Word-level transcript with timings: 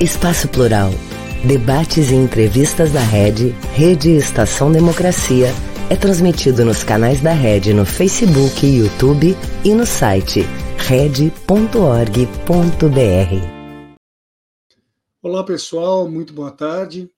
Espaço 0.00 0.48
Plural. 0.48 0.92
Debates 1.44 2.10
e 2.12 2.14
entrevistas 2.14 2.92
da 2.92 3.00
Rede, 3.00 3.48
Rede 3.74 4.10
Estação 4.10 4.70
Democracia, 4.70 5.48
é 5.90 5.96
transmitido 5.96 6.64
nos 6.64 6.84
canais 6.84 7.20
da 7.20 7.32
Rede 7.32 7.74
no 7.74 7.84
Facebook, 7.84 8.64
YouTube 8.64 9.36
e 9.64 9.74
no 9.74 9.84
site 9.84 10.42
rede.org.br. 10.76 11.28
Olá 15.20 15.42
pessoal, 15.42 16.08
muito 16.08 16.32
boa 16.32 16.52
tarde. 16.52 17.10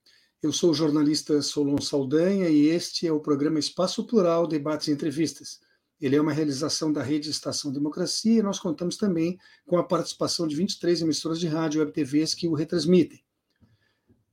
Eu 0.42 0.50
sou 0.50 0.70
o 0.70 0.74
jornalista 0.74 1.42
Solon 1.42 1.82
Saldanha 1.82 2.48
e 2.48 2.68
este 2.68 3.06
é 3.06 3.12
o 3.12 3.20
programa 3.20 3.58
Espaço 3.58 4.04
Plural 4.04 4.46
Debates 4.46 4.88
e 4.88 4.92
Entrevistas. 4.92 5.60
Ele 6.00 6.16
é 6.16 6.20
uma 6.20 6.32
realização 6.32 6.90
da 6.90 7.02
Rede 7.02 7.28
Estação 7.28 7.70
Democracia 7.70 8.38
e 8.38 8.42
nós 8.42 8.58
contamos 8.58 8.96
também 8.96 9.38
com 9.66 9.76
a 9.76 9.84
participação 9.84 10.46
de 10.46 10.56
23 10.56 11.02
emissoras 11.02 11.38
de 11.38 11.46
rádio 11.46 11.82
e 11.82 11.92
TVs 11.92 12.32
que 12.32 12.48
o 12.48 12.54
retransmitem. 12.54 13.22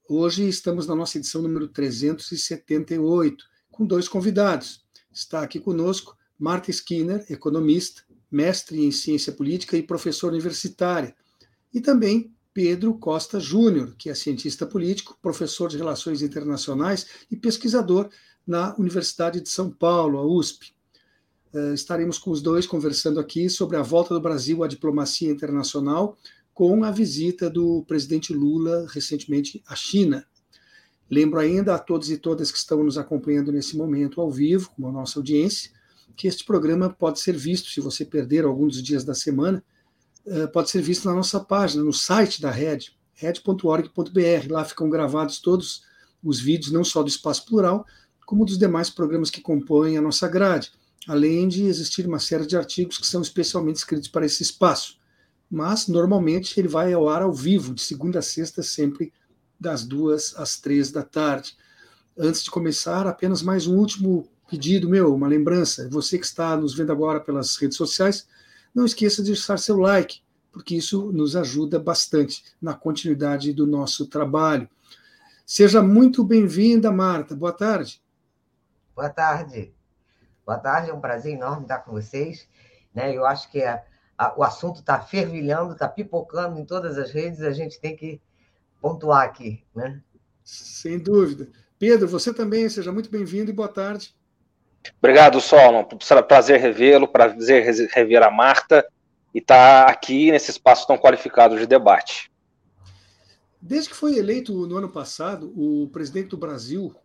Hoje 0.08 0.48
estamos 0.48 0.88
na 0.88 0.96
nossa 0.96 1.18
edição 1.18 1.42
número 1.42 1.68
378, 1.68 3.44
com 3.70 3.86
dois 3.86 4.08
convidados. 4.08 4.86
Está 5.12 5.42
aqui 5.42 5.60
conosco 5.60 6.18
Marta 6.40 6.72
Skinner, 6.72 7.26
economista, 7.30 8.04
mestre 8.32 8.86
em 8.86 8.92
ciência 8.92 9.34
política 9.34 9.76
e 9.76 9.84
professora 9.84 10.34
universitária, 10.34 11.14
e 11.74 11.82
também 11.82 12.34
Pedro 12.54 12.94
Costa 12.98 13.42
Júnior, 13.42 13.94
que 13.98 14.10
é 14.10 14.16
cientista 14.16 14.66
político, 14.66 15.20
professor 15.22 15.68
de 15.68 15.78
relações 15.78 16.22
internacionais 16.22 17.06
e 17.30 17.36
pesquisador 17.36 18.10
na 18.48 18.74
Universidade 18.78 19.42
de 19.42 19.50
São 19.50 19.70
Paulo, 19.70 20.18
a 20.18 20.26
USP. 20.26 20.77
Uh, 21.53 21.73
estaremos 21.73 22.17
com 22.17 22.30
os 22.30 22.42
dois 22.42 22.67
conversando 22.67 23.20
aqui 23.20 23.50
sobre 23.50 23.78
a 23.78 23.81
volta 23.81 24.14
do 24.14 24.20
Brasil 24.20 24.64
à 24.64 24.67
diplomacia 24.67 25.31
internacional 25.31 26.17
com 26.53 26.84
a 26.84 26.90
visita 26.90 27.50
do 27.50 27.84
presidente 27.88 28.34
Lula 28.34 28.88
recentemente 28.90 29.64
à 29.68 29.75
China. 29.75 30.25
Lembro 31.09 31.40
ainda 31.40 31.75
a 31.75 31.80
todos 31.80 32.09
e 32.09 32.18
todas 32.18 32.52
que 32.52 32.58
estão 32.58 32.84
nos 32.84 32.98
acompanhando 32.98 33.52
nesse 33.52 33.78
momento 33.78 34.20
ao 34.20 34.31
vivo, 34.31 34.72
como 34.72 34.88
a 34.88 34.92
nossa 34.92 35.20
audiência, 35.20 35.72
que 36.16 36.28
este 36.28 36.44
programa 36.44 36.90
pode 36.90 37.20
ser 37.20 37.38
visto, 37.38 37.70
se 37.70 37.80
você 37.80 38.03
perder 38.03 38.44
algum 38.44 38.68
dos 38.68 38.81
dias 38.81 39.03
da 39.03 39.14
semana, 39.14 39.64
uh, 40.25 40.52
pode 40.52 40.70
ser 40.70 40.81
visto 40.81 41.06
na 41.06 41.14
nossa 41.14 41.40
página, 41.40 41.84
no 41.84 41.94
site 41.94 42.42
da 42.42 42.50
Red, 42.50 42.80
red.org.br. 43.14 44.50
Lá 44.52 44.66
ficam 44.66 44.90
gravados 44.90 45.40
todos 45.40 45.84
os 46.23 46.40
vídeos, 46.40 46.72
não 46.72 46.84
só 46.84 47.03
do 47.03 47.08
Espaço 47.09 47.45
Plural, 47.45 47.86
como 48.25 48.44
dos 48.44 48.58
demais 48.58 48.90
programas 48.90 49.30
que 49.30 49.42
compõem 49.42 49.95
a 49.95 50.02
nossa 50.02 50.28
grade 50.28 50.72
além 51.08 51.47
de 51.47 51.63
existir 51.66 52.05
uma 52.05 52.19
série 52.19 52.45
de 52.45 52.58
artigos 52.58 52.97
que 52.97 53.08
são 53.08 53.22
especialmente 53.22 53.77
escritos 53.77 54.09
para 54.09 54.25
esse 54.25 54.44
espaço. 54.44 54.97
Mas, 55.50 55.88
normalmente, 55.88 56.59
ele 56.59 56.67
vai 56.67 56.91
ao 56.91 57.08
ar 57.08 57.22
ao 57.22 57.33
vivo, 57.33 57.73
de 57.73 57.81
segunda 57.81 58.19
a 58.19 58.22
sexta, 58.22 58.61
sempre 58.61 59.13
das 59.59 59.85
duas 59.85 60.35
às 60.35 60.59
três 60.59 60.91
da 60.91 61.03
tarde. 61.03 61.55
Antes 62.17 62.44
de 62.44 62.52
começar, 62.52 63.08
apenas 63.08 63.41
mais 63.41 63.66
um 63.66 63.78
último 63.78 64.28
pedido 64.50 64.89
meu, 64.89 65.13
uma 65.13 65.28
lembrança. 65.28 65.88
Você 65.89 66.17
que 66.17 66.25
está 66.25 66.58
nos 66.58 66.75
vendo 66.75 66.91
agora 66.91 67.19
pelas 67.19 67.55
redes 67.55 67.78
sociais, 67.78 68.28
não 68.75 68.85
esqueça 68.85 69.23
de 69.23 69.31
deixar 69.31 69.58
seu 69.58 69.78
like, 69.78 70.19
porque 70.52 70.75
isso 70.75 71.11
nos 71.11 71.35
ajuda 71.35 71.80
bastante 71.80 72.44
na 72.61 72.73
continuidade 72.73 73.53
do 73.53 73.66
nosso 73.66 74.08
trabalho. 74.08 74.69
Seja 75.45 75.81
muito 75.81 76.23
bem-vinda, 76.23 76.91
Marta. 76.91 77.33
Boa 77.35 77.53
tarde. 77.53 78.02
Boa 78.94 79.09
tarde. 79.09 79.77
Boa 80.48 80.58
tarde, 80.58 80.90
é 80.90 80.94
um 80.94 81.02
prazer 81.02 81.34
enorme 81.34 81.64
estar 81.64 81.80
com 81.80 81.92
vocês. 81.92 82.48
Né? 82.95 83.14
Eu 83.14 83.26
acho 83.26 83.52
que 83.52 83.62
a, 83.62 83.84
a, 84.17 84.34
o 84.40 84.44
assunto 84.44 84.80
está 84.80 84.98
fervilhando, 84.98 85.74
está 85.74 85.90
pipocando 85.90 86.58
em 86.58 86.63
todas 86.63 86.97
as 86.97 87.12
redes, 87.12 87.41
a 87.41 87.52
gente 87.52 87.81
tem 87.81 87.97
que 87.97 88.22
pontuar 88.80 89.25
aqui. 89.25 89.62
Né? 89.75 90.02
Sem 90.46 91.00
dúvida. 91.00 91.50
Pedro, 91.78 92.08
você 92.08 92.34
também, 92.34 92.69
seja 92.69 92.94
muito 92.94 93.12
bem-vindo 93.12 93.52
e 93.52 93.53
boa 93.53 93.68
tarde. 93.68 94.16
Obrigado, 95.00 95.41
Solon. 95.41 95.84
Prazer 96.25 96.62
revê-lo, 96.62 97.09
prazer 97.09 97.66
rever 97.94 98.24
a 98.24 98.31
Marta 98.31 98.88
e 99.35 99.40
estar 99.40 99.85
tá 99.85 99.91
aqui 99.91 100.31
nesse 100.31 100.50
espaço 100.50 100.88
tão 100.88 100.97
qualificado 100.97 101.59
de 101.59 101.68
debate. 101.68 102.31
Desde 103.62 103.90
que 103.90 103.96
foi 103.97 104.18
eleito 104.18 104.53
no 104.66 104.78
ano 104.78 104.88
passado, 104.88 105.52
o 105.58 105.90
presidente 105.90 106.29
do 106.29 106.38
Brasil, 106.38 106.96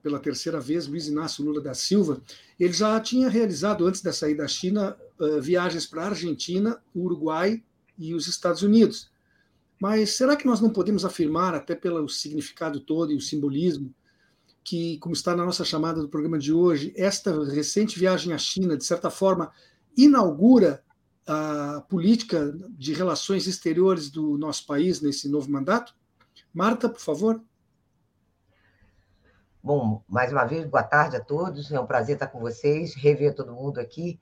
pela 0.00 0.18
terceira 0.18 0.60
vez, 0.60 0.86
Luiz 0.86 1.08
Inácio 1.08 1.44
Lula 1.44 1.60
da 1.60 1.74
Silva, 1.74 2.22
ele 2.58 2.72
já 2.72 2.98
tinha 3.00 3.28
realizado, 3.28 3.86
antes 3.86 4.00
da 4.00 4.12
saída 4.12 4.42
da 4.42 4.48
China, 4.48 4.96
viagens 5.40 5.86
para 5.86 6.02
a 6.02 6.08
Argentina, 6.08 6.82
Uruguai 6.94 7.62
e 7.98 8.14
os 8.14 8.26
Estados 8.26 8.62
Unidos. 8.62 9.10
Mas 9.80 10.10
será 10.10 10.36
que 10.36 10.46
nós 10.46 10.60
não 10.60 10.70
podemos 10.70 11.04
afirmar, 11.04 11.54
até 11.54 11.74
pelo 11.74 12.08
significado 12.08 12.80
todo 12.80 13.12
e 13.12 13.16
o 13.16 13.20
simbolismo, 13.20 13.92
que, 14.64 14.96
como 14.98 15.12
está 15.12 15.34
na 15.34 15.44
nossa 15.44 15.64
chamada 15.64 16.00
do 16.00 16.08
programa 16.08 16.38
de 16.38 16.52
hoje, 16.52 16.92
esta 16.96 17.44
recente 17.44 17.98
viagem 17.98 18.32
à 18.32 18.38
China, 18.38 18.76
de 18.76 18.84
certa 18.84 19.10
forma, 19.10 19.50
inaugura 19.96 20.84
a 21.26 21.84
política 21.88 22.56
de 22.70 22.92
relações 22.92 23.46
exteriores 23.46 24.08
do 24.08 24.38
nosso 24.38 24.64
país 24.66 25.00
nesse 25.00 25.28
novo 25.28 25.50
mandato? 25.50 25.94
Marta, 26.54 26.88
por 26.88 27.00
favor. 27.00 27.42
Bom, 29.64 30.02
mais 30.08 30.32
uma 30.32 30.44
vez, 30.44 30.66
boa 30.66 30.82
tarde 30.82 31.14
a 31.16 31.20
todos. 31.20 31.70
É 31.70 31.78
um 31.78 31.86
prazer 31.86 32.16
estar 32.16 32.26
com 32.26 32.40
vocês, 32.40 32.96
rever 32.96 33.32
todo 33.32 33.54
mundo 33.54 33.78
aqui. 33.78 34.18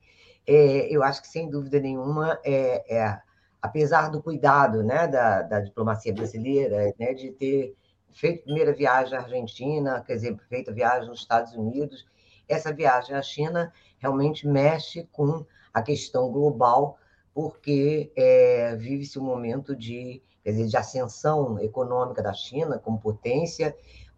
É, 0.46 0.94
eu 0.94 1.02
acho 1.02 1.22
que, 1.22 1.28
sem 1.28 1.48
dúvida 1.48 1.80
nenhuma, 1.80 2.38
é, 2.44 2.94
é, 2.94 3.18
apesar 3.62 4.10
do 4.10 4.22
cuidado 4.22 4.82
né, 4.82 5.08
da, 5.08 5.40
da 5.40 5.60
diplomacia 5.60 6.12
brasileira, 6.12 6.94
né, 6.98 7.14
de 7.14 7.30
ter 7.30 7.74
feito 8.10 8.40
a 8.40 8.44
primeira 8.44 8.74
viagem 8.74 9.16
à 9.16 9.22
Argentina, 9.22 10.04
quer 10.06 10.16
dizer, 10.16 10.36
feito 10.46 10.72
a 10.72 10.74
viagem 10.74 11.08
nos 11.08 11.20
Estados 11.20 11.54
Unidos, 11.54 12.06
essa 12.46 12.70
viagem 12.70 13.16
à 13.16 13.22
China 13.22 13.72
realmente 13.96 14.46
mexe 14.46 15.08
com 15.10 15.46
a 15.72 15.80
questão 15.80 16.30
global, 16.30 16.98
porque 17.32 18.12
é, 18.14 18.76
vive-se 18.76 19.18
um 19.18 19.24
momento 19.24 19.74
de, 19.74 20.22
quer 20.44 20.50
dizer, 20.50 20.66
de 20.66 20.76
ascensão 20.76 21.58
econômica 21.60 22.22
da 22.22 22.34
China 22.34 22.78
como 22.78 23.00
potência, 23.00 23.74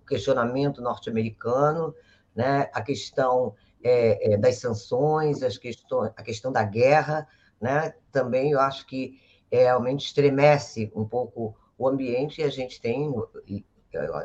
questionamento 0.06 0.80
norte-americano, 0.80 1.94
né, 2.34 2.70
a 2.72 2.82
questão 2.82 3.54
é, 3.82 4.32
é, 4.32 4.36
das 4.36 4.56
sanções, 4.56 5.42
as 5.42 5.58
questões, 5.58 6.12
a 6.16 6.22
questão 6.22 6.52
da 6.52 6.62
guerra, 6.62 7.26
né, 7.60 7.94
também 8.10 8.52
eu 8.52 8.60
acho 8.60 8.86
que 8.86 9.20
é, 9.50 9.64
realmente 9.64 10.06
estremece 10.06 10.90
um 10.94 11.04
pouco 11.04 11.54
o 11.76 11.88
ambiente 11.88 12.40
e 12.40 12.44
a 12.44 12.48
gente 12.48 12.80
tem, 12.80 13.12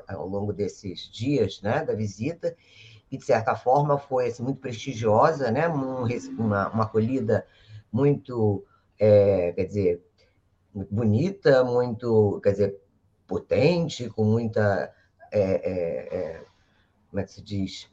ao 0.08 0.28
longo 0.28 0.54
desses 0.54 1.10
dias 1.12 1.62
né, 1.62 1.84
da 1.84 1.94
visita, 1.94 2.56
e 3.12 3.18
de 3.18 3.26
certa 3.26 3.56
forma 3.56 3.98
foi 3.98 4.28
assim, 4.28 4.44
muito 4.44 4.60
prestigiosa, 4.60 5.52
né, 5.52 5.68
uma, 5.68 6.70
uma 6.70 6.84
acolhida 6.84 7.46
muito, 7.92 8.66
é, 9.00 9.54
quer 9.54 9.66
dizer, 9.66 10.04
bonita, 10.92 11.64
muito, 11.64 12.40
quer 12.44 12.52
dizer, 12.52 12.82
potente, 13.26 14.10
com 14.10 14.24
muita 14.24 14.94
é, 15.38 15.62
é, 15.64 16.18
é, 16.18 16.44
como 17.10 17.20
é 17.20 17.24
que 17.24 17.32
se 17.32 17.42
diz, 17.42 17.90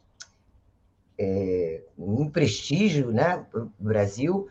é, 1.19 1.83
um 1.97 2.29
prestígio 2.29 3.13
né, 3.13 3.47
para 3.51 3.63
o 3.63 3.73
Brasil. 3.79 4.49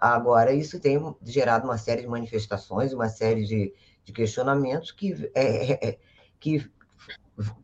Agora, 0.00 0.52
isso 0.52 0.80
tem 0.80 0.98
gerado 1.22 1.66
uma 1.66 1.78
série 1.78 2.02
de 2.02 2.08
manifestações, 2.08 2.92
uma 2.92 3.08
série 3.08 3.44
de, 3.44 3.74
de 4.04 4.12
questionamentos 4.12 4.92
que, 4.92 5.30
que 6.38 6.70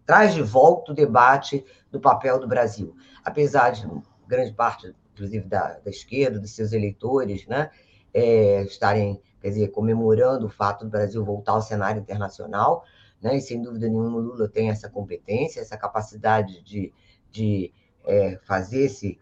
traz 0.07 0.35
de 0.35 0.43
volta 0.43 0.93
o 0.93 0.95
debate 0.95 1.65
do 1.91 2.01
papel 2.01 2.39
do 2.39 2.49
Brasil. 2.49 2.95
Apesar 3.25 3.71
de 3.71 3.87
grande 4.27 4.53
parte, 4.53 4.95
inclusive, 5.13 5.47
da, 5.47 5.79
da 5.79 5.91
esquerda, 5.91 6.39
dos 6.39 6.53
seus 6.53 6.73
eleitores, 6.73 7.47
né, 7.47 7.71
é, 8.13 8.63
estarem 8.63 9.21
quer 9.43 9.49
dizer, 9.49 9.69
comemorando 9.69 10.47
o 10.47 10.49
fato 10.49 10.85
do 10.85 10.91
Brasil 10.91 11.23
voltar 11.25 11.53
ao 11.53 11.61
cenário 11.61 12.01
internacional, 12.01 12.85
né? 13.23 13.37
e 13.37 13.41
sem 13.41 13.63
dúvida 13.63 13.89
nenhuma 13.89 14.19
o 14.19 14.21
Lula 14.21 14.49
tem 14.49 14.71
essa 14.71 14.89
competência, 14.91 15.61
essa 15.61 15.77
capacidade 15.77 16.63
de, 16.63 16.93
de 17.31 17.73
é, 18.05 18.39
fazer 18.45 18.85
esse, 18.85 19.19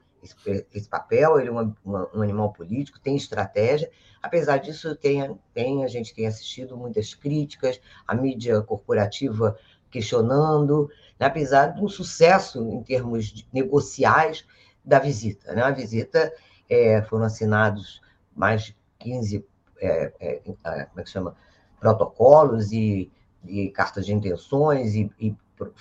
esse, 0.73 0.88
papel, 0.88 1.38
ele 1.38 1.49
é 1.49 1.52
uma, 1.52 1.76
uma, 1.85 2.11
um 2.14 2.23
animal 2.23 2.52
político, 2.52 2.99
tem 2.99 3.14
estratégia, 3.17 3.91
apesar 4.23 4.58
disso 4.58 4.97
tem, 4.97 5.38
tem, 5.52 5.85
a 5.85 5.88
gente 5.88 6.14
tem 6.14 6.26
assistido 6.26 6.76
muitas 6.76 7.14
críticas, 7.14 7.81
a 8.06 8.14
mídia 8.14 8.61
corporativa 8.62 9.56
questionando, 9.91 10.88
né? 11.19 11.26
apesar 11.26 11.67
do 11.69 11.88
sucesso 11.88 12.62
em 12.70 12.82
termos 12.82 13.47
negociais 13.52 14.47
da 14.85 14.99
visita. 14.99 15.52
Né? 15.52 15.62
A 15.62 15.70
visita 15.70 16.32
é, 16.69 17.02
foram 17.02 17.25
assinados 17.25 18.00
mais 18.35 18.64
de 18.64 18.76
15 18.99 19.44
é, 19.81 20.12
é, 20.20 20.35
como 20.44 21.00
é 21.00 21.02
que 21.02 21.11
chama? 21.11 21.35
protocolos 21.81 22.70
e 22.73 23.11
de 23.42 23.69
cartas 23.70 24.06
de 24.06 24.12
intenções 24.12 24.94
e, 24.94 25.10
e 25.19 25.34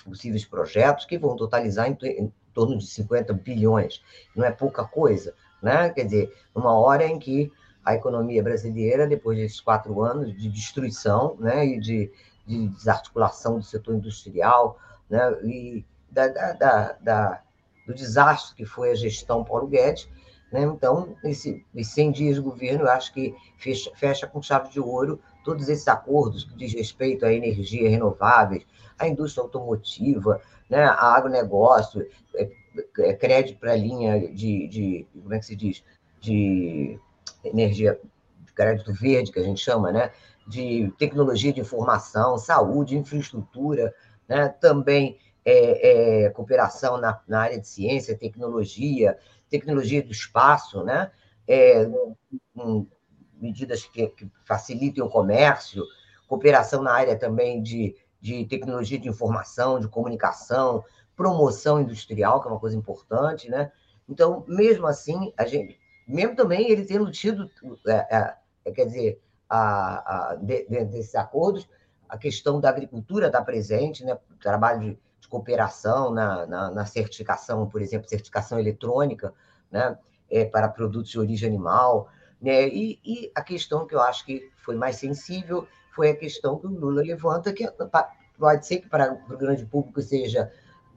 possíveis 0.04 0.44
projetos 0.44 1.04
que 1.04 1.18
vão 1.18 1.36
totalizar 1.36 1.88
em, 1.88 1.96
em, 2.02 2.32
torno 2.52 2.76
de 2.76 2.86
50 2.86 3.32
bilhões. 3.32 4.02
Não 4.34 4.44
é 4.44 4.50
pouca 4.50 4.84
coisa, 4.84 5.34
né? 5.62 5.88
Quer 5.90 6.04
dizer, 6.04 6.36
numa 6.54 6.72
hora 6.72 7.06
em 7.06 7.18
que 7.18 7.50
a 7.84 7.94
economia 7.94 8.42
brasileira, 8.42 9.06
depois 9.06 9.38
desses 9.38 9.60
quatro 9.60 10.02
anos 10.02 10.36
de 10.36 10.48
destruição 10.48 11.36
né, 11.38 11.64
e 11.66 11.80
de, 11.80 12.12
de 12.46 12.68
desarticulação 12.68 13.58
do 13.58 13.64
setor 13.64 13.94
industrial, 13.94 14.78
né, 15.08 15.32
e 15.42 15.84
da, 16.10 16.28
da, 16.28 16.96
da, 17.00 17.42
do 17.86 17.94
desastre 17.94 18.54
que 18.54 18.64
foi 18.64 18.90
a 18.90 18.94
gestão 18.94 19.44
Paulo 19.44 19.66
Guedes. 19.66 20.08
Né? 20.52 20.62
Então, 20.62 21.16
esse, 21.24 21.64
esses 21.74 21.94
100 21.94 22.12
dias 22.12 22.34
de 22.36 22.42
governo, 22.42 22.84
eu 22.84 22.90
acho 22.90 23.12
que 23.12 23.34
fecha, 23.56 23.90
fecha 23.94 24.26
com 24.26 24.42
chave 24.42 24.70
de 24.70 24.80
ouro 24.80 25.20
todos 25.44 25.68
esses 25.68 25.86
acordos 25.88 26.44
que 26.44 26.54
diz 26.54 26.72
respeito 26.72 27.24
à 27.24 27.32
energia 27.32 27.88
renováveis, 27.88 28.66
à 28.98 29.08
indústria 29.08 29.42
automotiva, 29.42 30.40
né, 30.68 30.84
a 30.84 31.14
agronegócio, 31.14 32.06
é, 32.34 32.50
é, 32.98 33.12
crédito 33.14 33.58
para 33.58 33.72
a 33.72 33.76
linha 33.76 34.28
de, 34.32 34.68
de, 34.68 35.06
como 35.12 35.34
é 35.34 35.38
que 35.38 35.46
se 35.46 35.56
diz, 35.56 35.82
de 36.20 36.98
energia, 37.42 37.98
crédito 38.54 38.92
verde, 38.92 39.32
que 39.32 39.38
a 39.38 39.44
gente 39.44 39.60
chama, 39.60 39.90
né, 39.90 40.12
de 40.46 40.92
tecnologia 40.98 41.52
de 41.52 41.60
informação, 41.60 42.38
saúde, 42.38 42.96
infraestrutura, 42.96 43.94
né, 44.28 44.48
também 44.60 45.18
é, 45.44 46.24
é, 46.26 46.30
cooperação 46.30 46.98
na, 46.98 47.20
na, 47.26 47.40
área 47.40 47.58
de 47.58 47.66
ciência, 47.66 48.16
tecnologia, 48.16 49.16
tecnologia 49.48 50.02
do 50.02 50.12
espaço, 50.12 50.84
né, 50.84 51.10
é, 51.48 51.88
um, 52.54 52.86
medidas 53.40 53.84
que, 53.84 54.06
que, 54.08 54.30
facilitem 54.44 55.02
o 55.02 55.08
comércio, 55.08 55.84
cooperação 56.28 56.82
na 56.82 56.92
área 56.92 57.16
também 57.16 57.62
de, 57.62 57.96
de 58.20 58.44
tecnologia 58.46 58.98
de 58.98 59.08
informação, 59.08 59.80
de 59.80 59.88
comunicação, 59.88 60.84
promoção 61.16 61.80
industrial, 61.80 62.40
que 62.40 62.48
é 62.48 62.50
uma 62.50 62.60
coisa 62.60 62.76
importante, 62.76 63.50
né? 63.50 63.72
Então, 64.08 64.44
mesmo 64.48 64.86
assim, 64.86 65.32
a 65.36 65.46
gente, 65.46 65.78
mesmo 66.06 66.34
também 66.34 66.70
ele 66.70 66.84
tendo 66.84 67.10
tido, 67.10 67.50
é, 67.86 67.92
é, 67.92 68.36
é 68.64 68.72
quer 68.72 68.86
dizer, 68.86 69.22
a, 69.48 70.30
a, 70.30 70.34
de, 70.36 70.66
de, 70.68 70.84
desses 70.84 71.14
acordos, 71.14 71.68
a 72.08 72.18
questão 72.18 72.60
da 72.60 72.68
agricultura 72.68 73.26
está 73.26 73.42
presente, 73.42 74.04
né? 74.04 74.18
trabalho 74.40 74.80
de, 74.80 74.98
de 75.20 75.28
cooperação 75.28 76.10
na, 76.10 76.46
na, 76.46 76.70
na, 76.70 76.86
certificação, 76.86 77.68
por 77.68 77.80
exemplo, 77.80 78.08
certificação 78.08 78.58
eletrônica, 78.58 79.32
né? 79.70 79.98
É, 80.28 80.44
para 80.44 80.68
produtos 80.68 81.10
de 81.10 81.18
origem 81.18 81.48
animal, 81.48 82.08
né? 82.40 82.68
E, 82.68 82.98
e, 83.04 83.32
a 83.34 83.42
questão 83.42 83.86
que 83.86 83.94
eu 83.94 84.00
acho 84.00 84.24
que 84.24 84.50
foi 84.64 84.74
mais 84.74 84.96
sensível 84.96 85.66
foi 85.94 86.10
a 86.10 86.16
questão 86.16 86.58
que 86.58 86.66
o 86.66 86.70
Lula 86.70 87.02
levanta, 87.02 87.52
que 87.52 87.68
pode 88.38 88.66
ser 88.66 88.78
que 88.78 88.88
para 88.88 89.12
o 89.28 89.36
grande 89.36 89.66
público 89.66 90.00
seja 90.00 90.50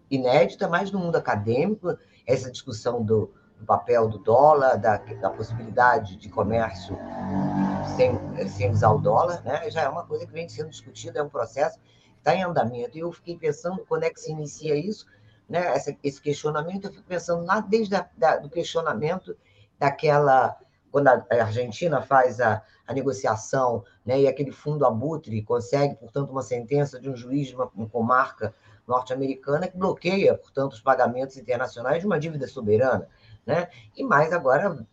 inédita, 0.10 0.68
mas 0.68 0.92
no 0.92 1.00
mundo 1.00 1.16
acadêmico, 1.16 1.98
essa 2.26 2.52
discussão 2.52 3.04
do, 3.04 3.34
do 3.60 3.66
papel 3.66 4.08
do 4.08 4.20
dólar, 4.20 4.78
da, 4.78 4.98
da 4.98 5.30
possibilidade 5.30 6.16
de 6.16 6.30
comércio 6.30 6.98
sem, 7.96 8.18
sem 8.48 8.72
usar 8.72 8.92
o 8.92 9.00
dólar, 9.00 9.42
né? 9.44 9.70
já 9.70 9.82
é 9.82 9.90
uma 9.90 10.06
coisa 10.06 10.26
que 10.26 10.32
vem 10.32 10.48
sendo 10.48 10.70
discutida, 10.70 11.20
é 11.20 11.24
um 11.24 11.30
processo 11.30 11.80
que 11.80 12.18
está 12.18 12.36
em 12.36 12.44
andamento. 12.44 12.98
E 12.98 13.02
eu 13.02 13.12
fiquei 13.12 13.38
pensando 13.38 13.84
quando 13.88 14.04
é 14.04 14.10
que 14.10 14.20
se 14.20 14.32
inicia 14.32 14.76
isso, 14.76 15.06
né? 15.50 15.68
Essa, 15.76 15.96
esse 16.04 16.22
questionamento, 16.22 16.86
eu 16.86 16.92
fico 16.92 17.04
pensando 17.04 17.46
lá 17.46 17.60
desde 17.60 17.96
o 17.96 18.42
do 18.42 18.50
questionamento 18.50 19.36
daquela 19.78 20.58
quando 20.94 21.08
a 21.08 21.26
Argentina 21.32 22.04
faz 22.04 22.40
a, 22.40 22.62
a 22.88 22.94
negociação 22.94 23.84
né, 24.06 24.22
e 24.22 24.28
aquele 24.28 24.52
fundo 24.52 24.86
abutre 24.86 25.42
consegue, 25.42 25.96
portanto, 25.96 26.30
uma 26.30 26.44
sentença 26.44 27.00
de 27.00 27.10
um 27.10 27.16
juiz 27.16 27.48
de 27.48 27.56
uma, 27.56 27.68
uma 27.74 27.90
comarca 27.90 28.54
norte-americana 28.88 29.68
que 29.68 29.76
bloqueia, 29.76 30.36
portanto, 30.36 30.74
os 30.74 30.82
pagamentos 30.82 31.36
internacionais 31.36 32.02
de 32.02 32.06
uma 32.06 32.20
dívida 32.20 32.48
soberana. 32.48 33.08
Né? 33.44 33.70
E 33.98 34.04
mais 34.04 34.32
agora, 34.32 34.86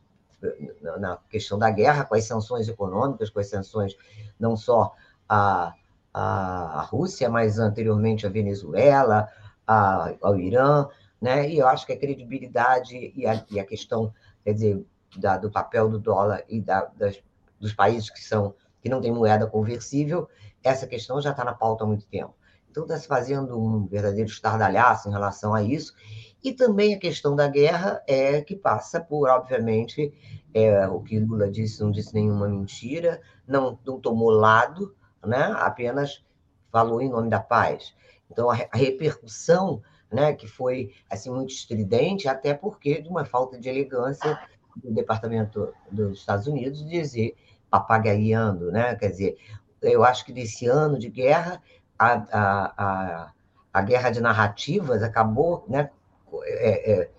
na 0.98 1.18
questão 1.28 1.58
da 1.58 1.68
guerra, 1.68 2.06
com 2.06 2.14
as 2.14 2.24
sanções 2.24 2.66
econômicas, 2.66 3.28
com 3.28 3.38
as 3.38 3.50
sanções 3.50 3.94
não 4.38 4.56
só 4.56 4.94
a, 5.28 5.74
a, 6.14 6.80
Rússia, 6.90 7.28
mas 7.28 7.58
anteriormente 7.58 8.26
a 8.26 8.30
Venezuela, 8.30 9.28
a, 9.66 10.14
ao 10.22 10.38
Irã, 10.38 10.88
né? 11.20 11.46
e 11.46 11.58
eu 11.58 11.68
acho 11.68 11.84
que 11.84 11.92
a 11.92 11.98
credibilidade 11.98 13.12
e 13.14 13.26
a, 13.26 13.44
e 13.50 13.60
a 13.60 13.66
questão, 13.66 14.14
quer 14.42 14.54
dizer, 14.54 14.82
da, 15.18 15.36
do 15.36 15.50
papel 15.50 15.88
do 15.88 15.98
dólar 15.98 16.44
e 16.48 16.60
da, 16.60 16.84
das, 16.96 17.20
dos 17.58 17.72
países 17.72 18.10
que 18.10 18.22
são 18.22 18.54
que 18.82 18.88
não 18.88 19.00
têm 19.00 19.12
moeda 19.12 19.46
conversível, 19.46 20.26
essa 20.64 20.86
questão 20.86 21.20
já 21.20 21.32
está 21.32 21.44
na 21.44 21.52
pauta 21.52 21.84
há 21.84 21.86
muito 21.86 22.06
tempo. 22.06 22.34
Então 22.70 22.84
está 22.84 22.96
se 22.96 23.06
fazendo 23.06 23.58
um 23.58 23.86
verdadeiro 23.86 24.30
estardalhaço 24.30 25.08
em 25.08 25.12
relação 25.12 25.52
a 25.52 25.62
isso. 25.62 25.92
E 26.42 26.52
também 26.52 26.94
a 26.94 26.98
questão 26.98 27.36
da 27.36 27.46
guerra 27.46 28.02
é 28.06 28.40
que 28.40 28.56
passa 28.56 29.00
por, 29.00 29.28
obviamente, 29.28 30.14
é, 30.54 30.86
o 30.88 31.00
que 31.00 31.18
Lula 31.18 31.50
disse, 31.50 31.82
não 31.82 31.90
disse 31.90 32.14
nenhuma 32.14 32.48
mentira, 32.48 33.20
não, 33.46 33.78
não 33.84 34.00
tomou 34.00 34.30
lado, 34.30 34.94
né? 35.22 35.52
apenas 35.58 36.24
falou 36.70 37.02
em 37.02 37.10
nome 37.10 37.28
da 37.28 37.40
paz. 37.40 37.92
Então 38.30 38.48
a, 38.48 38.54
a 38.54 38.76
repercussão 38.76 39.82
né, 40.10 40.32
que 40.32 40.48
foi 40.48 40.92
assim 41.08 41.30
muito 41.30 41.52
estridente, 41.52 42.28
até 42.28 42.54
porque 42.54 43.00
de 43.00 43.08
uma 43.08 43.24
falta 43.24 43.58
de 43.58 43.68
elegância 43.68 44.38
do 44.76 44.92
Departamento 44.92 45.72
dos 45.90 46.18
Estados 46.18 46.46
Unidos 46.46 46.86
dizer 46.88 47.36
papagaiando, 47.70 48.72
né? 48.72 48.96
Quer 48.96 49.10
dizer, 49.10 49.38
eu 49.80 50.04
acho 50.04 50.24
que 50.24 50.32
nesse 50.32 50.66
ano 50.66 50.98
de 50.98 51.08
guerra, 51.08 51.62
a, 51.98 52.12
a, 52.12 52.74
a, 52.76 53.32
a 53.72 53.82
guerra 53.82 54.10
de 54.10 54.20
narrativas 54.20 55.02
acabou, 55.02 55.64
né? 55.68 55.90
É, 56.44 56.92
é, 56.92 57.10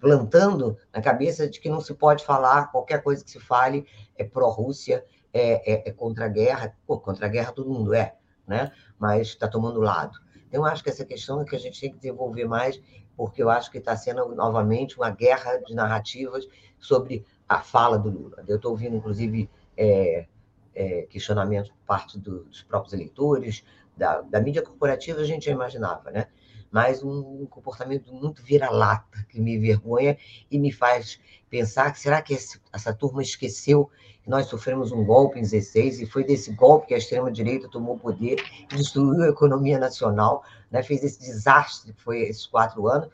plantando 0.00 0.76
na 0.92 1.02
cabeça 1.02 1.48
de 1.48 1.60
que 1.60 1.68
não 1.68 1.80
se 1.80 1.94
pode 1.94 2.24
falar, 2.24 2.70
qualquer 2.70 3.02
coisa 3.02 3.24
que 3.24 3.30
se 3.30 3.40
fale 3.40 3.86
é 4.16 4.24
pró-Rússia, 4.24 5.04
é, 5.32 5.72
é, 5.72 5.88
é, 5.88 5.92
contra 5.92 6.26
a 6.26 6.28
guerra. 6.28 6.76
Pô, 6.86 6.98
contra 6.98 7.26
a 7.26 7.28
guerra 7.28 7.52
todo 7.52 7.70
mundo 7.70 7.94
é, 7.94 8.14
né? 8.46 8.70
mas 8.98 9.28
está 9.28 9.48
tomando 9.48 9.80
lado. 9.80 10.18
Então, 10.52 10.66
eu 10.66 10.70
acho 10.70 10.84
que 10.84 10.90
essa 10.90 11.02
questão 11.02 11.40
é 11.40 11.46
que 11.46 11.56
a 11.56 11.58
gente 11.58 11.80
tem 11.80 11.90
que 11.90 11.96
desenvolver 11.96 12.44
mais 12.44 12.78
porque 13.16 13.42
eu 13.42 13.48
acho 13.48 13.70
que 13.70 13.78
está 13.78 13.96
sendo 13.96 14.34
novamente 14.34 14.98
uma 14.98 15.08
guerra 15.08 15.56
de 15.56 15.74
narrativas 15.74 16.46
sobre 16.78 17.24
a 17.48 17.60
fala 17.60 17.98
do 17.98 18.10
Lula. 18.10 18.44
Eu 18.46 18.56
estou 18.56 18.72
ouvindo, 18.72 18.94
inclusive, 18.94 19.48
é, 19.76 20.26
é, 20.74 21.02
questionamentos 21.02 21.70
por 21.70 21.78
parte 21.86 22.18
do, 22.18 22.44
dos 22.44 22.62
próprios 22.62 22.92
eleitores, 22.92 23.64
da, 23.96 24.20
da, 24.20 24.40
mídia 24.40 24.60
corporativa 24.60 25.20
a 25.20 25.24
gente 25.24 25.46
já 25.46 25.52
imaginava, 25.52 26.10
né? 26.10 26.26
Mas 26.72 27.02
um, 27.02 27.46
comportamento 27.46 28.12
muito 28.12 28.42
vira-lata, 28.42 29.24
que 29.28 29.38
me 29.38 29.58
vergonha 29.58 30.16
e 30.50 30.58
me 30.58 30.72
faz 30.72 31.20
pensar 31.50 31.92
que 31.92 32.00
será 32.00 32.22
que 32.22 32.34
essa 32.34 32.94
turma 32.94 33.22
esqueceu 33.22 33.90
que 34.22 34.30
nós 34.30 34.46
sofremos 34.46 34.90
um 34.90 35.04
golpe 35.04 35.38
em 35.38 35.42
16 35.42 36.00
e 36.00 36.06
foi 36.06 36.24
desse 36.24 36.52
golpe 36.52 36.86
que 36.86 36.94
a 36.94 36.98
extrema-direita 36.98 37.68
tomou 37.68 37.98
poder 37.98 38.42
destruiu 38.68 39.22
a 39.22 39.28
economia 39.28 39.78
nacional, 39.78 40.44
né? 40.70 40.82
fez 40.82 41.04
esse 41.04 41.20
desastre 41.20 41.92
que 41.92 42.00
foi 42.00 42.22
esses 42.22 42.46
quatro 42.46 42.88
anos, 42.88 43.10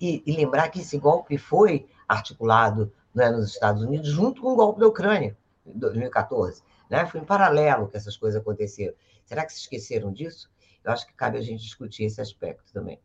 e, 0.00 0.22
e 0.26 0.36
lembrar 0.36 0.68
que 0.68 0.80
esse 0.80 0.98
golpe 0.98 1.38
foi 1.38 1.86
articulado 2.06 2.92
né, 3.14 3.30
nos 3.30 3.50
Estados 3.50 3.82
Unidos 3.82 4.08
junto 4.08 4.42
com 4.42 4.52
o 4.52 4.56
golpe 4.56 4.80
da 4.80 4.86
Ucrânia, 4.86 5.36
em 5.66 5.78
2014. 5.78 6.62
Né? 6.90 7.06
Foi 7.06 7.20
em 7.20 7.24
paralelo 7.24 7.88
que 7.88 7.96
essas 7.96 8.16
coisas 8.16 8.40
aconteceram. 8.40 8.94
Será 9.24 9.44
que 9.44 9.52
se 9.52 9.60
esqueceram 9.60 10.12
disso? 10.12 10.50
Eu 10.84 10.92
acho 10.92 11.06
que 11.06 11.12
cabe 11.14 11.38
a 11.38 11.42
gente 11.42 11.62
discutir 11.62 12.04
esse 12.04 12.20
aspecto 12.20 12.72
também. 12.72 13.00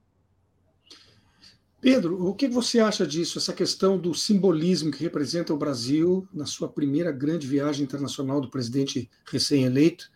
Pedro, 1.83 2.25
o 2.25 2.33
que 2.33 2.47
você 2.47 2.79
acha 2.79 3.05
disso, 3.05 3.37
essa 3.37 3.51
questão 3.51 3.97
do 3.97 4.13
simbolismo 4.13 4.89
que 4.89 5.03
representa 5.03 5.53
o 5.53 5.57
Brasil 5.57 6.25
na 6.33 6.45
sua 6.45 6.69
primeira 6.69 7.11
grande 7.11 7.45
viagem 7.45 7.83
internacional 7.83 8.39
do 8.39 8.49
presidente 8.49 9.11
recém-eleito, 9.29 10.09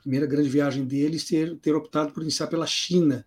primeira 0.00 0.26
grande 0.26 0.48
viagem 0.48 0.86
dele, 0.86 1.20
ter, 1.20 1.56
ter 1.58 1.74
optado 1.74 2.12
por 2.12 2.22
iniciar 2.22 2.46
pela 2.46 2.66
China. 2.66 3.26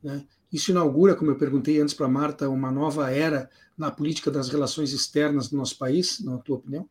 Né? 0.00 0.24
Isso 0.52 0.70
inaugura, 0.70 1.16
como 1.16 1.32
eu 1.32 1.36
perguntei 1.36 1.80
antes 1.80 1.92
para 1.92 2.06
Marta, 2.06 2.48
uma 2.48 2.70
nova 2.70 3.10
era 3.10 3.50
na 3.76 3.90
política 3.90 4.30
das 4.30 4.48
relações 4.48 4.92
externas 4.92 5.48
do 5.48 5.56
nosso 5.56 5.76
país, 5.76 6.20
na 6.20 6.38
tua 6.38 6.58
opinião? 6.58 6.88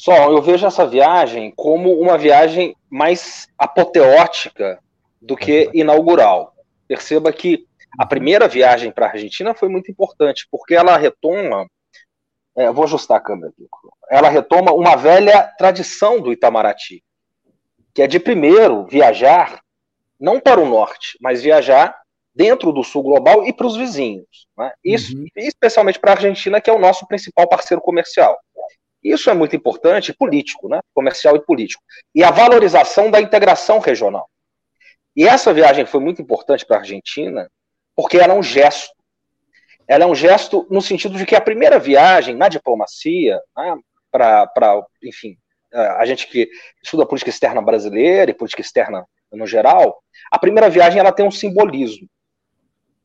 Só, 0.00 0.30
eu 0.30 0.40
vejo 0.40 0.66
essa 0.66 0.86
viagem 0.86 1.52
como 1.54 1.92
uma 2.00 2.16
viagem 2.16 2.74
mais 2.88 3.46
apoteótica 3.58 4.78
do 5.20 5.36
que 5.36 5.70
inaugural. 5.74 6.54
Perceba 6.88 7.30
que 7.30 7.66
a 7.98 8.06
primeira 8.06 8.48
viagem 8.48 8.90
para 8.90 9.04
a 9.04 9.10
Argentina 9.10 9.52
foi 9.52 9.68
muito 9.68 9.90
importante, 9.90 10.48
porque 10.50 10.74
ela 10.74 10.96
retoma. 10.96 11.66
É, 12.56 12.72
vou 12.72 12.84
ajustar 12.84 13.18
a 13.18 13.20
câmera 13.20 13.52
aqui. 13.52 13.68
Ela 14.10 14.30
retoma 14.30 14.72
uma 14.72 14.96
velha 14.96 15.42
tradição 15.58 16.18
do 16.18 16.32
Itamaraty, 16.32 17.04
que 17.92 18.00
é 18.00 18.06
de 18.06 18.18
primeiro 18.18 18.86
viajar, 18.86 19.60
não 20.18 20.40
para 20.40 20.62
o 20.62 20.66
norte, 20.66 21.18
mas 21.20 21.42
viajar 21.42 21.94
dentro 22.34 22.72
do 22.72 22.82
sul 22.82 23.02
global 23.02 23.46
e 23.46 23.52
para 23.52 23.66
os 23.66 23.76
vizinhos. 23.76 24.48
Né? 24.56 24.72
Isso, 24.82 25.14
uhum. 25.14 25.26
especialmente 25.36 25.98
para 25.98 26.12
a 26.12 26.14
Argentina, 26.14 26.58
que 26.58 26.70
é 26.70 26.72
o 26.72 26.78
nosso 26.78 27.06
principal 27.06 27.46
parceiro 27.46 27.82
comercial. 27.82 28.38
Isso 29.02 29.30
é 29.30 29.34
muito 29.34 29.56
importante, 29.56 30.12
político, 30.12 30.68
né? 30.68 30.80
comercial 30.92 31.36
e 31.36 31.44
político. 31.44 31.82
E 32.14 32.22
a 32.22 32.30
valorização 32.30 33.10
da 33.10 33.20
integração 33.20 33.78
regional. 33.78 34.28
E 35.16 35.26
essa 35.26 35.52
viagem 35.52 35.86
foi 35.86 36.00
muito 36.00 36.22
importante 36.22 36.64
para 36.64 36.76
a 36.76 36.80
Argentina, 36.80 37.50
porque 37.96 38.18
ela 38.18 38.34
é 38.34 38.36
um 38.36 38.42
gesto. 38.42 38.92
Ela 39.88 40.04
é 40.04 40.06
um 40.06 40.14
gesto 40.14 40.66
no 40.70 40.80
sentido 40.80 41.16
de 41.16 41.26
que 41.26 41.34
a 41.34 41.40
primeira 41.40 41.78
viagem 41.78 42.36
na 42.36 42.48
diplomacia, 42.48 43.40
né, 43.56 43.76
para, 44.10 44.82
enfim, 45.02 45.36
a 45.72 46.04
gente 46.04 46.26
que 46.26 46.48
estuda 46.82 47.06
política 47.06 47.30
externa 47.30 47.62
brasileira 47.62 48.30
e 48.30 48.34
política 48.34 48.62
externa 48.62 49.04
no 49.32 49.46
geral, 49.46 50.02
a 50.30 50.38
primeira 50.38 50.68
viagem 50.68 51.00
ela 51.00 51.12
tem 51.12 51.26
um 51.26 51.30
simbolismo 51.30 52.08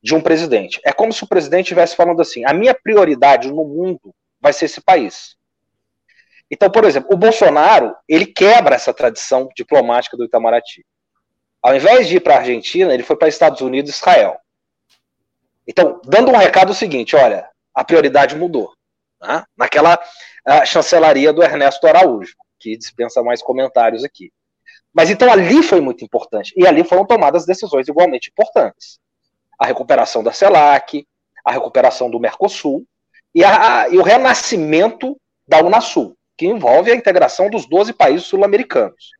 de 0.02 0.14
um 0.14 0.22
presidente. 0.22 0.80
É 0.84 0.92
como 0.92 1.12
se 1.12 1.24
o 1.24 1.28
presidente 1.28 1.66
estivesse 1.66 1.96
falando 1.96 2.22
assim: 2.22 2.46
a 2.46 2.54
minha 2.54 2.74
prioridade 2.74 3.52
no 3.52 3.66
mundo 3.66 4.14
vai 4.40 4.54
ser 4.54 4.66
esse 4.66 4.82
país. 4.82 5.36
Então, 6.50 6.70
por 6.70 6.84
exemplo, 6.84 7.10
o 7.12 7.18
Bolsonaro 7.18 7.96
ele 8.08 8.26
quebra 8.26 8.76
essa 8.76 8.94
tradição 8.94 9.50
diplomática 9.56 10.16
do 10.16 10.26
Itamaraty. 10.26 10.86
Ao 11.62 11.76
invés 11.76 12.08
de 12.08 12.18
ir 12.18 12.20
para 12.20 12.36
a 12.36 12.40
Argentina, 12.40 12.94
ele 12.94 13.04
foi 13.04 13.16
para 13.16 13.28
Estados 13.28 13.62
Unidos 13.62 13.92
e 13.92 13.96
Israel. 13.96 14.38
Então, 15.68 16.00
dando 16.06 16.32
um 16.32 16.38
recado 16.38 16.74
seguinte: 16.74 17.16
olha, 17.16 17.50
a 17.74 17.84
prioridade 17.84 18.36
mudou. 18.36 18.72
Né? 19.22 19.44
Naquela 19.58 20.00
chancelaria 20.66 21.34
do 21.34 21.44
Ernesto 21.44 21.88
Araújo, 21.88 22.36
que 22.60 22.78
dispensa 22.78 23.24
mais 23.24 23.42
comentários 23.42 24.04
aqui. 24.04 24.32
Mas 24.94 25.10
então 25.10 25.32
ali 25.32 25.62
foi 25.64 25.82
muito 25.82 26.06
importante. 26.06 26.54
E 26.56 26.66
ali 26.66 26.84
foram 26.84 27.06
tomadas 27.06 27.46
decisões 27.46 27.88
igualmente 27.88 28.30
importantes. 28.30 29.00
A 29.60 29.66
recuperação 29.66 30.24
da 30.24 30.32
CELAC, 30.32 31.06
a 31.44 31.52
recuperação 31.52 32.10
do 32.10 32.20
Mercosul 32.20 32.86
e, 33.34 33.44
a, 33.44 33.90
e 33.90 33.98
o 33.98 34.04
renascimento 34.04 35.20
da 35.48 35.62
Unasul, 35.62 36.16
que 36.38 36.46
envolve 36.46 36.92
a 36.92 36.96
integração 36.96 37.50
dos 37.50 37.68
12 37.68 37.94
países 37.94 38.28
sul-americanos. 38.28 39.12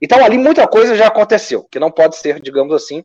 Então 0.00 0.24
ali 0.24 0.36
muita 0.36 0.66
coisa 0.66 0.94
já 0.94 1.06
aconteceu, 1.06 1.64
que 1.70 1.78
não 1.78 1.90
pode 1.90 2.16
ser, 2.16 2.40
digamos 2.40 2.74
assim, 2.74 3.02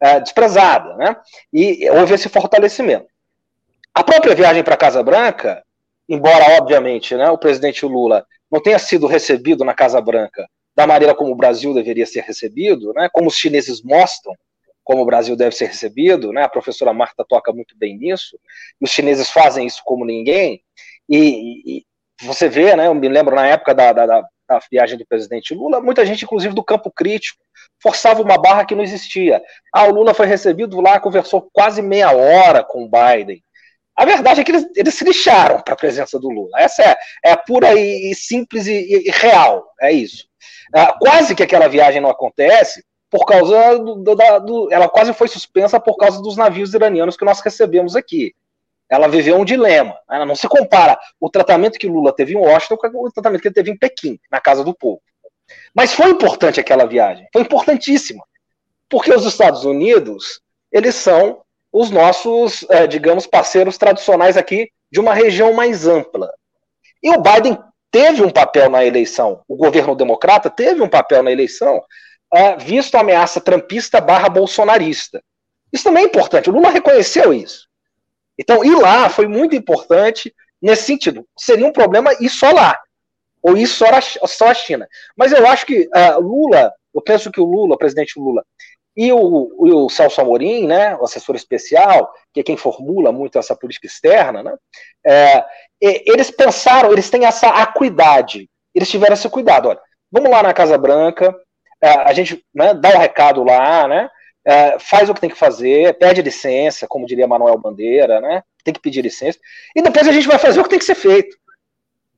é, 0.00 0.20
desprezada. 0.20 0.94
Né? 0.96 1.16
E 1.52 1.88
houve 1.90 2.14
esse 2.14 2.28
fortalecimento. 2.28 3.06
A 3.94 4.04
própria 4.04 4.34
viagem 4.34 4.62
para 4.62 4.74
a 4.74 4.78
Casa 4.78 5.02
Branca, 5.02 5.62
embora, 6.08 6.58
obviamente, 6.58 7.14
né, 7.16 7.30
o 7.30 7.38
presidente 7.38 7.86
Lula 7.86 8.26
não 8.50 8.60
tenha 8.60 8.78
sido 8.78 9.06
recebido 9.06 9.64
na 9.64 9.72
Casa 9.72 10.00
Branca 10.00 10.46
da 10.74 10.86
maneira 10.86 11.14
como 11.14 11.32
o 11.32 11.36
Brasil 11.36 11.72
deveria 11.72 12.04
ser 12.04 12.20
recebido, 12.20 12.92
né, 12.92 13.08
como 13.10 13.28
os 13.28 13.36
chineses 13.36 13.82
mostram 13.82 14.34
como 14.84 15.02
o 15.02 15.04
Brasil 15.04 15.34
deve 15.34 15.56
ser 15.56 15.66
recebido, 15.66 16.32
né, 16.32 16.44
a 16.44 16.48
professora 16.48 16.92
Marta 16.92 17.24
toca 17.28 17.52
muito 17.52 17.76
bem 17.76 17.98
nisso, 17.98 18.38
e 18.80 18.84
os 18.84 18.90
chineses 18.90 19.28
fazem 19.28 19.66
isso 19.66 19.82
como 19.84 20.04
ninguém, 20.04 20.62
e, 21.08 21.78
e 21.78 21.86
você 22.22 22.48
vê, 22.48 22.74
né, 22.74 22.86
eu 22.86 22.94
me 22.94 23.08
lembro 23.08 23.34
na 23.34 23.46
época 23.46 23.74
da, 23.74 23.92
da, 23.92 24.06
da, 24.06 24.60
viagem 24.70 24.96
do 24.96 25.06
presidente 25.06 25.54
Lula, 25.54 25.80
muita 25.80 26.04
gente, 26.06 26.24
inclusive 26.24 26.54
do 26.54 26.64
campo 26.64 26.90
crítico, 26.90 27.42
forçava 27.82 28.22
uma 28.22 28.38
barra 28.38 28.64
que 28.64 28.74
não 28.74 28.82
existia. 28.82 29.42
Ah, 29.72 29.84
o 29.84 29.92
Lula 29.92 30.14
foi 30.14 30.26
recebido 30.26 30.80
lá, 30.80 30.98
conversou 30.98 31.48
quase 31.52 31.82
meia 31.82 32.10
hora 32.12 32.64
com 32.64 32.84
o 32.84 32.90
Biden. 32.90 33.42
A 33.96 34.04
verdade 34.04 34.40
é 34.40 34.44
que 34.44 34.50
eles, 34.52 34.66
eles 34.76 34.94
se 34.94 35.04
lixaram 35.04 35.60
para 35.62 35.72
a 35.72 35.76
presença 35.76 36.18
do 36.18 36.28
Lula. 36.28 36.58
Essa 36.58 36.82
é, 36.82 36.96
é 37.24 37.36
pura 37.36 37.72
e, 37.74 38.10
e 38.10 38.14
simples 38.14 38.66
e, 38.66 39.06
e, 39.06 39.10
real. 39.10 39.66
É 39.80 39.90
isso. 39.90 40.26
Ah, 40.74 40.94
quase 40.98 41.34
que 41.34 41.42
aquela 41.42 41.68
viagem 41.68 42.00
não 42.00 42.10
acontece 42.10 42.84
por 43.10 43.24
causa 43.24 43.78
do, 43.78 43.96
do, 43.96 44.14
do, 44.14 44.68
Ela 44.72 44.88
quase 44.88 45.14
foi 45.14 45.28
suspensa 45.28 45.80
por 45.80 45.96
causa 45.96 46.20
dos 46.20 46.36
navios 46.36 46.74
iranianos 46.74 47.16
que 47.16 47.24
nós 47.24 47.40
recebemos 47.40 47.96
aqui. 47.96 48.34
Ela 48.88 49.08
viveu 49.08 49.36
um 49.36 49.44
dilema. 49.44 49.98
Ela 50.10 50.24
não 50.24 50.36
se 50.36 50.48
compara 50.48 50.98
o 51.20 51.28
tratamento 51.28 51.78
que 51.78 51.88
Lula 51.88 52.14
teve 52.14 52.34
em 52.34 52.36
Washington 52.36 52.76
com 52.76 53.06
o 53.06 53.10
tratamento 53.10 53.42
que 53.42 53.48
ele 53.48 53.54
teve 53.54 53.70
em 53.70 53.76
Pequim, 53.76 54.18
na 54.30 54.40
casa 54.40 54.62
do 54.62 54.74
povo. 54.74 55.00
Mas 55.74 55.92
foi 55.92 56.10
importante 56.10 56.60
aquela 56.60 56.86
viagem. 56.86 57.26
Foi 57.32 57.42
importantíssima. 57.42 58.24
Porque 58.88 59.12
os 59.12 59.24
Estados 59.24 59.64
Unidos, 59.64 60.40
eles 60.70 60.94
são 60.94 61.40
os 61.72 61.90
nossos, 61.90 62.64
é, 62.70 62.86
digamos, 62.86 63.26
parceiros 63.26 63.76
tradicionais 63.76 64.36
aqui 64.36 64.70
de 64.90 65.00
uma 65.00 65.12
região 65.12 65.52
mais 65.52 65.86
ampla. 65.86 66.32
E 67.02 67.10
o 67.10 67.20
Biden 67.20 67.58
teve 67.90 68.22
um 68.22 68.30
papel 68.30 68.70
na 68.70 68.84
eleição, 68.84 69.42
o 69.48 69.56
governo 69.56 69.94
democrata 69.94 70.50
teve 70.50 70.82
um 70.82 70.88
papel 70.88 71.22
na 71.22 71.32
eleição, 71.32 71.78
uh, 72.34 72.58
visto 72.58 72.94
a 72.94 73.00
ameaça 73.00 73.40
trampista 73.40 74.00
barra 74.00 74.28
bolsonarista. 74.28 75.22
Isso 75.72 75.84
também 75.84 76.04
é 76.04 76.06
importante, 76.06 76.48
o 76.48 76.52
Lula 76.52 76.70
reconheceu 76.70 77.32
isso. 77.32 77.65
Então, 78.38 78.64
ir 78.64 78.76
lá 78.76 79.08
foi 79.08 79.26
muito 79.26 79.54
importante 79.56 80.34
nesse 80.60 80.84
sentido. 80.84 81.26
Seria 81.38 81.66
um 81.66 81.72
problema 81.72 82.12
ir 82.20 82.28
só 82.28 82.52
lá, 82.52 82.78
ou 83.42 83.56
ir 83.56 83.66
só 83.66 83.86
a, 83.86 84.00
só 84.00 84.48
a 84.48 84.54
China. 84.54 84.86
Mas 85.16 85.32
eu 85.32 85.46
acho 85.46 85.66
que 85.66 85.88
uh, 85.94 86.20
Lula, 86.20 86.72
eu 86.94 87.02
penso 87.02 87.30
que 87.30 87.40
o 87.40 87.44
Lula, 87.44 87.74
o 87.74 87.78
presidente 87.78 88.18
Lula, 88.18 88.42
e 88.96 89.12
o, 89.12 89.52
o 89.58 89.90
Celso 89.90 90.20
Amorim, 90.22 90.66
né, 90.66 90.96
o 90.96 91.04
assessor 91.04 91.36
especial, 91.36 92.10
que 92.32 92.40
é 92.40 92.42
quem 92.42 92.56
formula 92.56 93.12
muito 93.12 93.38
essa 93.38 93.54
política 93.54 93.86
externa, 93.86 94.42
né, 94.42 94.56
é, 95.06 95.44
eles 95.80 96.30
pensaram, 96.30 96.90
eles 96.90 97.10
têm 97.10 97.26
essa 97.26 97.48
acuidade, 97.48 98.48
eles 98.74 98.88
tiveram 98.88 99.12
esse 99.12 99.28
cuidado. 99.28 99.68
Olha, 99.68 99.80
vamos 100.10 100.30
lá 100.30 100.42
na 100.42 100.54
Casa 100.54 100.78
Branca, 100.78 101.36
é, 101.82 101.90
a 101.90 102.12
gente 102.14 102.42
né, 102.54 102.72
dá 102.72 102.88
o 102.88 102.96
um 102.96 102.98
recado 102.98 103.44
lá, 103.44 103.86
né, 103.86 104.08
é, 104.46 104.78
faz 104.78 105.10
o 105.10 105.14
que 105.14 105.20
tem 105.20 105.30
que 105.30 105.36
fazer, 105.36 105.98
pede 105.98 106.22
licença, 106.22 106.86
como 106.88 107.06
diria 107.06 107.26
Manuel 107.26 107.58
Bandeira, 107.58 108.20
né, 108.20 108.42
tem 108.64 108.72
que 108.72 108.80
pedir 108.80 109.02
licença, 109.02 109.38
e 109.74 109.82
depois 109.82 110.06
a 110.06 110.12
gente 110.12 110.28
vai 110.28 110.38
fazer 110.38 110.60
o 110.60 110.62
que 110.62 110.70
tem 110.70 110.78
que 110.78 110.84
ser 110.84 110.94
feito, 110.94 111.36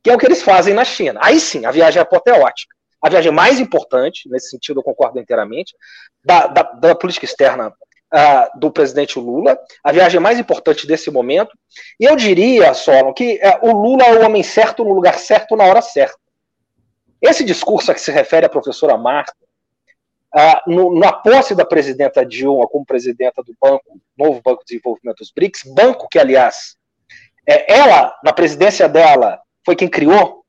que 0.02 0.11
é 0.11 0.14
o 0.14 0.18
que 0.18 0.26
eles 0.26 0.42
fazem 0.42 0.75
na 0.75 0.85
China. 0.85 1.18
Aí 1.23 1.40
sim, 1.40 1.66
a 1.66 1.70
viagem 1.70 1.99
é 1.99 2.02
apoteótica 2.02 2.78
a 3.00 3.08
viagem 3.08 3.32
mais 3.32 3.61
importante, 3.61 4.28
nesse 4.28 4.50
sentido 4.50 4.80
eu 4.80 4.85
concordo 4.85 5.18
inteiramente, 5.18 5.75
da, 6.25 6.47
da, 6.47 6.62
da 6.62 6.94
política 6.94 7.25
externa 7.25 7.68
uh, 7.68 8.58
do 8.58 8.70
presidente 8.70 9.18
Lula, 9.18 9.58
a 9.82 9.92
viagem 9.92 10.20
mais 10.20 10.38
importante 10.38 10.87
desse 10.87 11.11
momento. 11.11 11.56
E 11.99 12.04
eu 12.04 12.16
diria, 12.16 12.75
Solon, 12.75 13.12
que 13.12 13.37
uh, 13.37 13.68
o 13.68 13.73
Lula 13.73 14.04
é 14.04 14.18
o 14.18 14.25
homem 14.25 14.42
certo 14.42 14.85
no 14.85 14.92
lugar 14.92 15.18
certo 15.18 15.56
na 15.56 15.64
hora 15.64 15.80
certa. 15.80 16.18
Esse 17.23 17.44
discurso 17.44 17.90
a 17.90 17.94
que 17.94 18.00
se 18.00 18.11
refere 18.11 18.47
a 18.47 18.50
professora 18.50 18.97
Marta, 18.97 19.35
no, 20.66 20.99
na 20.99 21.12
posse 21.12 21.54
da 21.54 21.64
presidenta 21.64 22.25
Dilma 22.25 22.66
como 22.68 22.85
presidenta 22.85 23.42
do 23.42 23.54
banco, 23.61 24.00
novo 24.16 24.40
Banco 24.42 24.62
de 24.64 24.75
Desenvolvimento 24.75 25.18
dos 25.18 25.33
BRICS, 25.33 25.62
banco 25.75 26.09
que, 26.09 26.18
aliás, 26.18 26.76
é, 27.47 27.73
ela, 27.73 28.14
na 28.23 28.33
presidência 28.33 28.88
dela, 28.88 29.40
foi 29.64 29.75
quem 29.75 29.88
criou 29.88 30.45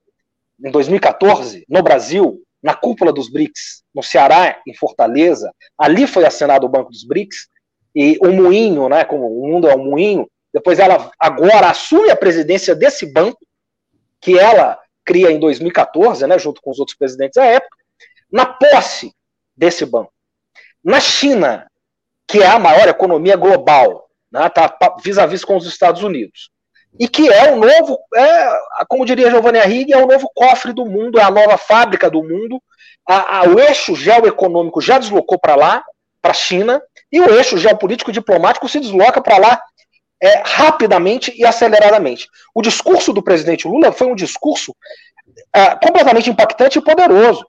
em 0.63 0.69
2014, 0.69 1.65
no 1.69 1.81
Brasil, 1.81 2.41
na 2.61 2.73
cúpula 2.73 3.13
dos 3.13 3.31
BRICS, 3.31 3.83
no 3.95 4.03
Ceará, 4.03 4.61
em 4.67 4.75
Fortaleza, 4.75 5.51
ali 5.77 6.05
foi 6.05 6.25
assinado 6.25 6.65
o 6.65 6.69
Banco 6.69 6.91
dos 6.91 7.05
BRICS, 7.05 7.47
e 7.95 8.17
o 8.21 8.31
moinho, 8.31 8.87
né, 8.89 9.03
como 9.03 9.27
o 9.27 9.47
mundo 9.47 9.67
é 9.67 9.75
um 9.75 9.83
moinho, 9.83 10.29
depois 10.53 10.79
ela 10.79 11.09
agora 11.19 11.69
assume 11.69 12.09
a 12.11 12.15
presidência 12.15 12.75
desse 12.75 13.05
banco, 13.11 13.39
que 14.21 14.37
ela 14.37 14.77
cria 15.05 15.31
em 15.31 15.39
2014, 15.39 16.27
né, 16.27 16.37
junto 16.37 16.61
com 16.61 16.69
os 16.69 16.79
outros 16.79 16.97
presidentes 16.97 17.35
da 17.35 17.45
época, 17.45 17.77
na 18.31 18.45
posse 18.45 19.13
desse 19.59 19.85
banco. 19.85 20.11
Na 20.83 20.99
China, 20.99 21.67
que 22.25 22.41
é 22.41 22.47
a 22.47 22.57
maior 22.57 22.87
economia 22.87 23.35
global, 23.35 24.09
né, 24.31 24.47
tá 24.49 24.73
vis-a-vis 25.03 25.43
com 25.43 25.57
os 25.57 25.65
Estados 25.65 26.01
Unidos 26.01 26.49
e 26.97 27.07
que 27.07 27.29
é 27.31 27.51
o 27.51 27.57
novo, 27.57 27.99
é, 28.15 28.49
como 28.87 29.05
diria 29.05 29.29
Giovanni 29.29 29.59
Arrighi, 29.59 29.93
é 29.93 29.97
o 29.97 30.07
novo 30.07 30.29
cofre 30.33 30.73
do 30.73 30.85
mundo, 30.85 31.19
é 31.19 31.23
a 31.23 31.29
nova 31.29 31.57
fábrica 31.57 32.09
do 32.09 32.23
mundo. 32.23 32.61
A, 33.07 33.39
a, 33.39 33.43
o 33.43 33.59
eixo 33.59 33.95
geoeconômico 33.95 34.81
já 34.81 34.97
deslocou 34.97 35.37
para 35.37 35.55
lá, 35.55 35.83
para 36.21 36.31
a 36.31 36.35
China, 36.35 36.81
e 37.11 37.19
o 37.19 37.29
eixo 37.35 37.57
geopolítico 37.57 38.11
diplomático 38.11 38.67
se 38.67 38.79
desloca 38.79 39.21
para 39.21 39.37
lá 39.37 39.61
é, 40.21 40.41
rapidamente 40.45 41.33
e 41.35 41.45
aceleradamente. 41.45 42.27
O 42.53 42.61
discurso 42.61 43.13
do 43.13 43.23
presidente 43.23 43.67
Lula 43.67 43.91
foi 43.91 44.07
um 44.07 44.15
discurso 44.15 44.75
é, 45.53 45.75
completamente 45.75 46.29
impactante 46.29 46.79
e 46.79 46.83
poderoso, 46.83 47.45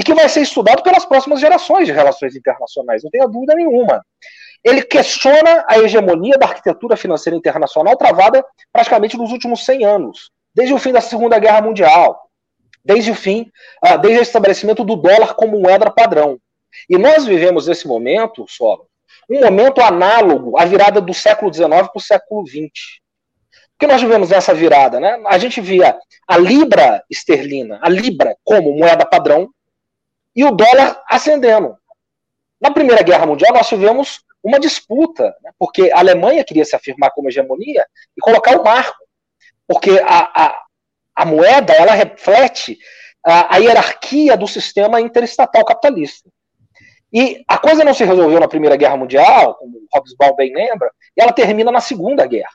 e 0.00 0.02
que 0.02 0.14
vai 0.14 0.26
ser 0.30 0.40
estudado 0.40 0.82
pelas 0.82 1.04
próximas 1.04 1.40
gerações 1.40 1.84
de 1.84 1.92
relações 1.92 2.34
internacionais, 2.34 3.04
não 3.04 3.10
tenha 3.10 3.28
dúvida 3.28 3.54
nenhuma. 3.54 4.02
Ele 4.64 4.80
questiona 4.80 5.62
a 5.68 5.78
hegemonia 5.78 6.38
da 6.38 6.46
arquitetura 6.46 6.96
financeira 6.96 7.36
internacional 7.36 7.94
travada 7.98 8.42
praticamente 8.72 9.18
nos 9.18 9.30
últimos 9.30 9.62
100 9.66 9.84
anos, 9.84 10.30
desde 10.54 10.72
o 10.72 10.78
fim 10.78 10.90
da 10.90 11.02
Segunda 11.02 11.38
Guerra 11.38 11.60
Mundial, 11.60 12.18
desde 12.82 13.10
o 13.10 13.14
fim, 13.14 13.52
ah, 13.82 13.98
desde 13.98 14.20
o 14.20 14.22
estabelecimento 14.22 14.84
do 14.84 14.96
dólar 14.96 15.34
como 15.34 15.60
moeda 15.60 15.90
padrão. 15.90 16.40
E 16.88 16.96
nós 16.96 17.26
vivemos 17.26 17.66
nesse 17.66 17.86
momento, 17.86 18.46
só, 18.48 18.80
um 19.28 19.38
momento 19.38 19.82
análogo 19.82 20.58
à 20.58 20.64
virada 20.64 20.98
do 20.98 21.12
século 21.12 21.52
XIX 21.52 21.68
para 21.68 21.90
o 21.94 22.00
século 22.00 22.46
XX. 22.46 22.62
O 22.62 23.78
que 23.78 23.86
nós 23.86 24.00
vivemos 24.00 24.30
nessa 24.30 24.54
virada? 24.54 24.98
Né? 24.98 25.20
A 25.26 25.36
gente 25.36 25.60
via 25.60 25.98
a 26.26 26.38
libra 26.38 27.04
esterlina, 27.10 27.78
a 27.82 27.88
libra 27.90 28.34
como 28.42 28.74
moeda 28.74 29.04
padrão, 29.04 29.50
e 30.40 30.44
o 30.44 30.50
dólar 30.50 31.02
ascendendo. 31.06 31.76
Na 32.58 32.70
Primeira 32.70 33.02
Guerra 33.02 33.26
Mundial, 33.26 33.52
nós 33.52 33.68
tivemos 33.68 34.20
uma 34.42 34.58
disputa, 34.58 35.36
né? 35.42 35.50
porque 35.58 35.90
a 35.92 35.98
Alemanha 35.98 36.42
queria 36.42 36.64
se 36.64 36.74
afirmar 36.74 37.10
como 37.10 37.28
hegemonia 37.28 37.84
e 38.16 38.20
colocar 38.22 38.58
o 38.58 38.64
marco, 38.64 39.04
porque 39.68 40.00
a, 40.02 40.46
a, 40.46 40.62
a 41.14 41.24
moeda 41.26 41.74
ela 41.74 41.92
reflete 41.92 42.78
a, 43.22 43.54
a 43.54 43.58
hierarquia 43.58 44.34
do 44.34 44.48
sistema 44.48 44.98
interestatal 44.98 45.62
capitalista. 45.62 46.30
E 47.12 47.44
a 47.46 47.58
coisa 47.58 47.84
não 47.84 47.92
se 47.92 48.04
resolveu 48.04 48.40
na 48.40 48.48
Primeira 48.48 48.76
Guerra 48.76 48.96
Mundial, 48.96 49.56
como 49.56 49.76
o 49.76 49.86
Hobsbawm 49.94 50.36
bem 50.36 50.54
lembra, 50.54 50.90
e 51.14 51.20
ela 51.20 51.32
termina 51.32 51.70
na 51.70 51.82
Segunda 51.82 52.24
Guerra. 52.24 52.54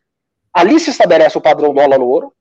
Ali 0.52 0.80
se 0.80 0.90
estabelece 0.90 1.38
o 1.38 1.42
padrão 1.42 1.72
dólar-ouro, 1.72 2.34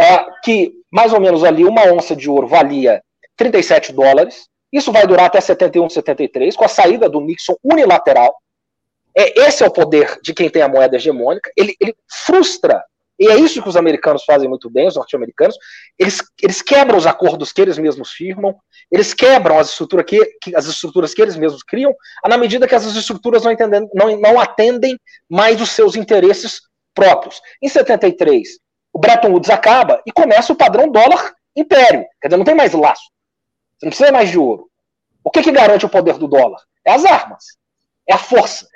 uh, 0.00 0.32
que 0.42 0.72
mais 0.90 1.12
ou 1.12 1.20
menos 1.20 1.44
ali 1.44 1.64
uma 1.64 1.84
onça 1.92 2.16
de 2.16 2.28
ouro 2.28 2.48
valia 2.48 3.00
37 3.36 3.92
dólares. 3.92 4.48
Isso 4.74 4.90
vai 4.90 5.06
durar 5.06 5.26
até 5.26 5.40
71, 5.40 5.88
73, 5.88 6.56
com 6.56 6.64
a 6.64 6.68
saída 6.68 7.08
do 7.08 7.20
Nixon 7.20 7.54
unilateral. 7.62 8.36
É, 9.16 9.46
esse 9.46 9.62
é 9.62 9.66
o 9.66 9.72
poder 9.72 10.18
de 10.20 10.34
quem 10.34 10.50
tem 10.50 10.62
a 10.62 10.68
moeda 10.68 10.96
hegemônica. 10.96 11.48
Ele, 11.56 11.76
ele 11.80 11.94
frustra 12.26 12.82
e 13.18 13.28
é 13.28 13.36
isso 13.36 13.62
que 13.62 13.68
os 13.68 13.76
americanos 13.76 14.24
fazem 14.24 14.48
muito 14.48 14.68
bem, 14.68 14.88
os 14.88 14.96
norte-americanos. 14.96 15.56
Eles, 15.98 16.20
eles 16.42 16.60
quebram 16.60 16.98
os 16.98 17.06
acordos 17.06 17.52
que 17.52 17.62
eles 17.62 17.78
mesmos 17.78 18.10
firmam, 18.10 18.56
eles 18.90 19.14
quebram 19.14 19.58
as, 19.58 19.70
estrutura 19.70 20.02
que, 20.02 20.18
que, 20.42 20.56
as 20.56 20.66
estruturas 20.66 21.14
que 21.14 21.22
eles 21.22 21.36
mesmos 21.36 21.62
criam, 21.62 21.94
na 22.26 22.36
medida 22.36 22.66
que 22.66 22.74
essas 22.74 22.96
estruturas 22.96 23.44
não, 23.44 23.54
não, 23.94 24.20
não 24.20 24.40
atendem 24.40 24.98
mais 25.30 25.60
os 25.60 25.70
seus 25.70 25.94
interesses 25.94 26.60
próprios. 26.92 27.40
Em 27.62 27.68
73, 27.68 28.58
o 28.92 28.98
Bretton 28.98 29.30
Woods 29.30 29.50
acaba 29.50 30.02
e 30.04 30.12
começa 30.12 30.52
o 30.52 30.56
padrão 30.56 30.90
dólar 30.90 31.32
império. 31.56 32.04
Quer 32.20 32.28
dizer, 32.28 32.36
não 32.36 32.44
tem 32.44 32.54
mais 32.54 32.72
laço. 32.72 33.13
Não 33.84 33.90
precisa 33.90 34.12
mais 34.12 34.30
de 34.30 34.38
ouro. 34.38 34.70
O 35.22 35.30
que, 35.30 35.42
que 35.42 35.52
garante 35.52 35.86
o 35.86 35.88
poder 35.88 36.18
do 36.18 36.28
dólar? 36.28 36.60
É 36.84 36.92
as 36.92 37.04
armas. 37.04 37.44
É 38.06 38.14
a 38.14 38.18
força. 38.18 38.68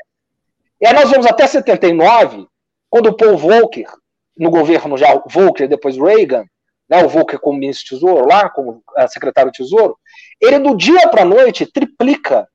E 0.80 0.86
aí 0.86 0.94
nós 0.94 1.10
vamos 1.10 1.26
até 1.26 1.46
79, 1.46 2.46
quando 2.88 3.08
o 3.08 3.16
Paul 3.16 3.36
Volcker 3.36 3.90
no 4.36 4.50
governo 4.50 4.96
já 4.96 5.20
Volcker, 5.26 5.68
depois 5.68 5.96
Reagan, 5.96 6.44
né, 6.88 7.04
o 7.04 7.08
Volcker 7.08 7.38
como 7.40 7.58
ministro 7.58 7.96
do 7.96 8.00
Tesouro, 8.00 8.28
lá 8.28 8.48
como 8.48 8.82
uh, 8.96 9.08
secretário 9.08 9.50
do 9.50 9.54
Tesouro, 9.54 9.98
ele 10.40 10.58
do 10.60 10.76
dia 10.76 11.08
para 11.08 11.22
a 11.22 11.24
noite 11.24 11.66
triplica, 11.66 12.48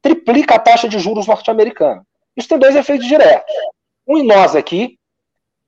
triplica 0.00 0.54
a 0.54 0.58
taxa 0.58 0.88
de 0.88 0.98
juros 0.98 1.26
norte-americana. 1.26 2.06
Isso 2.36 2.48
tem 2.48 2.58
dois 2.58 2.76
efeitos 2.76 3.06
diretos. 3.06 3.52
Um 4.06 4.18
em 4.18 4.26
nós 4.26 4.54
aqui, 4.54 4.98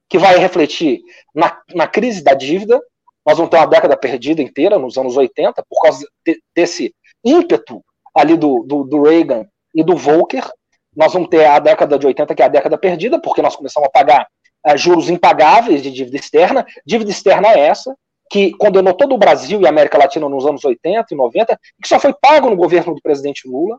que 0.08 0.18
vai 0.18 0.38
refletir 0.38 1.00
na, 1.34 1.60
na 1.74 1.88
crise 1.88 2.22
da 2.22 2.34
dívida, 2.34 2.80
nós 3.26 3.36
vamos 3.36 3.50
ter 3.50 3.56
uma 3.56 3.66
década 3.66 3.96
perdida 3.96 4.42
inteira 4.42 4.78
nos 4.78 4.96
anos 4.96 5.16
80, 5.16 5.64
por 5.68 5.82
causa 5.82 6.06
de, 6.26 6.40
desse 6.54 6.94
ímpeto 7.24 7.82
ali 8.14 8.36
do, 8.36 8.62
do, 8.64 8.84
do 8.84 9.02
Reagan 9.02 9.46
e 9.74 9.82
do 9.82 9.96
Volcker, 9.96 10.48
nós 10.96 11.12
vamos 11.12 11.28
ter 11.28 11.44
a 11.44 11.58
década 11.58 11.98
de 11.98 12.06
80, 12.06 12.34
que 12.34 12.42
é 12.42 12.44
a 12.44 12.48
década 12.48 12.78
perdida, 12.78 13.20
porque 13.20 13.42
nós 13.42 13.56
começamos 13.56 13.88
a 13.88 13.90
pagar 13.90 14.28
uh, 14.66 14.76
juros 14.76 15.10
impagáveis 15.10 15.82
de 15.82 15.90
dívida 15.90 16.16
externa. 16.16 16.64
Dívida 16.86 17.10
externa 17.10 17.48
é 17.48 17.60
essa, 17.60 17.96
que 18.30 18.52
condenou 18.52 18.94
todo 18.94 19.14
o 19.14 19.18
Brasil 19.18 19.60
e 19.60 19.66
a 19.66 19.70
América 19.70 19.98
Latina 19.98 20.28
nos 20.28 20.46
anos 20.46 20.64
80 20.64 21.06
e 21.10 21.16
90, 21.16 21.58
que 21.82 21.88
só 21.88 21.98
foi 21.98 22.14
pago 22.14 22.48
no 22.48 22.56
governo 22.56 22.94
do 22.94 23.02
presidente 23.02 23.48
Lula. 23.48 23.78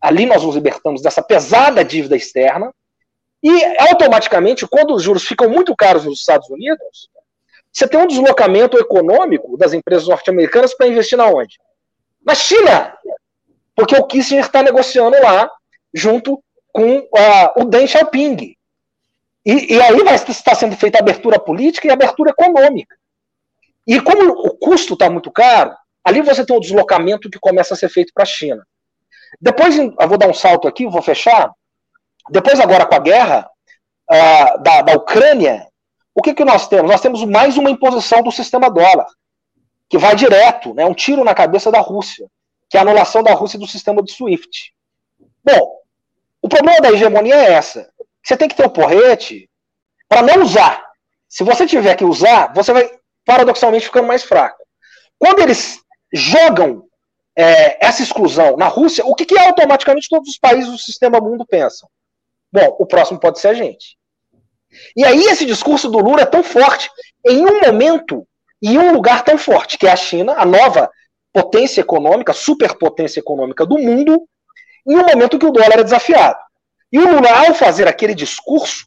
Ali 0.00 0.26
nós 0.26 0.42
nos 0.42 0.54
libertamos 0.54 1.00
dessa 1.00 1.22
pesada 1.22 1.84
dívida 1.84 2.16
externa. 2.16 2.72
E 3.42 3.64
automaticamente, 3.78 4.66
quando 4.66 4.94
os 4.94 5.02
juros 5.02 5.24
ficam 5.24 5.48
muito 5.48 5.74
caros 5.74 6.04
nos 6.04 6.20
Estados 6.20 6.50
Unidos, 6.50 7.08
você 7.72 7.86
tem 7.86 8.00
um 8.00 8.06
deslocamento 8.06 8.78
econômico 8.78 9.56
das 9.56 9.72
empresas 9.72 10.08
norte-americanas 10.08 10.74
para 10.74 10.88
investir 10.88 11.16
na 11.16 11.26
onde? 11.26 11.58
Na 12.24 12.34
China! 12.34 12.94
Porque 13.74 13.96
o 13.96 14.06
Kissinger 14.06 14.44
está 14.44 14.62
negociando 14.62 15.16
lá, 15.22 15.50
junto 15.94 16.42
com 16.72 16.98
uh, 16.98 17.08
o 17.56 17.64
Deng 17.64 17.86
Xiaoping. 17.86 18.54
E, 19.46 19.74
e 19.74 19.80
aí 19.80 20.02
vai 20.02 20.14
estar 20.14 20.54
sendo 20.54 20.76
feita 20.76 20.98
abertura 20.98 21.38
política 21.38 21.86
e 21.86 21.90
abertura 21.90 22.30
econômica. 22.30 22.96
E 23.86 24.00
como 24.00 24.30
o 24.30 24.56
custo 24.58 24.94
está 24.94 25.08
muito 25.08 25.30
caro, 25.30 25.74
ali 26.04 26.20
você 26.20 26.44
tem 26.44 26.54
um 26.54 26.60
deslocamento 26.60 27.30
que 27.30 27.38
começa 27.38 27.74
a 27.74 27.76
ser 27.76 27.88
feito 27.88 28.12
para 28.12 28.24
a 28.24 28.26
China. 28.26 28.66
Depois, 29.40 29.78
eu 29.78 30.08
vou 30.08 30.18
dar 30.18 30.28
um 30.28 30.34
salto 30.34 30.68
aqui, 30.68 30.86
vou 30.86 31.02
fechar. 31.02 31.50
Depois, 32.30 32.60
agora 32.60 32.84
com 32.84 32.94
a 32.94 32.98
guerra 32.98 33.48
uh, 34.10 34.62
da, 34.62 34.82
da 34.82 34.92
Ucrânia, 34.94 35.66
o 36.20 36.22
que, 36.22 36.34
que 36.34 36.44
nós 36.44 36.68
temos? 36.68 36.90
Nós 36.90 37.00
temos 37.00 37.24
mais 37.24 37.56
uma 37.56 37.70
imposição 37.70 38.22
do 38.22 38.30
sistema 38.30 38.70
dólar, 38.70 39.06
que 39.88 39.96
vai 39.96 40.14
direto, 40.14 40.74
né, 40.74 40.84
um 40.84 40.92
tiro 40.92 41.24
na 41.24 41.34
cabeça 41.34 41.72
da 41.72 41.80
Rússia, 41.80 42.28
que 42.68 42.76
é 42.76 42.80
a 42.80 42.82
anulação 42.82 43.22
da 43.22 43.32
Rússia 43.32 43.58
do 43.58 43.66
sistema 43.66 44.02
de 44.02 44.12
SWIFT. 44.12 44.74
Bom, 45.42 45.78
o 46.42 46.46
problema 46.48 46.78
da 46.78 46.90
hegemonia 46.90 47.34
é 47.36 47.52
essa. 47.54 47.90
Você 48.22 48.36
tem 48.36 48.48
que 48.48 48.54
ter 48.54 48.66
um 48.66 48.70
porrete 48.70 49.48
para 50.06 50.20
não 50.20 50.42
usar. 50.42 50.84
Se 51.26 51.42
você 51.42 51.66
tiver 51.66 51.94
que 51.96 52.04
usar, 52.04 52.52
você 52.52 52.70
vai 52.70 52.90
paradoxalmente 53.24 53.86
ficando 53.86 54.06
mais 54.06 54.22
fraco. 54.22 54.62
Quando 55.18 55.40
eles 55.40 55.80
jogam 56.12 56.84
é, 57.34 57.82
essa 57.86 58.02
exclusão 58.02 58.58
na 58.58 58.66
Rússia, 58.66 59.06
o 59.06 59.14
que, 59.14 59.24
que 59.24 59.38
automaticamente 59.38 60.10
todos 60.10 60.28
os 60.28 60.38
países 60.38 60.70
do 60.70 60.76
sistema 60.76 61.18
mundo 61.18 61.46
pensam? 61.46 61.88
Bom, 62.52 62.76
o 62.78 62.84
próximo 62.84 63.18
pode 63.18 63.40
ser 63.40 63.48
a 63.48 63.54
gente. 63.54 63.98
E 64.96 65.04
aí 65.04 65.24
esse 65.24 65.44
discurso 65.44 65.88
do 65.88 65.98
Lula 65.98 66.22
é 66.22 66.26
tão 66.26 66.42
forte 66.42 66.90
em 67.26 67.44
um 67.44 67.60
momento 67.60 68.26
e 68.62 68.78
um 68.78 68.92
lugar 68.92 69.24
tão 69.24 69.38
forte, 69.38 69.78
que 69.78 69.86
é 69.86 69.92
a 69.92 69.96
China, 69.96 70.34
a 70.36 70.44
nova 70.44 70.90
potência 71.32 71.80
econômica, 71.80 72.32
superpotência 72.32 73.20
econômica 73.20 73.64
do 73.64 73.78
mundo, 73.78 74.26
em 74.86 74.96
um 74.96 75.06
momento 75.06 75.38
que 75.38 75.46
o 75.46 75.52
dólar 75.52 75.78
é 75.78 75.84
desafiado. 75.84 76.38
E 76.92 76.98
o 76.98 77.16
Lula, 77.16 77.46
ao 77.46 77.54
fazer 77.54 77.86
aquele 77.86 78.14
discurso, 78.14 78.86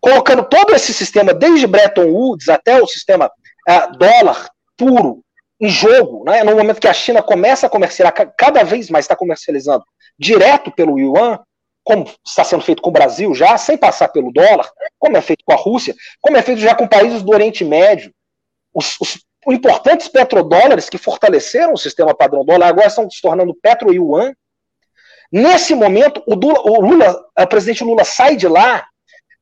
colocando 0.00 0.44
todo 0.44 0.74
esse 0.74 0.94
sistema, 0.94 1.34
desde 1.34 1.66
Bretton 1.66 2.06
Woods 2.06 2.48
até 2.48 2.80
o 2.80 2.86
sistema 2.86 3.26
uh, 3.26 3.98
dólar 3.98 4.48
puro, 4.76 5.22
em 5.60 5.68
jogo, 5.68 6.22
né, 6.24 6.44
no 6.44 6.54
momento 6.54 6.80
que 6.80 6.88
a 6.88 6.92
China 6.92 7.22
começa 7.22 7.66
a 7.66 7.70
comercializar, 7.70 8.34
cada 8.36 8.62
vez 8.62 8.90
mais 8.90 9.04
está 9.04 9.16
comercializando 9.16 9.84
direto 10.18 10.70
pelo 10.70 10.98
yuan, 10.98 11.38
como 11.86 12.04
está 12.26 12.42
sendo 12.42 12.64
feito 12.64 12.82
com 12.82 12.90
o 12.90 12.92
Brasil 12.92 13.32
já, 13.32 13.56
sem 13.56 13.78
passar 13.78 14.08
pelo 14.08 14.32
dólar, 14.32 14.68
como 14.98 15.16
é 15.16 15.20
feito 15.20 15.44
com 15.44 15.52
a 15.52 15.56
Rússia, 15.56 15.94
como 16.20 16.36
é 16.36 16.42
feito 16.42 16.60
já 16.60 16.74
com 16.74 16.86
países 16.86 17.22
do 17.22 17.32
Oriente 17.32 17.64
Médio. 17.64 18.12
Os, 18.74 18.96
os 19.00 19.24
importantes 19.48 20.08
petrodólares 20.08 20.90
que 20.90 20.98
fortaleceram 20.98 21.74
o 21.74 21.78
sistema 21.78 22.12
padrão 22.12 22.44
dólar 22.44 22.66
agora 22.66 22.88
estão 22.88 23.08
se 23.08 23.22
tornando 23.22 23.54
petro-yuan, 23.54 24.32
Nesse 25.30 25.74
momento, 25.74 26.22
o, 26.26 26.34
o 26.34 26.80
Lula, 26.80 27.24
o 27.38 27.46
presidente 27.46 27.84
Lula 27.84 28.04
sai 28.04 28.36
de 28.36 28.46
lá, 28.46 28.86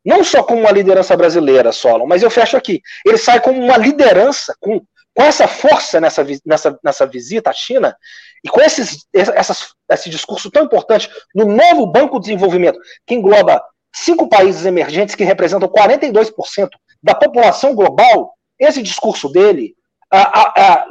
não 0.04 0.22
só 0.24 0.42
como 0.42 0.60
uma 0.60 0.70
liderança 0.70 1.16
brasileira, 1.16 1.72
Solon, 1.72 2.06
mas 2.06 2.22
eu 2.22 2.30
fecho 2.30 2.56
aqui. 2.56 2.80
Ele 3.04 3.18
sai 3.18 3.40
como 3.40 3.62
uma 3.62 3.76
liderança, 3.76 4.56
com, 4.60 4.82
com 5.14 5.22
essa 5.22 5.46
força 5.46 6.00
nessa, 6.00 6.26
nessa, 6.44 6.78
nessa 6.82 7.06
visita 7.06 7.50
à 7.50 7.52
China, 7.52 7.96
e 8.44 8.48
com 8.48 8.60
esses, 8.60 9.06
essas, 9.12 9.74
esse 9.90 10.10
discurso 10.10 10.50
tão 10.50 10.64
importante 10.64 11.08
no 11.34 11.46
novo 11.46 11.86
Banco 11.86 12.18
de 12.18 12.26
Desenvolvimento, 12.26 12.78
que 13.06 13.14
engloba 13.14 13.62
cinco 13.94 14.28
países 14.28 14.66
emergentes 14.66 15.14
que 15.14 15.24
representam 15.24 15.68
42% 15.68 16.68
da 17.02 17.14
população 17.14 17.74
global, 17.74 18.34
esse 18.58 18.82
discurso 18.82 19.30
dele 19.30 19.74
a, 20.10 20.40
a, 20.40 20.72
a, 20.72 20.86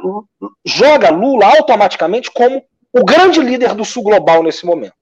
joga 0.64 1.10
Lula 1.10 1.46
automaticamente 1.46 2.30
como 2.30 2.62
o 2.92 3.04
grande 3.04 3.40
líder 3.40 3.74
do 3.74 3.84
Sul 3.84 4.02
global 4.02 4.42
nesse 4.42 4.64
momento. 4.64 4.94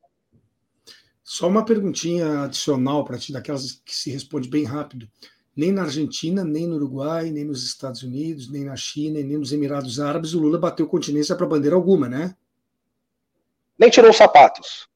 Só 1.23 1.49
uma 1.49 1.65
perguntinha 1.65 2.43
adicional 2.45 3.05
para 3.05 3.19
ti, 3.19 3.33
daquelas 3.33 3.81
que 3.85 3.95
se 3.95 4.11
responde 4.11 4.49
bem 4.49 4.65
rápido. 4.65 5.09
Nem 5.55 5.71
na 5.71 5.83
Argentina, 5.83 6.45
nem 6.45 6.67
no 6.67 6.77
Uruguai, 6.77 7.31
nem 7.31 7.45
nos 7.45 7.65
Estados 7.65 8.03
Unidos, 8.03 8.51
nem 8.51 8.65
na 8.65 8.77
China, 8.77 9.21
nem 9.21 9.37
nos 9.37 9.53
Emirados 9.53 10.01
Árabes, 10.01 10.33
o 10.33 10.41
Lula 10.41 10.59
bateu 10.59 10.87
continência 10.87 11.37
para 11.37 11.47
bandeira 11.47 11.77
alguma, 11.77 12.09
né? 12.09 12.37
Nem 13.79 13.91
tirou 13.91 14.11
os 14.11 14.17
sapatos. 14.17 14.89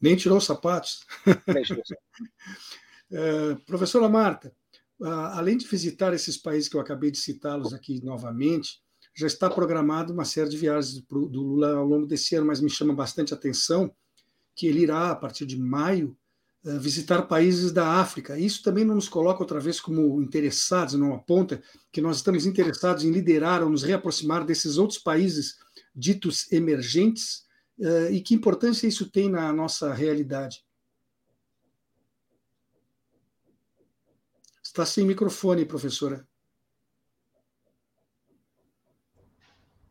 Nem 0.00 0.16
tirou 0.16 0.38
os 0.38 0.44
sapatos? 0.44 1.06
Nem 1.46 1.62
tirou 1.62 1.82
os 1.82 1.88
sapatos. 1.88 2.36
é, 3.10 3.54
professora 3.66 4.08
Marta, 4.08 4.52
além 5.00 5.56
de 5.56 5.66
visitar 5.66 6.12
esses 6.12 6.36
países 6.36 6.68
que 6.68 6.76
eu 6.76 6.80
acabei 6.80 7.10
de 7.10 7.18
citá-los 7.18 7.72
aqui 7.72 8.04
novamente, 8.04 8.82
já 9.14 9.26
está 9.26 9.48
programado 9.48 10.12
uma 10.12 10.26
série 10.26 10.50
de 10.50 10.58
viagens 10.58 11.00
do 11.00 11.40
Lula 11.40 11.74
ao 11.74 11.86
longo 11.86 12.06
desse 12.06 12.34
ano, 12.34 12.46
mas 12.46 12.60
me 12.60 12.68
chama 12.68 12.94
bastante 12.94 13.32
atenção 13.32 13.94
que 14.54 14.66
ele 14.66 14.80
irá, 14.80 15.10
a 15.10 15.16
partir 15.16 15.46
de 15.46 15.58
maio, 15.58 16.16
visitar 16.80 17.22
países 17.22 17.70
da 17.70 18.00
África. 18.00 18.38
Isso 18.38 18.62
também 18.62 18.84
não 18.84 18.96
nos 18.96 19.08
coloca 19.08 19.42
outra 19.42 19.60
vez 19.60 19.80
como 19.80 20.20
interessados, 20.20 20.94
não 20.94 21.14
aponta 21.14 21.62
que 21.92 22.00
nós 22.00 22.16
estamos 22.16 22.44
interessados 22.44 23.04
em 23.04 23.12
liderar 23.12 23.62
ou 23.62 23.70
nos 23.70 23.84
reaproximar 23.84 24.44
desses 24.44 24.76
outros 24.76 24.98
países 24.98 25.58
ditos 25.94 26.50
emergentes 26.50 27.44
eh, 27.78 28.10
e 28.10 28.20
que 28.20 28.34
importância 28.34 28.86
isso 28.88 29.08
tem 29.08 29.30
na 29.30 29.52
nossa 29.52 29.94
realidade. 29.94 30.64
Está 34.62 34.84
sem 34.84 35.06
microfone, 35.06 35.64
professora. 35.64 36.26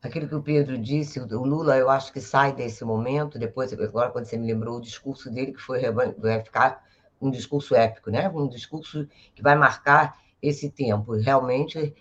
Aquilo 0.06 0.28
que 0.28 0.36
o 0.36 0.42
Pedro 0.42 0.78
disse, 0.78 1.20
o 1.20 1.44
Lula, 1.44 1.78
eu 1.78 1.90
acho 1.90 2.14
que 2.14 2.22
sai 2.22 2.54
desse 2.54 2.84
momento, 2.86 3.40
depois, 3.40 3.74
agora 3.74 4.12
quando 4.12 4.26
você 4.26 4.38
me 4.38 4.48
lembrou 4.48 4.78
o 4.78 4.82
discurso 4.82 5.30
dele, 5.30 5.54
que 5.54 5.62
foi 5.62 5.82
vai 5.92 6.44
ficar 6.44 6.84
um 7.20 7.30
discurso 7.32 7.76
épico, 7.76 8.10
né? 8.12 8.30
um 8.30 8.48
discurso 8.48 9.08
que 9.34 9.42
vai 9.42 9.56
marcar 9.56 10.18
esse 10.42 10.70
tempo. 10.70 11.14
Realmente 11.14 11.94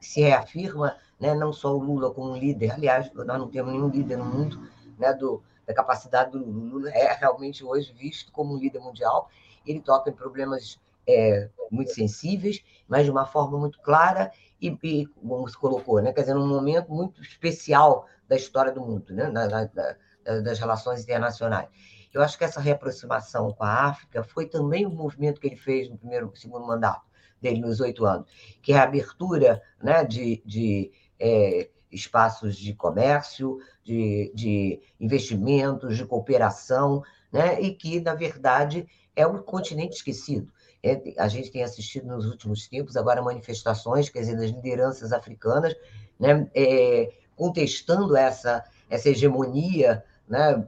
se 0.00 0.20
reafirma 0.20 0.96
né, 1.18 1.34
não 1.34 1.52
só 1.52 1.74
o 1.74 1.82
Lula 1.82 2.12
como 2.12 2.36
líder, 2.36 2.72
aliás, 2.72 3.10
nós 3.14 3.26
não 3.26 3.48
temos 3.48 3.72
nenhum 3.72 3.88
líder 3.88 4.18
no 4.18 4.24
mundo 4.24 4.68
né, 4.98 5.14
do, 5.14 5.42
da 5.66 5.72
capacidade 5.72 6.32
do 6.32 6.38
Lula, 6.38 6.90
é 6.90 7.12
realmente 7.14 7.64
hoje 7.64 7.92
visto 7.96 8.30
como 8.32 8.54
um 8.54 8.58
líder 8.58 8.80
mundial, 8.80 9.30
ele 9.66 9.80
toca 9.80 10.10
em 10.10 10.12
problemas 10.12 10.78
é, 11.06 11.48
muito 11.70 11.92
sensíveis, 11.92 12.62
mas 12.88 13.04
de 13.04 13.10
uma 13.10 13.26
forma 13.26 13.58
muito 13.58 13.80
clara 13.80 14.30
e, 14.60 14.76
e, 14.82 15.06
como 15.06 15.48
se 15.48 15.56
colocou, 15.56 16.00
né? 16.00 16.12
quer 16.12 16.22
dizer, 16.22 16.34
num 16.34 16.46
momento 16.46 16.92
muito 16.92 17.20
especial 17.20 18.06
da 18.28 18.36
história 18.36 18.72
do 18.72 18.80
mundo, 18.80 19.14
né? 19.14 19.28
Na, 19.28 19.46
na, 19.46 19.70
na, 19.72 19.96
das 20.40 20.58
relações 20.58 21.02
internacionais. 21.02 21.68
Eu 22.12 22.22
acho 22.22 22.36
que 22.36 22.44
essa 22.44 22.60
reaproximação 22.60 23.52
com 23.52 23.62
a 23.62 23.88
África 23.88 24.24
foi 24.24 24.46
também 24.46 24.86
o 24.86 24.90
movimento 24.90 25.40
que 25.40 25.46
ele 25.46 25.56
fez 25.56 25.88
no 25.88 25.98
primeiro, 25.98 26.32
segundo 26.34 26.66
mandato 26.66 27.04
dele, 27.40 27.60
nos 27.60 27.80
oito 27.80 28.04
anos, 28.04 28.26
que 28.62 28.72
é 28.72 28.78
a 28.78 28.84
abertura 28.84 29.62
né, 29.80 30.04
de, 30.04 30.42
de 30.44 30.90
é, 31.20 31.68
espaços 31.90 32.56
de 32.56 32.74
comércio, 32.74 33.58
de, 33.84 34.32
de 34.34 34.80
investimentos, 34.98 35.96
de 35.96 36.06
cooperação, 36.06 37.02
né, 37.30 37.60
e 37.60 37.74
que, 37.74 38.00
na 38.00 38.14
verdade, 38.14 38.88
é 39.14 39.26
um 39.26 39.42
continente 39.42 39.96
esquecido. 39.96 40.50
É, 40.86 41.14
a 41.18 41.26
gente 41.26 41.50
tem 41.50 41.64
assistido 41.64 42.06
nos 42.06 42.26
últimos 42.26 42.68
tempos 42.68 42.96
agora 42.96 43.20
manifestações, 43.20 44.08
quer 44.08 44.20
dizer, 44.20 44.36
das 44.36 44.50
lideranças 44.50 45.12
africanas, 45.12 45.74
né, 46.18 46.48
é, 46.54 47.12
contestando 47.34 48.16
essa, 48.16 48.64
essa 48.88 49.08
hegemonia 49.08 50.04
né, 50.28 50.64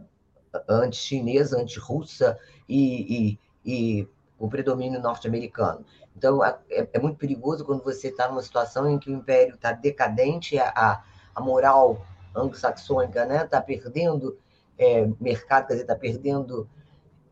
anti-chinesa, 0.69 1.61
anti-russa 1.61 2.39
e, 2.69 3.39
e, 3.65 4.01
e, 4.01 4.09
o 4.39 4.49
predomínio 4.49 5.01
norte-americano. 5.01 5.85
Então, 6.17 6.45
é, 6.45 6.59
é, 6.69 6.99
muito 6.99 7.17
perigoso 7.17 7.65
quando 7.65 7.83
você 7.83 8.09
está 8.09 8.29
numa 8.29 8.43
situação 8.43 8.89
em 8.91 8.99
que 8.99 9.11
o 9.11 9.15
império 9.15 9.55
está 9.55 9.73
decadente, 9.73 10.59
a, 10.59 11.03
a 11.35 11.41
moral 11.41 12.05
anglo-saxônica 12.35 13.23
está 13.23 13.35
né, 13.35 13.45
tá 13.45 13.61
perdendo 13.61 14.37
é, 14.77 15.09
mercado, 15.21 15.67
quer 15.67 15.75
dizer, 15.75 15.83
está 15.83 15.97
perdendo 15.97 16.69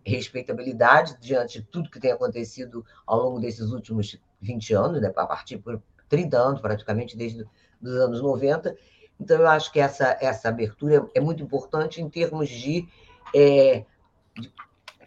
respeitabilidade 0.06 1.16
diante 1.20 1.60
de 1.60 1.66
tudo 1.66 1.90
que 1.90 1.98
tem 1.98 2.12
acontecido 2.12 2.84
ao 3.04 3.18
longo 3.18 3.40
desses 3.40 3.72
últimos 3.72 4.18
20 4.40 4.74
anos, 4.74 5.00
né, 5.00 5.12
a 5.16 5.26
partir 5.26 5.58
por 5.58 5.82
30 6.08 6.38
anos, 6.38 6.60
praticamente, 6.60 7.16
desde 7.16 7.44
os 7.82 7.90
anos 7.90 8.22
90. 8.22 8.76
Então, 9.20 9.40
eu 9.40 9.48
acho 9.48 9.72
que 9.72 9.80
essa, 9.80 10.16
essa 10.20 10.48
abertura 10.48 11.08
é 11.14 11.20
muito 11.20 11.42
importante 11.42 12.00
em 12.00 12.08
termos 12.08 12.48
de, 12.48 12.86
é, 13.34 13.84
de 14.38 14.52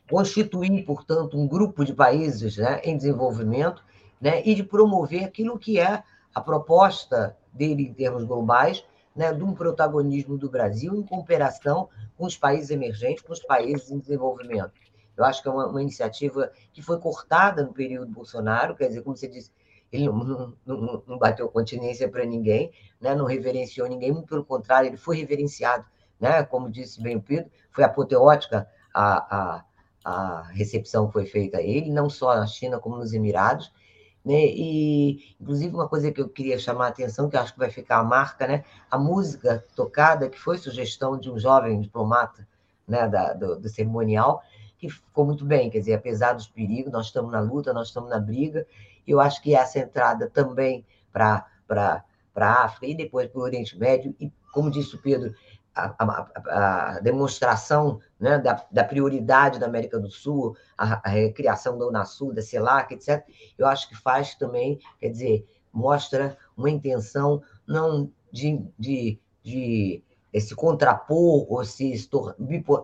constituir, 0.09 0.83
portanto, 0.83 1.37
um 1.37 1.47
grupo 1.47 1.85
de 1.85 1.93
países 1.93 2.57
né, 2.57 2.81
em 2.83 2.97
desenvolvimento 2.97 3.83
né, 4.19 4.41
e 4.45 4.53
de 4.53 4.63
promover 4.63 5.23
aquilo 5.23 5.57
que 5.57 5.79
é 5.79 6.03
a 6.35 6.41
proposta 6.41 7.37
dele 7.53 7.83
em 7.83 7.93
termos 7.93 8.25
globais, 8.25 8.83
né, 9.15 9.31
de 9.31 9.43
um 9.43 9.53
protagonismo 9.53 10.37
do 10.37 10.49
Brasil 10.49 10.95
em 10.95 11.03
cooperação 11.03 11.89
com 12.17 12.25
os 12.25 12.35
países 12.35 12.69
emergentes, 12.69 13.23
com 13.23 13.31
os 13.31 13.39
países 13.39 13.89
em 13.91 13.99
desenvolvimento. 13.99 14.71
Eu 15.19 15.25
acho 15.25 15.41
que 15.41 15.47
é 15.47 15.51
uma, 15.51 15.67
uma 15.67 15.81
iniciativa 15.81 16.51
que 16.71 16.81
foi 16.81 16.99
cortada 16.99 17.63
no 17.63 17.73
período 17.73 18.11
Bolsonaro, 18.11 18.75
quer 18.75 18.87
dizer, 18.87 19.01
como 19.01 19.15
você 19.15 19.27
disse, 19.27 19.51
ele 19.91 20.05
não, 20.05 20.53
não, 20.65 21.03
não 21.05 21.17
bateu 21.17 21.47
continência 21.49 22.07
para 22.07 22.25
ninguém, 22.25 22.71
né, 23.01 23.15
não 23.15 23.25
reverenciou 23.25 23.87
ninguém, 23.87 24.11
muito 24.11 24.27
pelo 24.27 24.45
contrário, 24.45 24.87
ele 24.87 24.97
foi 24.97 25.17
reverenciado, 25.17 25.85
né, 26.19 26.43
como 26.43 26.69
disse 26.69 27.01
bem 27.01 27.17
o 27.17 27.21
Pedro, 27.21 27.49
foi 27.71 27.83
apoteótica 27.83 28.67
a, 28.93 29.37
a, 29.37 29.65
a 30.03 30.41
recepção 30.51 31.07
que 31.07 31.13
foi 31.13 31.25
feita 31.25 31.57
a 31.57 31.61
ele, 31.61 31.91
não 31.91 32.09
só 32.09 32.35
na 32.35 32.47
China, 32.47 32.79
como 32.79 32.97
nos 32.97 33.13
Emirados, 33.13 33.71
né? 34.23 34.45
E, 34.45 35.35
inclusive, 35.39 35.73
uma 35.73 35.87
coisa 35.87 36.11
que 36.11 36.21
eu 36.21 36.29
queria 36.29 36.59
chamar 36.59 36.85
a 36.85 36.89
atenção, 36.89 37.29
que 37.29 37.37
acho 37.37 37.53
que 37.53 37.59
vai 37.59 37.69
ficar 37.69 37.99
a 37.99 38.03
marca, 38.03 38.47
né? 38.47 38.63
A 38.91 38.97
música 38.97 39.63
tocada, 39.75 40.29
que 40.29 40.37
foi 40.37 40.57
sugestão 40.57 41.17
de 41.17 41.31
um 41.31 41.39
jovem 41.39 41.79
diplomata, 41.79 42.47
né? 42.87 43.07
Da, 43.07 43.33
do, 43.33 43.59
do 43.59 43.69
cerimonial, 43.69 44.43
que 44.79 44.89
ficou 44.89 45.25
muito 45.25 45.45
bem, 45.45 45.69
quer 45.69 45.79
dizer, 45.79 45.93
apesar 45.93 46.33
dos 46.33 46.47
perigos, 46.47 46.91
nós 46.91 47.07
estamos 47.07 47.31
na 47.31 47.41
luta, 47.41 47.73
nós 47.73 47.87
estamos 47.89 48.09
na 48.09 48.19
briga. 48.19 48.65
Eu 49.05 49.19
acho 49.19 49.41
que 49.41 49.53
essa 49.53 49.77
entrada 49.77 50.29
também 50.29 50.85
para 51.11 51.45
a 52.35 52.63
África 52.63 52.87
e 52.87 52.95
depois 52.95 53.27
para 53.27 53.39
o 53.39 53.43
Oriente 53.43 53.77
Médio, 53.77 54.15
e 54.19 54.31
como 54.53 54.71
disse 54.71 54.95
o 54.95 55.01
Pedro, 55.01 55.35
a, 55.75 55.95
a, 55.99 56.95
a 56.95 56.99
demonstração 56.99 57.99
né, 58.19 58.37
da, 58.39 58.65
da, 58.71 58.83
prioridade 58.83 59.59
da 59.59 59.65
América 59.65 59.99
do 59.99 60.09
Sul, 60.09 60.55
a, 60.77 61.07
a 61.07 61.11
recriação 61.11 61.77
da 61.77 61.85
Unasul, 61.87 62.33
da 62.33 62.41
CELAC, 62.41 62.93
etc., 62.93 63.23
eu 63.57 63.67
acho 63.67 63.87
que 63.89 63.95
faz 63.95 64.35
também, 64.35 64.79
quer 64.99 65.09
dizer, 65.09 65.47
mostra 65.71 66.37
uma 66.57 66.69
intenção 66.69 67.41
não 67.67 68.11
de, 68.31 68.63
de, 68.77 69.19
de 69.43 70.03
se 70.39 70.55
contrapor 70.55 71.45
ou 71.51 71.63
se 71.65 71.93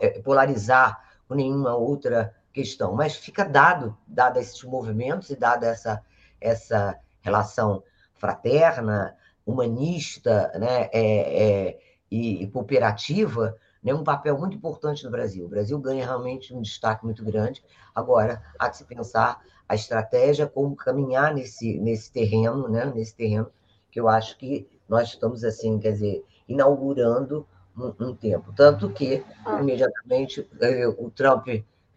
eh, 0.01 0.21
polarizar 0.21 1.14
com 1.27 1.35
nenhuma 1.35 1.75
outra 1.75 2.33
questão, 2.53 2.93
mas 2.93 3.15
fica 3.15 3.43
dado, 3.43 3.97
dado 4.07 4.39
esses 4.39 4.63
movimentos 4.63 5.29
e 5.29 5.35
dada 5.35 5.67
essa, 5.67 6.01
essa 6.39 6.97
relação 7.21 7.83
fraterna, 8.13 9.15
humanista, 9.45 10.51
né, 10.57 10.89
é, 10.93 11.69
é, 11.69 11.79
e, 12.09 12.43
e 12.43 12.47
cooperativa, 12.47 13.57
né, 13.83 13.93
um 13.93 14.03
papel 14.03 14.38
muito 14.38 14.55
importante 14.55 15.03
no 15.03 15.11
Brasil. 15.11 15.45
O 15.45 15.49
Brasil 15.49 15.77
ganha 15.79 16.05
realmente 16.05 16.53
um 16.53 16.61
destaque 16.61 17.05
muito 17.05 17.23
grande. 17.23 17.63
Agora, 17.93 18.41
há 18.57 18.67
de 18.69 18.77
se 18.77 18.85
pensar 18.85 19.41
a 19.67 19.75
estratégia, 19.75 20.47
como 20.47 20.75
caminhar 20.75 21.33
nesse, 21.33 21.77
nesse 21.79 22.11
terreno, 22.11 22.67
né, 22.67 22.85
nesse 22.85 23.15
terreno 23.15 23.51
que 23.91 23.99
eu 23.99 24.07
acho 24.07 24.38
que 24.38 24.67
nós 24.88 25.09
estamos, 25.09 25.43
assim, 25.43 25.79
quer 25.79 25.91
dizer, 25.93 26.23
inaugurando 26.47 27.47
um, 27.77 27.93
um 27.99 28.15
tempo. 28.15 28.53
Tanto 28.53 28.89
que, 28.89 29.23
imediatamente, 29.59 30.47
eh, 30.59 30.88
o 30.88 31.09
Trump 31.09 31.47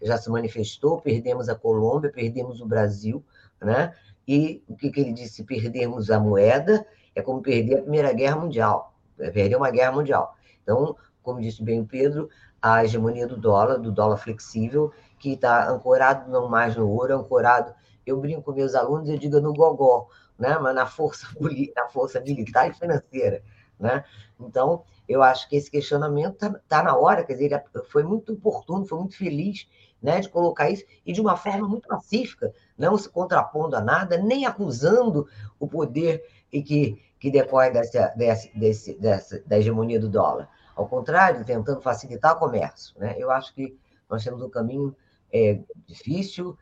já 0.02 0.16
se 0.16 0.30
manifestou, 0.30 1.00
perdemos 1.00 1.48
a 1.48 1.54
Colômbia, 1.54 2.10
perdemos 2.10 2.60
o 2.60 2.66
Brasil, 2.66 3.24
né? 3.60 3.94
E 4.26 4.62
o 4.68 4.76
que, 4.76 4.90
que 4.90 5.00
ele 5.00 5.12
disse? 5.12 5.42
Perdemos 5.44 6.10
a 6.10 6.20
moeda 6.20 6.86
é 7.14 7.22
como 7.22 7.42
perder 7.42 7.78
a 7.78 7.82
Primeira 7.82 8.12
Guerra 8.12 8.36
Mundial 8.36 8.94
perder 9.18 9.56
uma 9.56 9.70
guerra 9.70 9.92
mundial. 9.92 10.36
Então, 10.62 10.96
como 11.22 11.40
disse 11.40 11.62
bem 11.62 11.80
o 11.80 11.86
Pedro, 11.86 12.28
a 12.62 12.84
hegemonia 12.84 13.26
do 13.26 13.36
dólar, 13.36 13.78
do 13.78 13.90
dólar 13.90 14.16
flexível, 14.16 14.92
que 15.18 15.32
está 15.32 15.68
ancorado 15.68 16.30
não 16.30 16.48
mais 16.48 16.76
no 16.76 16.88
ouro, 16.88 17.14
ancorado, 17.14 17.74
eu 18.06 18.18
brinco 18.20 18.42
com 18.42 18.52
meus 18.52 18.74
alunos, 18.74 19.08
eu 19.08 19.18
digo 19.18 19.40
no 19.40 19.52
gogó, 19.52 20.08
né? 20.38 20.56
mas 20.58 20.74
na 20.74 20.86
força, 20.86 21.26
na 21.76 21.88
força 21.88 22.20
militar 22.20 22.70
e 22.70 22.72
financeira. 22.72 23.42
Né? 23.78 24.04
Então, 24.40 24.84
eu 25.08 25.22
acho 25.22 25.48
que 25.48 25.56
esse 25.56 25.70
questionamento 25.70 26.34
está 26.34 26.60
tá 26.68 26.82
na 26.82 26.96
hora, 26.96 27.24
quer 27.24 27.34
dizer, 27.34 27.64
foi 27.88 28.02
muito 28.02 28.34
oportuno, 28.34 28.84
foi 28.84 28.98
muito 28.98 29.16
feliz 29.16 29.66
né, 30.02 30.20
de 30.20 30.28
colocar 30.28 30.70
isso, 30.70 30.84
e 31.04 31.12
de 31.12 31.20
uma 31.20 31.36
forma 31.36 31.66
muito 31.66 31.88
pacífica, 31.88 32.52
não 32.76 32.96
se 32.96 33.08
contrapondo 33.08 33.74
a 33.74 33.80
nada, 33.80 34.16
nem 34.16 34.46
acusando 34.46 35.26
o 35.58 35.66
poder 35.66 36.22
e 36.52 36.62
que 36.62 37.08
que 37.18 37.30
decorre 37.30 37.70
dessa, 37.70 38.08
desse, 38.16 38.56
desse, 38.56 38.94
dessa, 38.94 39.42
da 39.44 39.58
hegemonia 39.58 39.98
do 39.98 40.08
dólar. 40.08 40.48
Ao 40.74 40.86
contrário, 40.86 41.44
tentando 41.44 41.80
facilitar 41.80 42.36
o 42.36 42.38
comércio. 42.38 42.94
Né? 42.98 43.16
Eu 43.18 43.30
acho 43.30 43.52
que 43.54 43.76
nós 44.08 44.22
temos 44.22 44.40
um 44.40 44.48
caminho 44.48 44.94
é, 45.32 45.60
difícil, 45.86 46.56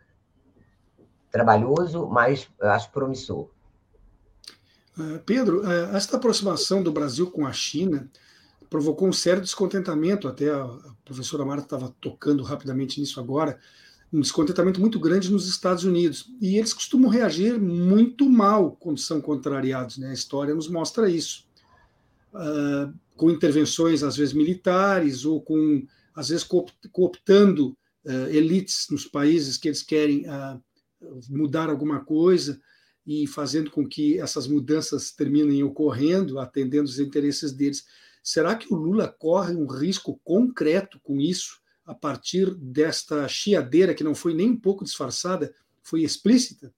trabalhoso, 1.30 2.06
mas 2.06 2.48
acho 2.61 2.90
promissor. 2.90 3.50
Uh, 4.98 5.18
Pedro, 5.26 5.61
uh, 5.61 5.94
esta 5.94 6.16
aproximação 6.16 6.82
do 6.82 6.90
Brasil 6.90 7.30
com 7.30 7.46
a 7.46 7.52
China 7.52 8.11
provocou 8.68 9.09
um 9.09 9.12
sério 9.12 9.42
descontentamento, 9.42 10.29
até 10.29 10.50
a, 10.50 10.62
a 10.62 10.94
professora 11.05 11.44
Marta 11.44 11.64
estava 11.64 11.94
tocando 12.00 12.42
rapidamente 12.42 13.00
nisso 13.00 13.20
agora, 13.20 13.59
um 14.12 14.20
descontentamento 14.20 14.81
muito 14.81 14.98
grande 15.00 15.31
nos 15.31 15.48
Estados 15.48 15.85
Unidos. 15.85 16.31
E 16.40 16.57
eles 16.57 16.72
costumam 16.72 17.11
reagir 17.11 17.59
muito 17.61 18.29
mal 18.29 18.72
quando 18.72 18.98
são 18.98 19.20
contrariados. 19.20 19.98
Né? 19.98 20.11
A 20.11 20.14
história 20.14 20.55
nos 20.55 20.68
mostra 20.68 21.11
isso. 21.11 21.46
Uh, 22.33 22.92
com 23.16 23.31
intervenções, 23.31 24.02
às 24.02 24.16
vezes, 24.16 24.35
militares, 24.35 25.24
ou 25.24 25.40
com, 25.40 25.87
às 26.14 26.29
vezes, 26.29 26.46
cooptando 26.92 27.76
uh, 28.05 28.29
elites 28.31 28.87
nos 28.90 29.07
países 29.07 29.57
que 29.57 29.68
eles 29.68 29.83
querem 29.83 30.26
uh, 30.29 30.62
mudar 31.29 31.70
alguma 31.70 32.00
coisa 32.05 32.61
e 33.07 33.26
fazendo 33.26 33.70
com 33.70 33.87
que 33.87 34.18
essas 34.18 34.46
mudanças 34.46 35.12
terminem 35.12 35.62
ocorrendo, 35.62 36.38
atendendo 36.38 36.85
os 36.85 36.98
interesses 36.98 37.52
deles. 37.52 37.87
Será 38.27 38.57
que 38.57 38.73
o 38.73 38.77
Lula 38.77 39.09
corre 39.09 39.55
um 39.55 39.67
risco 39.67 40.21
concreto 40.25 40.99
com 41.01 41.21
isso? 41.21 41.61
a 41.87 41.95
partir 41.95 42.53
desta 42.57 43.29
chiadeira 43.29 43.95
que 43.95 44.03
não 44.03 44.15
foi 44.15 44.35
nem 44.35 44.51
um 44.51 44.61
pouco 44.61 44.85
disfarçada, 44.85 45.55
foi 45.83 46.03
explícita? 46.03 46.73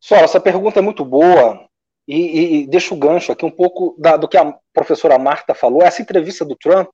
Só, 0.00 0.16
essa 0.16 0.40
pergunta 0.40 0.80
é 0.80 0.82
muito 0.82 1.04
boa 1.04 1.68
e, 2.06 2.62
e, 2.62 2.66
deixa 2.66 2.94
o 2.94 2.98
gancho 2.98 3.30
aqui 3.30 3.44
um 3.44 3.50
pouco 3.50 3.94
da, 3.98 4.16
do 4.16 4.26
que 4.26 4.36
a 4.36 4.58
professora 4.72 5.18
Marta 5.18 5.54
falou. 5.54 5.82
Essa 5.82 6.02
entrevista 6.02 6.44
do 6.44 6.56
Trump, 6.56 6.88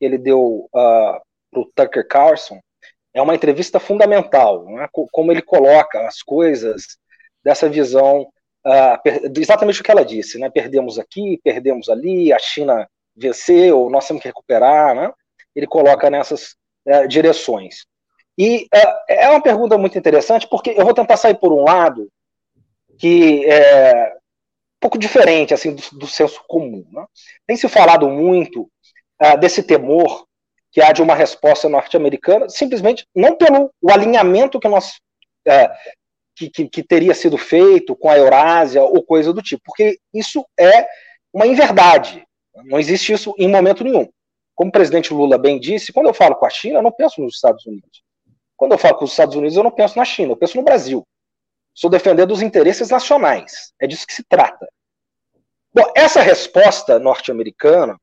ele 0.00 0.18
deu 0.18 0.68
uh, 0.72 1.20
para 1.50 1.60
o 1.60 1.72
Tucker 1.74 2.06
Carlson, 2.06 2.60
é 3.12 3.20
uma 3.20 3.34
entrevista 3.34 3.80
fundamental, 3.80 4.66
né? 4.66 4.88
como 4.92 5.32
ele 5.32 5.42
coloca 5.42 6.06
as 6.06 6.22
coisas 6.22 6.98
dessa 7.42 7.68
visão, 7.68 8.30
uh, 8.66 9.40
exatamente 9.40 9.80
o 9.80 9.84
que 9.84 9.90
ela 9.90 10.04
disse, 10.04 10.38
né? 10.38 10.50
perdemos 10.50 10.98
aqui, 10.98 11.40
perdemos 11.42 11.88
ali, 11.88 12.32
a 12.32 12.38
China 12.38 12.88
venceu, 13.16 13.88
nós 13.88 14.06
temos 14.06 14.20
que 14.20 14.28
recuperar, 14.28 14.94
né? 14.94 15.10
ele 15.54 15.66
coloca 15.66 16.10
nessas 16.10 16.56
é, 16.84 17.06
direções. 17.06 17.86
E 18.36 18.68
uh, 18.74 18.94
é 19.08 19.30
uma 19.30 19.40
pergunta 19.40 19.78
muito 19.78 19.96
interessante, 19.96 20.46
porque 20.48 20.70
eu 20.70 20.84
vou 20.84 20.92
tentar 20.92 21.16
sair 21.16 21.36
por 21.36 21.52
um 21.52 21.64
lado 21.64 22.10
que 22.98 23.44
é 23.46 24.12
um 24.14 24.80
pouco 24.80 24.98
diferente 24.98 25.54
assim 25.54 25.74
do, 25.74 25.82
do 25.98 26.06
senso 26.06 26.42
comum. 26.46 26.84
Né? 26.92 27.06
Tem 27.46 27.56
se 27.56 27.68
falado 27.68 28.08
muito 28.10 28.70
uh, 29.22 29.38
desse 29.38 29.62
temor 29.62 30.26
que 30.70 30.82
há 30.82 30.92
de 30.92 31.00
uma 31.00 31.14
resposta 31.14 31.68
norte-americana, 31.68 32.50
simplesmente 32.50 33.06
não 33.14 33.34
pelo 33.34 33.72
alinhamento 33.88 34.60
que 34.60 34.68
nós 34.68 34.96
uh, 35.48 35.70
que, 36.36 36.50
que, 36.50 36.68
que, 36.68 36.82
teria 36.82 37.14
sido 37.14 37.38
feito 37.38 37.96
com 37.96 38.10
a 38.10 38.18
Eurásia 38.18 38.82
ou 38.82 39.02
coisa 39.02 39.32
do 39.32 39.42
tipo, 39.42 39.62
porque 39.64 39.98
isso 40.12 40.46
é 40.58 40.86
uma 41.32 41.46
inverdade. 41.46 42.24
Não 42.64 42.78
existe 42.78 43.12
isso 43.12 43.34
em 43.38 43.48
momento 43.48 43.82
nenhum. 43.82 44.06
Como 44.54 44.68
o 44.68 44.72
presidente 44.72 45.12
Lula 45.12 45.38
bem 45.38 45.58
disse, 45.58 45.92
quando 45.92 46.06
eu 46.06 46.14
falo 46.14 46.36
com 46.36 46.46
a 46.46 46.50
China, 46.50 46.78
eu 46.78 46.82
não 46.82 46.92
penso 46.92 47.20
nos 47.20 47.34
Estados 47.34 47.64
Unidos. 47.66 48.02
Quando 48.56 48.72
eu 48.72 48.78
falo 48.78 48.96
com 48.96 49.04
os 49.04 49.10
Estados 49.10 49.34
Unidos, 49.34 49.56
eu 49.56 49.62
não 49.62 49.70
penso 49.70 49.98
na 49.98 50.04
China, 50.04 50.32
eu 50.32 50.36
penso 50.36 50.56
no 50.56 50.62
Brasil. 50.62 51.06
Sou 51.74 51.90
defendendo 51.90 52.30
os 52.30 52.40
interesses 52.40 52.88
nacionais. 52.88 53.72
É 53.80 53.86
disso 53.86 54.06
que 54.06 54.14
se 54.14 54.24
trata. 54.24 54.66
Bom, 55.74 55.92
essa 55.94 56.22
resposta 56.22 56.98
norte-americana, 56.98 57.98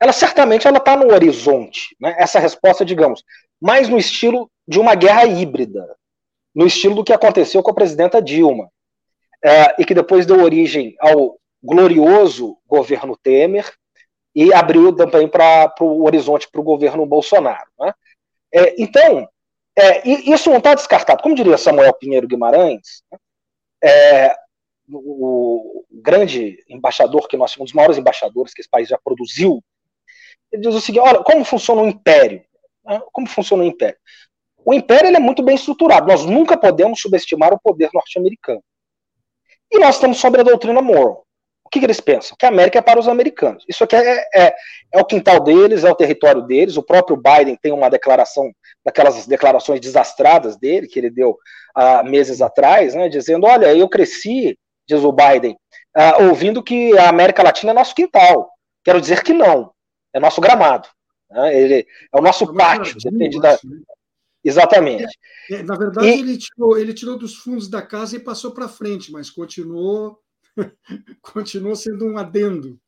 ela 0.00 0.12
certamente 0.12 0.68
ela 0.68 0.78
está 0.78 0.96
no 0.96 1.12
horizonte. 1.12 1.96
Né? 2.00 2.14
Essa 2.16 2.38
resposta, 2.38 2.84
digamos, 2.84 3.24
mais 3.60 3.88
no 3.88 3.98
estilo 3.98 4.48
de 4.68 4.78
uma 4.78 4.94
guerra 4.94 5.26
híbrida, 5.26 5.84
no 6.54 6.66
estilo 6.66 6.96
do 6.96 7.04
que 7.04 7.12
aconteceu 7.12 7.62
com 7.62 7.70
a 7.70 7.74
presidenta 7.74 8.20
Dilma, 8.20 8.70
é, 9.42 9.80
e 9.80 9.84
que 9.84 9.94
depois 9.94 10.26
deu 10.26 10.42
origem 10.42 10.94
ao 11.00 11.38
glorioso 11.62 12.58
governo 12.66 13.16
Temer 13.16 13.72
e 14.34 14.52
abriu 14.52 14.94
também 14.94 15.28
para 15.28 15.72
o 15.80 16.04
horizonte 16.04 16.48
para 16.50 16.60
o 16.60 16.64
governo 16.64 17.04
Bolsonaro. 17.06 17.68
Né? 17.78 17.92
É, 18.52 18.82
então, 18.82 19.28
é, 19.76 20.06
isso 20.08 20.50
não 20.50 20.58
está 20.58 20.74
descartado. 20.74 21.22
Como 21.22 21.34
diria 21.34 21.58
Samuel 21.58 21.94
Pinheiro 21.94 22.28
Guimarães, 22.28 23.02
né? 23.10 23.18
é, 23.82 24.34
o, 24.92 25.84
grande 25.90 26.62
embaixador 26.68 27.28
que 27.28 27.36
nós, 27.36 27.56
um 27.58 27.64
dos 27.64 27.72
maiores 27.72 27.98
embaixadores 27.98 28.52
que 28.52 28.60
esse 28.60 28.70
país 28.70 28.88
já 28.88 28.98
produziu, 29.02 29.62
ele 30.52 30.62
diz 30.62 30.74
o 30.74 30.80
seguinte: 30.80 31.02
olha, 31.02 31.22
como 31.22 31.44
funciona 31.44 31.82
o 31.82 31.88
império? 31.88 32.44
Né? 32.84 33.00
Como 33.12 33.28
funciona 33.28 33.62
o 33.62 33.66
império? 33.66 33.98
O 34.64 34.74
império 34.74 35.08
ele 35.08 35.16
é 35.16 35.20
muito 35.20 35.42
bem 35.42 35.54
estruturado. 35.54 36.06
Nós 36.06 36.24
nunca 36.24 36.56
podemos 36.56 37.00
subestimar 37.00 37.52
o 37.52 37.60
poder 37.60 37.90
norte-americano. 37.92 38.62
E 39.70 39.78
nós 39.78 39.94
estamos 39.94 40.18
sobre 40.18 40.40
a 40.40 40.44
doutrina 40.44 40.82
Monroe. 40.82 41.22
O 41.64 41.70
que, 41.70 41.78
que, 41.78 41.86
eles 41.86 42.00
pensam? 42.00 42.36
Que 42.36 42.46
a 42.46 42.48
América 42.48 42.80
é 42.80 42.82
para 42.82 42.98
os 42.98 43.06
americanos. 43.06 43.64
Isso 43.68 43.84
aqui 43.84 43.94
é, 43.94 44.24
é, 44.34 44.54
é, 44.92 45.00
o 45.00 45.04
quintal 45.04 45.38
deles, 45.38 45.84
é 45.84 45.90
o 45.90 45.94
território 45.94 46.42
deles. 46.42 46.76
O 46.76 46.82
próprio 46.82 47.16
Biden 47.16 47.56
tem 47.62 47.72
uma 47.72 47.88
declaração, 47.88 48.50
daquelas 48.84 49.24
declarações 49.24 49.78
desastradas 49.78 50.56
dele, 50.56 50.88
que 50.88 50.98
ele 50.98 51.10
deu 51.10 51.38
há 51.72 52.02
meses 52.02 52.42
atrás, 52.42 52.96
né, 52.96 53.08
dizendo: 53.08 53.46
Olha, 53.46 53.72
eu 53.72 53.88
cresci, 53.88 54.58
diz 54.88 55.04
o 55.04 55.12
Biden, 55.12 55.56
uh, 55.96 56.24
ouvindo 56.28 56.60
que 56.60 56.98
a 56.98 57.08
América 57.08 57.40
Latina 57.40 57.70
é 57.70 57.74
nosso 57.74 57.94
quintal. 57.94 58.50
Quero 58.82 59.00
dizer 59.00 59.22
que 59.22 59.32
não, 59.32 59.70
é 60.12 60.18
nosso 60.18 60.40
gramado. 60.40 60.88
Né, 61.30 61.56
ele, 61.56 61.86
é 62.12 62.18
o 62.18 62.20
nosso 62.20 62.50
é 62.50 62.52
pátio, 62.52 62.96
depende 62.98 63.40
da. 63.40 63.56
Exatamente. 64.44 65.12
É, 65.50 65.62
na 65.62 65.76
verdade, 65.76 66.08
e... 66.08 66.18
ele, 66.20 66.38
tirou, 66.38 66.78
ele 66.78 66.94
tirou 66.94 67.18
dos 67.18 67.36
fundos 67.36 67.68
da 67.68 67.82
casa 67.82 68.16
e 68.16 68.20
passou 68.20 68.52
para 68.52 68.68
frente, 68.68 69.12
mas 69.12 69.30
continuou 69.30 70.18
continua 71.20 71.74
sendo 71.76 72.06
um 72.06 72.18
adendo. 72.18 72.78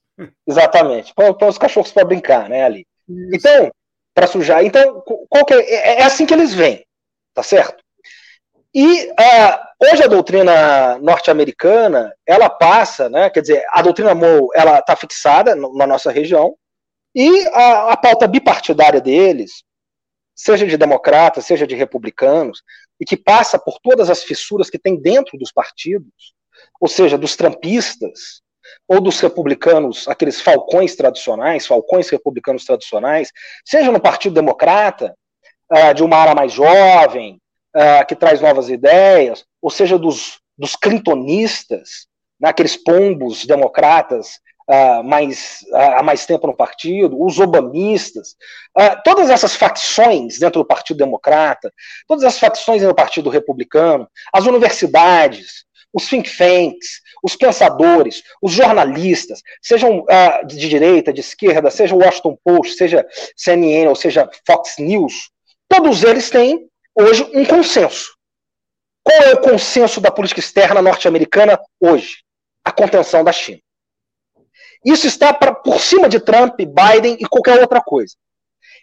Exatamente, 0.47 1.13
para 1.15 1.49
os 1.49 1.59
cachorros 1.59 1.93
para 1.93 2.05
brincar, 2.05 2.49
né, 2.49 2.65
ali. 2.65 2.87
Isso. 3.09 3.31
Então, 3.35 3.73
para 4.15 4.27
sujar. 4.27 4.65
Então, 4.65 5.03
qual 5.03 5.45
é, 5.51 5.55
é, 5.55 6.01
é, 6.01 6.03
assim 6.05 6.27
que 6.27 6.35
eles 6.35 6.53
vêm, 6.53 6.85
tá 7.35 7.43
certo? 7.43 7.83
E 8.75 9.11
uh, 9.11 9.91
hoje 9.91 10.03
a 10.03 10.07
doutrina 10.07 10.99
norte-americana, 10.99 12.15
ela 12.27 12.49
passa, 12.49 13.09
né, 13.09 13.29
quer 13.31 13.41
dizer, 13.41 13.65
a 13.71 13.83
doutrina 13.83 14.15
Moe, 14.15 14.49
ela 14.55 14.79
está 14.79 14.97
fixada 14.97 15.55
na 15.55 15.87
nossa 15.87 16.11
região, 16.11 16.55
e 17.15 17.47
a, 17.49 17.93
a 17.93 17.97
pauta 17.97 18.27
bipartidária 18.27 19.01
deles, 19.01 19.63
seja 20.35 20.67
de 20.67 20.77
democratas, 20.77 21.47
seja 21.47 21.67
de 21.67 21.75
republicanos, 21.75 22.63
e 23.01 23.05
que 23.05 23.17
passa 23.17 23.59
por 23.59 23.79
todas 23.83 24.11
as 24.11 24.23
fissuras 24.23 24.71
que 24.71 24.79
tem 24.79 25.01
dentro 25.01 25.39
dos 25.39 25.53
partidos, 25.53 26.35
ou 26.81 26.89
seja, 26.89 27.19
dos 27.19 27.37
trampistas, 27.37 28.43
ou 28.89 29.01
dos 29.01 29.21
republicanos, 29.21 30.07
aqueles 30.09 30.41
falcões 30.41 30.95
tradicionais, 30.95 31.67
falcões 31.67 32.09
republicanos 32.09 32.65
tradicionais, 32.65 33.31
seja 33.65 33.91
no 33.91 34.01
Partido 34.01 34.35
Democrata, 34.35 35.15
uh, 35.71 35.95
de 35.95 36.03
uma 36.03 36.17
área 36.17 36.35
mais 36.35 36.53
jovem, 36.53 37.41
uh, 37.77 38.07
que 38.07 38.15
traz 38.15 38.41
novas 38.41 38.69
ideias, 38.69 39.45
ou 39.61 39.71
seja, 39.71 39.99
dos, 39.99 40.41
dos 40.57 40.77
clintonistas, 40.77 42.07
né, 42.41 42.49
aqueles 42.51 42.77
pombos 42.77 43.47
democratas 43.47 44.41
uh, 44.69 45.03
mais, 45.05 45.65
há 45.73 46.03
mais 46.03 46.27
tempo 46.27 46.47
no 46.47 46.57
partido, 46.57 47.23
os 47.23 47.39
obamistas, 47.39 48.37
todas 49.05 49.31
essas 49.31 49.55
facções 49.55 50.39
dentro 50.39 50.63
do 50.63 50.67
Partido 50.67 50.99
Democrata, 50.99 51.73
todas 52.07 52.25
as 52.25 52.39
facções 52.39 52.83
no 52.83 52.95
Partido 52.95 53.31
Republicano, 53.31 54.09
as 54.33 54.47
universidades, 54.47 55.65
os 55.93 56.09
think 56.09 56.31
tanks, 56.37 57.01
os 57.23 57.37
pensadores, 57.37 58.23
os 58.41 58.53
jornalistas, 58.53 59.43
sejam 59.61 60.05
de 60.47 60.57
direita, 60.57 61.13
de 61.13 61.21
esquerda, 61.21 61.71
seja 61.71 61.95
o 61.95 61.99
Washington 61.99 62.39
Post, 62.43 62.77
seja 62.77 63.07
CNN 63.37 63.89
ou 63.89 63.95
seja 63.95 64.29
Fox 64.47 64.77
News, 64.79 65.31
todos 65.69 66.03
eles 66.03 66.31
têm 66.31 66.69
hoje 66.95 67.29
um 67.35 67.45
consenso. 67.45 68.13
Qual 69.05 69.23
é 69.23 69.35
o 69.35 69.41
consenso 69.41 70.01
da 70.01 70.11
política 70.11 70.41
externa 70.41 70.81
norte-americana 70.81 71.59
hoje? 71.81 72.23
A 72.65 72.71
contenção 72.71 73.25
da 73.25 73.33
China. 73.33 73.61
Isso 74.85 75.07
está 75.07 75.33
pra, 75.33 75.55
por 75.55 75.81
cima 75.81 76.09
de 76.09 76.21
Trump, 76.21 76.57
Biden 76.59 77.17
e 77.21 77.27
qualquer 77.27 77.61
outra 77.61 77.81
coisa. 77.81 78.15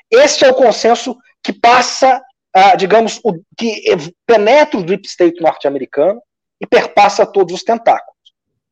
Este 0.09 0.45
é 0.45 0.49
o 0.49 0.55
consenso 0.55 1.17
que 1.43 1.53
passa, 1.53 2.21
uh, 2.55 2.77
digamos, 2.77 3.19
o, 3.23 3.33
que 3.57 3.83
penetra 4.25 4.79
o 4.79 4.83
deep 4.83 5.05
state 5.07 5.41
norte-americano 5.41 6.21
e 6.59 6.65
perpassa 6.65 7.25
todos 7.25 7.53
os 7.53 7.63
tentáculos. 7.63 8.17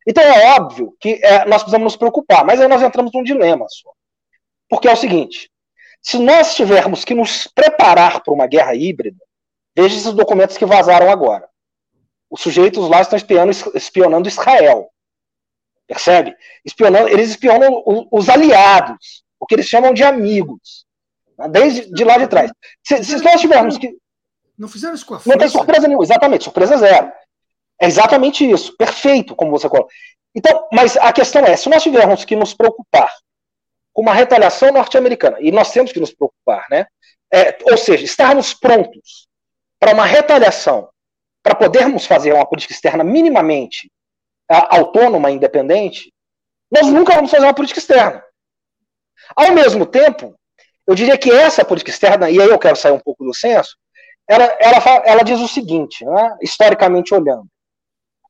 Então 0.08 0.24
é 0.24 0.56
óbvio 0.56 0.96
que 1.00 1.20
é, 1.22 1.46
nós 1.46 1.62
precisamos 1.62 1.84
nos 1.84 1.96
preocupar, 1.98 2.46
mas 2.46 2.62
aí 2.62 2.68
nós 2.68 2.82
entramos 2.82 3.12
num 3.14 3.24
dilema 3.24 3.66
só. 3.70 3.92
Porque 4.70 4.88
é 4.88 4.94
o 4.94 4.98
seguinte: 4.98 5.52
se 6.02 6.18
nós 6.18 6.56
tivermos 6.56 7.04
que 7.04 7.14
nos 7.14 7.48
preparar 7.48 8.24
para 8.24 8.34
uma 8.34 8.48
guerra 8.48 8.74
híbrida, 8.74 9.22
veja 9.76 9.98
esses 9.98 10.14
documentos 10.14 10.58
que 10.58 10.66
vazaram 10.66 11.10
agora. 11.10 11.48
Os 12.30 12.42
sujeitos 12.42 12.90
lá 12.90 13.02
estão 13.02 13.18
espionando, 13.18 13.52
espionando 13.76 14.28
Israel. 14.28 14.90
Percebe? 15.88 16.36
Espionando, 16.66 17.08
eles 17.08 17.30
espionam 17.30 17.82
os 18.12 18.28
aliados, 18.28 19.24
o 19.40 19.46
que 19.46 19.56
eles 19.56 19.68
chamam 19.68 19.94
de 19.94 20.04
amigos. 20.04 20.86
Desde 21.50 21.92
de 21.92 22.04
lá 22.04 22.18
de 22.18 22.28
trás. 22.28 22.52
Se, 22.84 23.04
se 23.04 23.24
nós 23.24 23.40
tivermos 23.40 23.78
que. 23.78 23.96
Não 24.58 24.68
fizeram 24.68 24.96
isso 24.96 25.06
com 25.06 25.14
a 25.14 25.20
França? 25.20 25.30
Não 25.30 25.40
tem 25.40 25.50
surpresa 25.50 25.88
nenhuma, 25.88 26.04
exatamente, 26.04 26.44
surpresa 26.44 26.78
zero. 26.78 27.12
É 27.80 27.86
exatamente 27.86 28.50
isso, 28.50 28.76
perfeito, 28.76 29.36
como 29.36 29.52
você 29.52 29.70
coloca. 29.70 29.94
Então, 30.36 30.68
mas 30.74 30.98
a 30.98 31.14
questão 31.14 31.46
é, 31.46 31.56
se 31.56 31.70
nós 31.70 31.84
tivermos 31.84 32.26
que 32.26 32.36
nos 32.36 32.54
preocupar 32.54 33.12
com 33.94 34.02
uma 34.02 34.14
retaliação 34.14 34.72
norte-americana, 34.72 35.38
e 35.40 35.52
nós 35.52 35.72
temos 35.72 35.92
que 35.92 36.00
nos 36.00 36.14
preocupar, 36.14 36.66
né? 36.70 36.88
É, 37.32 37.58
ou 37.70 37.78
seja, 37.78 38.04
estarmos 38.04 38.54
prontos 38.54 39.28
para 39.80 39.94
uma 39.94 40.06
retaliação, 40.06 40.90
para 41.44 41.56
podermos 41.56 42.06
fazer 42.06 42.34
uma 42.34 42.46
política 42.46 42.74
externa 42.74 43.04
minimamente 43.04 43.92
autônoma, 44.50 45.32
independente, 45.32 46.14
nós 46.72 46.88
nunca 46.88 47.16
vamos 47.16 47.32
fazer 47.32 47.46
uma 47.46 47.54
política 47.54 47.80
externa. 47.80 48.24
Ao 49.36 49.52
mesmo 49.52 49.86
tempo, 49.86 50.36
eu 50.86 50.96
diria 50.96 51.18
que 51.18 51.32
essa 51.32 51.66
política 51.66 51.92
externa, 51.92 52.30
e 52.30 52.42
aí 52.42 52.48
eu 52.48 52.60
quero 52.60 52.76
sair 52.76 52.92
um 52.92 53.00
pouco 53.00 53.24
do 53.24 53.34
senso, 53.34 53.76
ela, 54.28 54.46
ela, 54.60 55.04
ela 55.06 55.24
diz 55.24 55.40
o 55.40 55.48
seguinte, 55.48 56.06
né, 56.06 56.38
historicamente 56.42 57.14
olhando, 57.14 57.48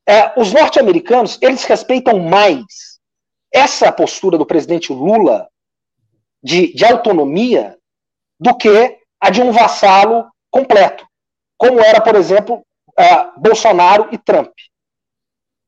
é, 0.07 0.39
os 0.39 0.53
norte-americanos, 0.53 1.37
eles 1.41 1.63
respeitam 1.65 2.19
mais 2.19 2.97
essa 3.51 3.91
postura 3.91 4.37
do 4.37 4.45
presidente 4.45 4.93
Lula 4.93 5.49
de, 6.41 6.73
de 6.73 6.85
autonomia 6.85 7.77
do 8.39 8.55
que 8.55 8.97
a 9.19 9.29
de 9.29 9.41
um 9.41 9.51
vassalo 9.51 10.29
completo, 10.49 11.05
como 11.57 11.79
era, 11.79 11.99
por 11.99 12.15
exemplo, 12.15 12.63
uh, 12.89 13.39
Bolsonaro 13.39 14.09
e 14.11 14.17
Trump. 14.17 14.51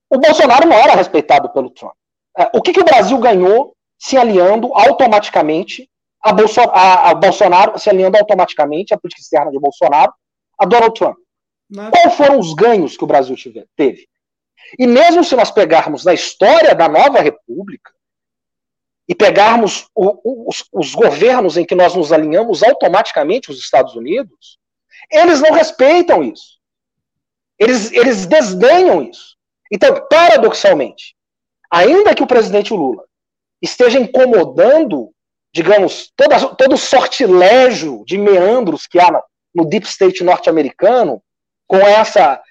O 0.10 0.18
Bolsonaro 0.18 0.68
não 0.68 0.76
era 0.76 0.96
respeitado 0.96 1.50
pelo 1.50 1.70
Trump. 1.70 1.94
Uh, 2.38 2.58
o 2.58 2.62
que, 2.62 2.74
que, 2.74 2.80
o 2.80 2.86
Brasil 2.86 3.18
ganhou 3.20 3.76
se 3.98 4.18
alinhando 4.18 4.74
automaticamente 4.74 5.90
a, 6.22 6.34
Bolso 6.34 6.62
a, 6.62 7.10
a, 7.10 7.14
Bolsonaro, 7.14 7.78
se 7.78 7.90
alinhando 7.90 8.18
automaticamente 8.18 8.94
à 8.94 8.98
política 8.98 9.22
externa 9.22 9.52
de 9.52 9.60
Bolsonaro 9.60 10.14
a 10.58 10.66
Donald 10.66 10.94
Trump? 10.94 11.18
Quais 11.92 12.16
foram 12.16 12.40
os 12.40 12.54
ganhos 12.54 12.98
que 12.98 13.04
o 13.04 13.08
Brasil 13.08 13.36
teve? 13.76 14.08
E 14.78 14.88
mesmo 14.88 15.24
se 15.24 15.36
nós 15.36 15.52
pegarmos 15.52 16.04
na 16.04 16.14
história 16.14 16.74
da 16.74 16.88
nova 16.88 17.22
república 17.22 17.92
e 19.08 19.16
pegarmos 19.16 19.88
o, 19.96 20.20
o, 20.24 20.50
os, 20.50 20.66
os, 20.72 20.94
governos 20.94 21.58
em 21.58 21.66
que 21.66 21.76
nós 21.76 21.96
nos 21.96 22.12
alinhamos 22.12 22.62
automaticamente 22.64 23.50
os 23.50 23.60
Estados 23.60 23.96
Unidos, 23.96 24.60
Eles 25.12 25.42
não 25.42 25.52
respeitam 25.52 26.24
isso. 26.24 26.60
Eles, 27.58 27.92
eles 27.92 28.26
desdenham 28.26 29.02
isso. 29.02 29.36
Então, 29.72 30.08
paradoxalmente, 30.10 31.16
ainda 31.72 32.16
que 32.16 32.24
o 32.24 32.28
presidente 32.28 32.74
Lula 32.74 33.04
esteja 33.62 34.00
incomodando, 34.00 35.14
digamos, 35.54 36.12
toda, 36.16 36.56
todo 36.56 36.74
o 36.74 36.78
sortilégio 36.78 38.04
de 38.06 38.18
meandros 38.18 38.88
que 38.88 39.00
há 39.00 39.24
no 39.54 39.66
deep 39.66 39.86
state 39.88 40.24
norte-americano, 40.24 41.22
com 41.68 41.78
essa 41.78 42.42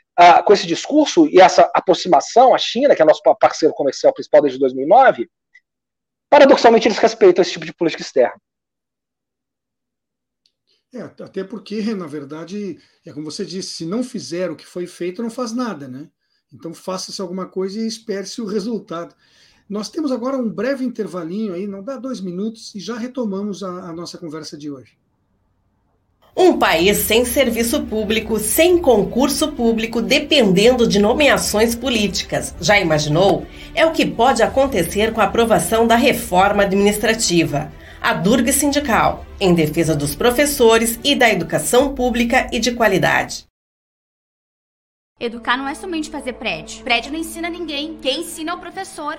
com 0.45 0.53
esse 0.53 0.67
discurso 0.67 1.29
e 1.29 1.41
essa 1.41 1.71
aproximação 1.73 2.53
à 2.53 2.59
China, 2.59 2.95
que 2.97 3.01
é 3.01 3.05
nosso 3.05 3.23
parceiro 3.39 3.73
comercial 3.73 4.13
principal 4.13 4.43
desde 4.43 4.59
2009, 4.59 5.31
paradoxalmente 6.29 6.89
eles 6.89 6.99
respeitam 6.99 7.41
esse 7.41 7.53
tipo 7.53 7.65
de 7.65 7.73
política 7.73 8.03
externa. 8.03 8.41
É, 10.93 11.03
até 11.03 11.45
porque, 11.45 11.95
na 11.95 12.07
verdade, 12.07 12.81
é 13.07 13.13
como 13.13 13.31
você 13.31 13.45
disse, 13.45 13.75
se 13.75 13.87
não 13.87 14.03
fizer 14.03 14.51
o 14.51 14.57
que 14.57 14.67
foi 14.67 14.89
feito, 14.89 15.23
não 15.23 15.31
faz 15.31 15.53
nada, 15.53 15.87
né? 15.87 16.11
Então 16.53 16.73
faça-se 16.73 17.21
alguma 17.21 17.47
coisa 17.47 17.79
e 17.79 17.87
espere-se 17.87 18.41
o 18.41 18.47
resultado. 18.47 19.15
Nós 19.69 19.91
temos 19.91 20.11
agora 20.11 20.39
um 20.39 20.49
breve 20.49 20.85
intervalinho 20.85 21.53
aí, 21.53 21.67
não 21.67 21.83
dá 21.83 21.97
dois 21.97 22.21
minutos, 22.21 22.75
e 22.75 22.81
já 22.81 22.97
retomamos 22.97 23.63
a, 23.63 23.69
a 23.69 23.93
nossa 23.93 24.17
conversa 24.17 24.57
de 24.57 24.71
hoje. 24.71 24.97
Um 26.35 26.57
país 26.57 26.99
sem 26.99 27.25
serviço 27.25 27.83
público, 27.83 28.39
sem 28.39 28.79
concurso 28.79 29.53
público, 29.53 30.01
dependendo 30.01 30.87
de 30.87 31.01
nomeações 31.01 31.75
políticas. 31.75 32.55
Já 32.61 32.79
imaginou? 32.79 33.45
É 33.75 33.85
o 33.85 33.91
que 33.91 34.07
pode 34.07 34.41
acontecer 34.41 35.13
com 35.13 35.21
a 35.21 35.25
aprovação 35.25 35.85
da 35.85 35.97
reforma 35.97 36.63
administrativa. 36.63 37.73
A 38.01 38.15
Durga 38.15 38.53
Sindical, 38.53 39.27
em 39.41 39.53
defesa 39.53 39.97
dos 39.97 40.15
professores 40.15 40.99
e 41.03 41.17
da 41.17 41.29
educação 41.29 41.93
pública 41.93 42.49
e 42.53 42.61
de 42.61 42.71
qualidade. 42.71 43.48
Educar 45.21 45.57
não 45.57 45.67
é 45.67 45.75
somente 45.75 46.11
fazer 46.11 46.35
prédio. 46.35 46.85
Prédio 46.85 47.11
não 47.11 47.19
ensina 47.19 47.51
ninguém. 47.51 47.99
Quem 48.01 48.21
ensina 48.21 48.53
é 48.53 48.55
o 48.55 48.59
professor. 48.61 49.19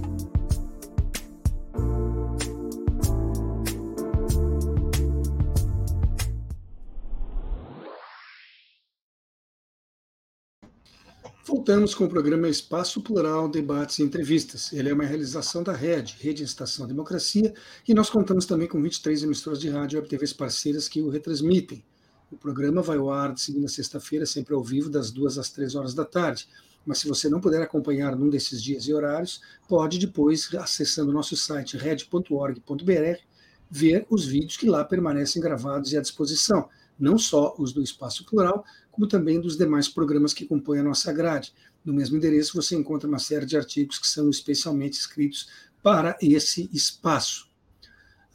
Voltamos 11.43 11.95
com 11.95 12.05
o 12.05 12.09
programa 12.09 12.47
Espaço 12.47 13.01
Plural, 13.01 13.49
Debates 13.49 13.97
e 13.97 14.03
Entrevistas. 14.03 14.71
Ele 14.71 14.89
é 14.89 14.93
uma 14.93 15.03
realização 15.03 15.63
da 15.63 15.73
RED, 15.73 16.17
Rede 16.19 16.43
Estação 16.43 16.85
Democracia, 16.85 17.51
e 17.87 17.95
nós 17.95 18.11
contamos 18.11 18.45
também 18.45 18.67
com 18.67 18.79
23 18.79 19.23
emissoras 19.23 19.59
de 19.59 19.67
rádio 19.67 19.97
e 19.97 20.15
web 20.15 20.33
parceiras 20.35 20.87
que 20.87 21.01
o 21.01 21.09
retransmitem. 21.09 21.83
O 22.31 22.37
programa 22.37 22.83
vai 22.83 22.97
ao 22.97 23.09
ar 23.09 23.33
de 23.33 23.41
segunda 23.41 23.65
a 23.65 23.69
sexta-feira, 23.69 24.23
sempre 24.23 24.53
ao 24.53 24.63
vivo, 24.63 24.87
das 24.87 25.09
duas 25.09 25.39
às 25.39 25.49
três 25.49 25.73
horas 25.73 25.95
da 25.95 26.05
tarde. 26.05 26.47
Mas 26.85 26.99
se 26.99 27.07
você 27.07 27.27
não 27.27 27.41
puder 27.41 27.63
acompanhar 27.63 28.15
num 28.15 28.29
desses 28.29 28.61
dias 28.61 28.83
e 28.85 28.93
horários, 28.93 29.41
pode 29.67 29.97
depois, 29.97 30.47
acessando 30.53 31.09
o 31.09 31.13
nosso 31.13 31.35
site 31.35 31.75
red.org.br, 31.75 33.19
ver 33.67 34.05
os 34.11 34.27
vídeos 34.27 34.57
que 34.57 34.69
lá 34.69 34.85
permanecem 34.85 35.41
gravados 35.41 35.91
e 35.91 35.97
à 35.97 36.01
disposição 36.01 36.69
não 37.01 37.17
só 37.17 37.55
os 37.57 37.73
do 37.73 37.81
Espaço 37.81 38.23
Plural, 38.25 38.63
como 38.91 39.07
também 39.07 39.39
dos 39.39 39.57
demais 39.57 39.87
programas 39.87 40.33
que 40.33 40.45
compõem 40.45 40.79
a 40.79 40.83
nossa 40.83 41.11
grade. 41.13 41.53
No 41.83 41.93
mesmo 41.93 42.17
endereço 42.17 42.55
você 42.55 42.75
encontra 42.75 43.07
uma 43.07 43.19
série 43.19 43.45
de 43.45 43.57
artigos 43.57 43.97
que 43.97 44.07
são 44.07 44.29
especialmente 44.29 44.93
escritos 44.93 45.47
para 45.81 46.17
esse 46.21 46.69
espaço. 46.73 47.49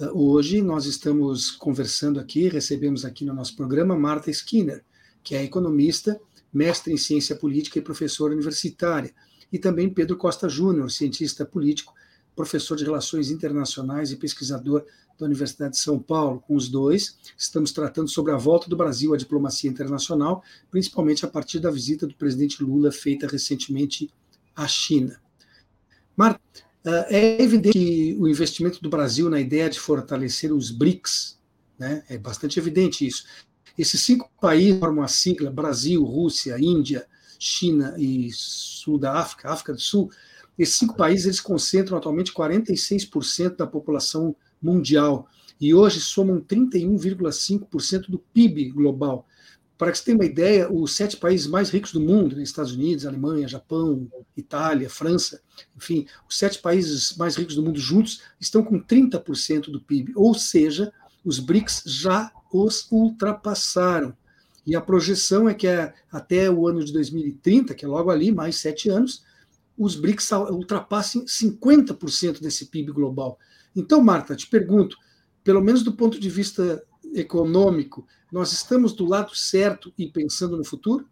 Ah, 0.01 0.11
hoje 0.13 0.61
nós 0.63 0.87
estamos 0.87 1.51
conversando 1.51 2.19
aqui, 2.19 2.49
recebemos 2.49 3.05
aqui 3.05 3.25
no 3.25 3.35
nosso 3.35 3.55
programa 3.55 3.97
Marta 3.97 4.31
Skinner, 4.31 4.85
que 5.23 5.35
é 5.35 5.45
economista, 5.45 6.21
mestre 6.53 6.93
em 6.93 6.97
ciência 6.97 7.37
política 7.37 7.79
e 7.79 7.83
professora 7.83 8.33
universitária, 8.33 9.15
e 9.53 9.59
também 9.59 9.93
Pedro 9.93 10.17
Costa 10.17 10.49
Júnior, 10.49 10.91
cientista 10.91 11.45
político, 11.45 11.95
professor 12.35 12.77
de 12.77 12.85
relações 12.85 13.31
internacionais 13.31 14.11
e 14.11 14.17
pesquisador 14.17 14.85
da 15.19 15.27
Universidade 15.27 15.73
de 15.73 15.79
São 15.79 15.99
Paulo. 15.99 16.43
Com 16.47 16.57
os 16.57 16.69
dois, 16.69 17.19
estamos 17.37 17.73
tratando 17.73 18.09
sobre 18.09 18.33
a 18.33 18.37
volta 18.37 18.69
do 18.69 18.77
Brasil 18.77 19.15
à 19.15 19.17
diplomacia 19.17 19.71
internacional, 19.71 20.43
principalmente 20.71 21.25
a 21.25 21.29
partir 21.29 21.59
da 21.59 21.71
visita 21.71 22.07
do 22.07 22.15
presidente 22.15 22.63
Lula 22.63 22.93
feita 22.93 23.27
recentemente 23.27 24.11
à 24.55 24.67
China. 24.67 25.21
Marta, 26.17 26.41
é 27.09 27.43
evidente 27.43 27.73
que 27.73 28.17
o 28.19 28.29
investimento 28.29 28.81
do 28.81 28.89
Brasil 28.89 29.29
na 29.29 29.41
ideia 29.41 29.69
de 29.69 29.79
fortalecer 29.79 30.53
os 30.53 30.71
BRICS, 30.71 31.39
né, 31.79 32.03
é 32.09 32.17
bastante 32.17 32.59
evidente 32.59 33.07
isso. 33.07 33.25
Esses 33.77 34.01
cinco 34.01 34.31
países 34.41 34.79
formam 34.79 35.05
a 35.05 35.09
sigla 35.09 35.51
Brasil, 35.51 36.03
Rússia, 36.03 36.57
Índia, 36.59 37.07
China 37.39 37.95
e 37.99 38.31
Sul 38.33 38.99
da 38.99 39.15
África, 39.19 39.51
África 39.51 39.75
do 39.75 39.81
Sul. 39.81 40.11
Esses 40.59 40.77
cinco 40.77 40.97
países 40.97 41.27
eles 41.27 41.41
concentram 41.41 41.99
atualmente 41.99 42.33
46% 42.33 43.57
da 43.57 43.67
população 43.67 44.35
mundial 44.61 45.29
e 45.61 45.75
hoje 45.75 46.01
somam 46.01 46.41
31,5% 46.41 48.11
do 48.11 48.19
PIB 48.19 48.71
global. 48.71 49.27
Para 49.79 49.93
que 49.93 49.99
você 49.99 50.05
tenha 50.05 50.17
uma 50.17 50.25
ideia, 50.25 50.73
os 50.73 50.97
sete 50.97 51.19
países 51.19 51.47
mais 51.47 51.69
ricos 51.69 51.93
do 51.93 52.01
mundo, 52.01 52.35
né, 52.35 52.43
Estados 52.43 52.73
Unidos, 52.73 53.05
Alemanha, 53.05 53.47
Japão, 53.47 54.11
Itália, 54.37 54.89
França, 54.89 55.41
enfim, 55.77 56.07
os 56.29 56.39
sete 56.39 56.61
países 56.61 57.15
mais 57.17 57.37
ricos 57.37 57.55
do 57.55 57.63
mundo 57.63 57.79
juntos 57.79 58.23
estão 58.41 58.63
com 58.63 58.81
30% 58.81 59.71
do 59.71 59.81
PIB, 59.81 60.13
ou 60.17 60.35
seja, 60.35 60.93
os 61.25 61.39
BRICS 61.39 61.83
já 61.85 62.33
os 62.53 62.91
ultrapassaram. 62.91 64.17
E 64.67 64.75
a 64.75 64.81
projeção 64.81 65.49
é 65.49 65.55
que 65.55 65.69
até 66.11 66.51
o 66.51 66.67
ano 66.67 66.83
de 66.83 66.93
2030, 66.93 67.75
que 67.75 67.85
é 67.85 67.89
logo 67.89 68.11
ali, 68.11 68.33
mais 68.33 68.57
sete 68.57 68.89
anos, 68.89 69.25
os 69.77 69.95
BRICS 69.95 70.31
ultrapassem 70.51 71.25
50% 71.25 72.41
desse 72.41 72.67
PIB 72.67 72.93
global. 72.93 73.39
Então, 73.77 74.03
Marta, 74.03 74.35
te 74.35 74.49
pergunto, 74.49 74.97
pelo 75.45 75.61
menos 75.61 75.83
do 75.83 75.93
ponto 75.93 76.19
de 76.19 76.31
vista 76.31 76.83
econômico, 77.15 78.07
nós 78.33 78.51
estamos 78.53 78.95
do 78.95 79.05
lado 79.05 79.37
certo 79.37 79.93
e 79.99 80.09
pensando 80.09 80.57
no 80.57 80.65
futuro? 80.65 81.07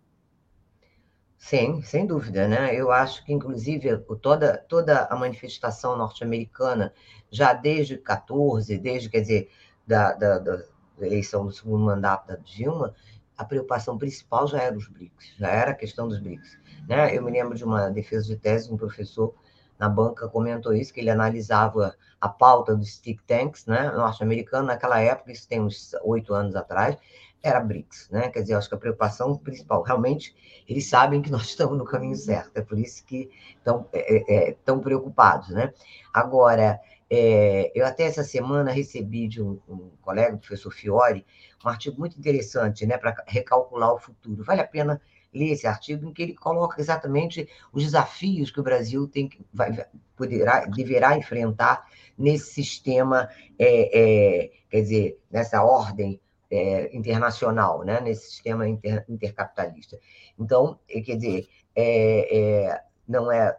Sim, 1.37 1.83
sem 1.83 2.07
dúvida, 2.07 2.49
né? 2.49 2.75
Eu 2.75 2.91
acho 2.91 3.23
que, 3.23 3.31
inclusive, 3.31 3.99
toda, 4.23 4.57
toda 4.57 5.05
a 5.05 5.15
manifestação 5.15 5.95
norte-americana, 5.95 6.93
já 7.31 7.53
desde 7.53 7.99
14, 7.99 8.79
desde, 8.79 9.11
quer 9.11 9.21
dizer, 9.21 9.51
da, 9.87 10.15
da, 10.15 10.39
da, 10.39 10.65
eleição 10.99 11.45
do 11.45 11.53
segundo 11.53 11.85
mandato 11.85 12.29
da 12.29 12.37
Dilma, 12.37 12.95
a 13.37 13.45
preocupação 13.45 13.99
principal 13.99 14.47
já 14.47 14.63
era 14.63 14.75
os 14.75 14.89
BRICS, 14.89 15.35
já 15.37 15.49
era 15.49 15.73
a 15.73 15.75
questão 15.75 16.09
dos 16.09 16.19
BRICS. 16.19 16.59
Né? 16.89 17.15
Eu 17.15 17.23
me 17.23 17.31
lembro 17.31 17.55
de 17.57 17.65
uma 17.65 17.91
defesa 17.91 18.27
de 18.27 18.37
tese, 18.37 18.73
um 18.73 18.77
professor 18.79 19.35
na 19.79 19.89
banca 19.89 20.29
comentou 20.29 20.73
isso, 20.73 20.93
que 20.93 21.01
ele 21.01 21.11
analisava 21.11 21.95
a 22.21 22.29
pauta 22.29 22.75
dos 22.75 22.99
think 22.99 23.23
tanks 23.25 23.67
né, 23.67 23.91
norte-americanos 23.91 24.69
naquela 24.69 25.01
época, 25.01 25.33
isso 25.33 25.49
tem 25.49 25.61
uns 25.61 25.95
oito 26.03 26.33
anos 26.33 26.57
atrás, 26.57 26.97
era 27.43 27.61
BRICS, 27.61 28.09
né? 28.11 28.31
Quer 28.31 28.41
dizer, 28.41 28.55
acho 28.55 28.71
que 28.71 28.75
a 28.75 28.79
preocupação 28.79 29.37
principal, 29.37 29.83
realmente, 29.83 30.35
eles 30.67 30.89
sabem 30.89 31.21
que 31.21 31.31
nós 31.31 31.43
estamos 31.49 31.77
no 31.77 31.85
caminho 31.85 32.17
certo, 32.17 32.57
é 32.57 32.63
por 32.63 32.79
isso 32.79 33.05
que 33.05 33.31
estão 33.57 33.87
é, 33.93 34.49
é, 34.49 34.57
tão 34.65 34.81
preocupados, 34.81 35.51
né? 35.51 35.71
Agora, 36.13 36.81
é, 37.11 37.71
eu 37.75 37.85
até 37.85 38.05
essa 38.05 38.25
semana 38.25 38.71
recebi 38.73 39.29
de 39.29 39.43
um, 39.43 39.61
um, 39.69 39.91
colega, 40.01 40.35
o 40.35 40.39
professor 40.39 40.73
Fiore, 40.73 41.27
um 41.63 41.69
artigo 41.69 41.99
muito 41.99 42.19
interessante, 42.19 42.87
né, 42.87 42.97
para 42.97 43.15
recalcular 43.27 43.93
o 43.93 43.99
futuro. 43.99 44.43
Vale 44.43 44.63
a 44.63 44.67
pena 44.67 45.01
ler 45.35 45.53
esse 45.53 45.67
artigo, 45.67 46.09
em 46.09 46.13
que 46.13 46.23
ele 46.23 46.35
coloca 46.35 46.81
exatamente 46.81 47.49
os 47.73 47.83
desafios 47.83 48.51
que 48.51 48.61
o 48.61 48.63
Brasil 48.63 49.09
tem 49.09 49.29
que, 49.29 49.45
vai, 49.53 49.85
poderá, 50.17 50.65
deverá 50.67 51.17
enfrentar 51.17 51.87
nesse 52.17 52.53
sistema, 52.53 53.29
é, 53.59 54.45
é, 54.45 54.51
quer 54.71 54.81
dizer, 54.83 55.19
nessa 55.31 55.63
ordem 55.63 56.21
é, 56.51 56.97
internacional, 56.97 57.83
né, 57.85 58.01
nesse 58.01 58.31
sistema 58.31 58.69
inter, 58.69 59.05
intercapitalista. 59.09 59.99
Então, 60.39 60.79
é, 60.89 61.01
quer 61.01 61.17
dizer, 61.17 61.49
é, 61.75 62.39
é, 62.39 62.81
não, 63.07 63.31
é, 63.31 63.57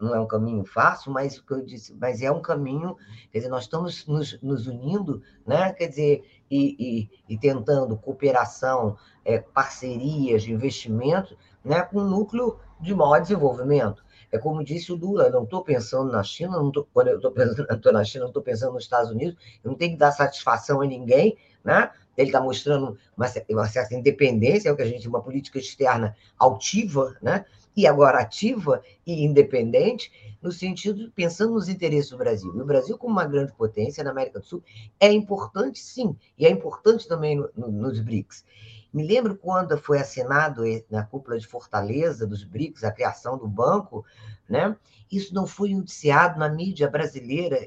não 0.00 0.14
é 0.14 0.20
um 0.20 0.26
caminho 0.26 0.64
fácil, 0.64 1.10
mas 1.10 1.42
eu 1.50 1.64
disse, 1.64 1.94
mas 1.94 2.22
é 2.22 2.30
um 2.30 2.40
caminho, 2.40 2.96
quer 3.32 3.38
dizer, 3.38 3.50
nós 3.50 3.64
estamos 3.64 4.06
nos, 4.06 4.40
nos 4.42 4.66
unindo, 4.66 5.22
né, 5.46 5.72
quer 5.72 5.88
dizer, 5.88 6.22
e, 6.50 6.76
e, 6.78 7.34
e 7.34 7.38
tentando 7.38 7.96
cooperação, 7.96 8.96
é, 9.28 9.38
parcerias, 9.38 10.48
investimentos, 10.48 11.36
né, 11.62 11.82
com 11.82 12.00
um 12.00 12.08
núcleo 12.08 12.58
de 12.80 12.94
maior 12.94 13.20
desenvolvimento. 13.20 14.02
É 14.32 14.38
como 14.38 14.64
disse 14.64 14.90
o 14.90 14.96
Lula, 14.96 15.28
não 15.28 15.44
estou 15.44 15.62
pensando 15.62 16.10
na 16.10 16.22
China, 16.22 16.56
não 16.56 16.72
tô, 16.72 16.84
quando 16.94 17.08
eu 17.08 17.16
estou 17.16 17.30
pensando 17.30 17.66
na 17.92 18.04
China, 18.04 18.22
não 18.22 18.30
estou 18.30 18.42
pensando 18.42 18.72
nos 18.72 18.84
Estados 18.84 19.10
Unidos, 19.10 19.36
eu 19.62 19.70
não 19.70 19.76
tenho 19.76 19.92
que 19.92 19.98
dar 19.98 20.12
satisfação 20.12 20.80
a 20.80 20.86
ninguém, 20.86 21.36
né? 21.62 21.90
ele 22.16 22.30
está 22.30 22.40
mostrando 22.40 22.96
uma, 23.16 23.26
uma, 23.50 23.68
certa 23.68 23.94
independência, 23.94 24.70
é 24.70 24.72
o 24.72 24.76
que 24.76 24.82
a 24.82 24.86
gente 24.86 25.06
uma 25.06 25.22
política 25.22 25.58
externa 25.58 26.16
altiva, 26.38 27.14
né? 27.20 27.44
e 27.76 27.86
agora 27.86 28.18
ativa 28.18 28.82
e 29.06 29.24
independente, 29.24 30.10
no 30.42 30.50
sentido 30.50 31.12
pensando 31.14 31.52
nos 31.52 31.68
interesses 31.68 32.10
do 32.10 32.16
Brasil. 32.16 32.52
E 32.56 32.60
o 32.60 32.64
Brasil, 32.64 32.96
como 32.96 33.12
uma 33.12 33.26
grande 33.26 33.52
potência 33.52 34.02
na 34.02 34.10
América 34.10 34.40
do 34.40 34.46
Sul, 34.46 34.64
é 34.98 35.12
importante 35.12 35.78
sim, 35.78 36.16
e 36.36 36.46
é 36.46 36.50
importante 36.50 37.06
também 37.06 37.36
no, 37.36 37.50
no, 37.54 37.70
nos 37.70 38.00
BRICS. 38.00 38.44
Me 38.92 39.06
lembro 39.06 39.36
quando 39.36 39.76
foi 39.76 39.98
assinado 39.98 40.62
na 40.90 41.04
cúpula 41.04 41.38
de 41.38 41.46
Fortaleza 41.46 42.26
dos 42.26 42.42
BRICS 42.42 42.84
a 42.84 42.92
criação 42.92 43.36
do 43.36 43.46
banco, 43.46 44.04
né? 44.48 44.74
Isso 45.10 45.34
não 45.34 45.46
foi 45.46 45.74
noticiado 45.74 46.38
na 46.38 46.48
mídia 46.48 46.88
brasileira. 46.88 47.66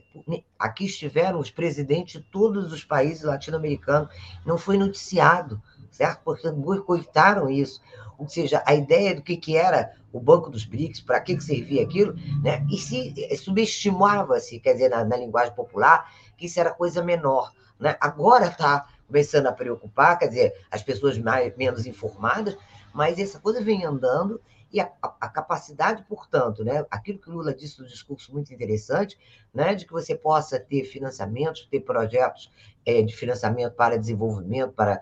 Aqui 0.58 0.86
estiveram 0.86 1.40
os 1.40 1.50
presidentes 1.50 2.22
de 2.22 2.28
todos 2.28 2.72
os 2.72 2.84
países 2.84 3.24
latino-americanos, 3.24 4.10
não 4.46 4.58
foi 4.58 4.78
noticiado, 4.78 5.62
certo? 5.92 6.22
Porque 6.24 6.50
boicotaram 6.52 7.50
isso. 7.50 7.82
Ou 8.18 8.28
seja, 8.28 8.64
a 8.66 8.76
ideia 8.76 9.16
do 9.16 9.24
que, 9.24 9.36
que 9.38 9.58
era 9.58 9.94
o 10.14 10.20
Banco 10.20 10.50
dos 10.50 10.66
BRICS, 10.66 11.02
para 11.02 11.20
que, 11.20 11.36
que 11.36 11.44
servia 11.44 11.84
aquilo, 11.84 12.14
né? 12.44 12.66
e 12.70 12.78
se 12.78 13.14
eh, 13.18 13.36
subestimava-se, 13.36 14.60
quer 14.60 14.74
dizer, 14.74 14.90
na, 14.90 15.04
na 15.04 15.18
linguagem 15.18 15.56
popular, 15.56 16.12
que 16.38 16.46
isso 16.46 16.60
era 16.60 16.72
coisa 16.72 17.02
menor. 17.02 17.52
Né? 17.80 17.96
Agora 18.00 18.48
está 18.48 18.88
começando 19.12 19.48
a 19.48 19.52
preocupar, 19.52 20.18
quer 20.18 20.30
dizer, 20.30 20.54
as 20.72 20.82
pessoas 20.82 21.18
mais, 21.18 21.56
menos 21.58 21.86
informadas, 21.86 22.58
mas 22.94 23.20
essa 23.20 23.40
coisa 23.42 23.62
vem 23.62 23.84
andando 23.84 24.42
e 24.72 24.80
a, 24.80 24.90
a, 25.02 25.16
a, 25.20 25.30
capacidade, 25.30 26.06
portanto, 26.08 26.64
né, 26.64 26.86
aquilo 26.90 27.20
que 27.20 27.30
Lula 27.30 27.54
disse 27.54 27.82
no 27.82 27.88
discurso 27.88 28.32
muito 28.32 28.54
interessante, 28.54 29.20
né, 29.54 29.76
de 29.76 29.86
que 29.86 29.92
você 29.92 30.16
possa 30.16 30.58
ter 30.58 30.86
financiamentos, 30.86 31.68
ter 31.70 31.82
projetos 31.82 32.50
é, 32.86 33.02
de 33.02 33.14
financiamento 33.14 33.74
para 33.74 34.00
desenvolvimento, 34.00 34.72
para 34.72 35.02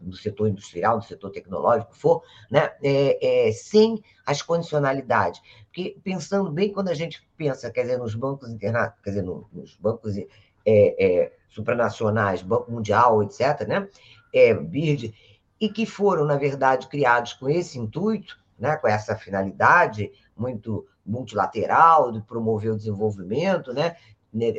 do 0.00 0.16
setor 0.16 0.48
industrial, 0.48 0.98
do 0.98 1.04
setor 1.04 1.30
tecnológico, 1.30 1.94
for, 1.94 2.24
né, 2.50 2.72
é, 2.82 3.48
é, 3.48 3.52
sem 3.52 4.02
as 4.26 4.42
condicionalidades. 4.42 5.40
Porque, 5.66 5.96
pensando 6.02 6.50
bem, 6.50 6.72
quando 6.72 6.88
a 6.88 6.94
gente 6.94 7.24
pensa, 7.36 7.70
quer 7.70 7.82
dizer, 7.82 7.98
nos 7.98 8.16
bancos 8.16 8.50
internacionais, 8.50 9.00
quer 9.04 9.10
dizer, 9.10 9.22
no, 9.22 9.48
nos 9.52 9.76
bancos 9.76 10.16
é, 10.64 11.04
é, 11.04 11.32
supranacionais, 11.48 12.42
Banco 12.42 12.70
Mundial, 12.70 13.22
etc., 13.22 13.66
né, 13.66 13.88
é, 14.32 14.54
BIRD, 14.54 15.14
e 15.60 15.68
que 15.68 15.84
foram, 15.84 16.24
na 16.24 16.36
verdade, 16.36 16.88
criados 16.88 17.32
com 17.34 17.48
esse 17.48 17.78
intuito, 17.78 18.38
né, 18.58 18.76
com 18.76 18.88
essa 18.88 19.16
finalidade 19.16 20.10
muito 20.36 20.86
multilateral 21.04 22.12
de 22.12 22.20
promover 22.22 22.72
o 22.72 22.76
desenvolvimento, 22.76 23.72
né, 23.72 23.96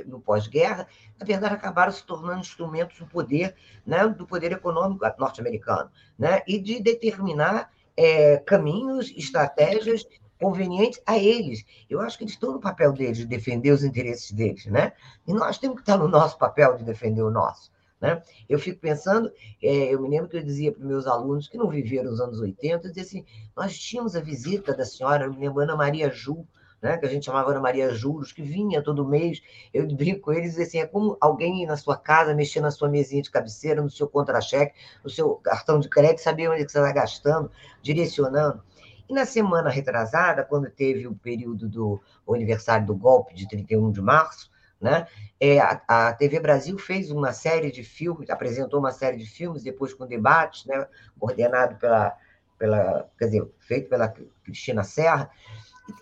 no 0.05 0.19
pós-guerra, 0.19 0.85
na 1.17 1.25
verdade 1.25 1.55
acabaram 1.55 1.91
se 1.91 2.05
tornando 2.05 2.41
instrumentos 2.41 2.99
do 2.99 3.07
poder, 3.07 3.55
né, 3.85 4.05
do 4.07 4.27
poder 4.27 4.51
econômico 4.51 5.05
norte-americano, 5.17 5.89
né, 6.19 6.41
e 6.45 6.59
de 6.59 6.81
determinar 6.81 7.71
é, 7.95 8.37
caminhos, 8.37 9.13
estratégias 9.15 10.05
convenientes 10.41 10.99
a 11.05 11.17
eles. 11.17 11.63
Eu 11.87 12.01
acho 12.01 12.17
que 12.17 12.23
eles 12.23 12.33
estão 12.33 12.51
no 12.51 12.59
papel 12.59 12.91
deles 12.91 13.17
de 13.17 13.25
defender 13.25 13.71
os 13.71 13.83
interesses 13.83 14.31
deles, 14.31 14.65
né? 14.65 14.91
E 15.27 15.33
nós 15.33 15.59
temos 15.59 15.75
que 15.75 15.83
estar 15.83 15.97
no 15.97 16.07
nosso 16.07 16.37
papel 16.37 16.75
de 16.77 16.83
defender 16.83 17.21
o 17.21 17.29
nosso. 17.29 17.71
Né? 18.01 18.19
Eu 18.49 18.57
fico 18.57 18.79
pensando, 18.79 19.31
é, 19.61 19.93
eu 19.93 20.01
me 20.01 20.09
lembro 20.09 20.27
que 20.27 20.35
eu 20.35 20.43
dizia 20.43 20.71
para 20.71 20.83
meus 20.83 21.05
alunos 21.05 21.47
que 21.47 21.55
não 21.55 21.69
viveram 21.69 22.11
os 22.11 22.19
anos 22.19 22.39
80, 22.39 22.87
eu 22.87 22.91
dizia 22.91 23.03
assim, 23.03 23.25
nós 23.55 23.77
tínhamos 23.77 24.15
a 24.15 24.19
visita 24.19 24.73
da 24.73 24.83
senhora, 24.83 25.25
eu 25.25 25.31
me 25.31 25.39
lembro, 25.39 25.61
Ana 25.61 25.75
Maria 25.75 26.09
Ju, 26.09 26.43
né, 26.81 26.97
que 26.97 27.05
a 27.05 27.09
gente 27.09 27.27
chamava 27.27 27.51
Ana 27.51 27.59
Maria 27.59 27.93
Juros, 27.93 28.31
que 28.33 28.41
vinha 28.41 28.81
todo 28.81 29.07
mês, 29.07 29.39
eu 29.71 29.85
brinco 29.95 30.21
com 30.21 30.33
eles, 30.33 30.57
assim, 30.57 30.79
é 30.79 30.87
como 30.87 31.15
alguém 31.21 31.61
ir 31.61 31.67
na 31.67 31.77
sua 31.77 31.95
casa, 31.95 32.33
mexer 32.33 32.59
na 32.59 32.71
sua 32.71 32.89
mesinha 32.89 33.21
de 33.21 33.29
cabeceira, 33.29 33.83
no 33.83 33.89
seu 33.91 34.07
contra-cheque, 34.07 34.73
no 35.03 35.09
seu 35.09 35.35
cartão 35.35 35.79
de 35.79 35.87
crédito, 35.87 36.21
saber 36.21 36.49
onde 36.49 36.61
você 36.61 36.79
está 36.79 36.91
gastando, 36.91 37.51
direcionando. 37.83 38.63
E 39.11 39.13
na 39.13 39.25
semana 39.25 39.69
retrasada, 39.69 40.41
quando 40.41 40.69
teve 40.69 41.05
o 41.05 41.13
período 41.13 41.67
do 41.67 42.01
o 42.25 42.33
aniversário 42.33 42.85
do 42.85 42.95
golpe, 42.95 43.35
de 43.35 43.45
31 43.45 43.91
de 43.91 44.01
março, 44.01 44.49
né? 44.79 45.05
É, 45.37 45.59
a, 45.59 45.81
a, 45.85 46.13
TV 46.13 46.39
Brasil 46.39 46.77
fez 46.77 47.11
uma 47.11 47.33
série 47.33 47.71
de 47.71 47.83
filmes, 47.83 48.29
apresentou 48.29 48.79
uma 48.79 48.93
série 48.93 49.17
de 49.17 49.25
filmes, 49.25 49.63
depois 49.63 49.93
com 49.93 50.07
debates, 50.07 50.65
né? 50.65 50.87
coordenado 51.19 51.75
pela, 51.75 52.15
pela, 52.57 53.05
quer 53.19 53.25
dizer, 53.25 53.45
feito 53.59 53.89
pela 53.89 54.07
Cristina 54.45 54.81
Serra, 54.81 55.29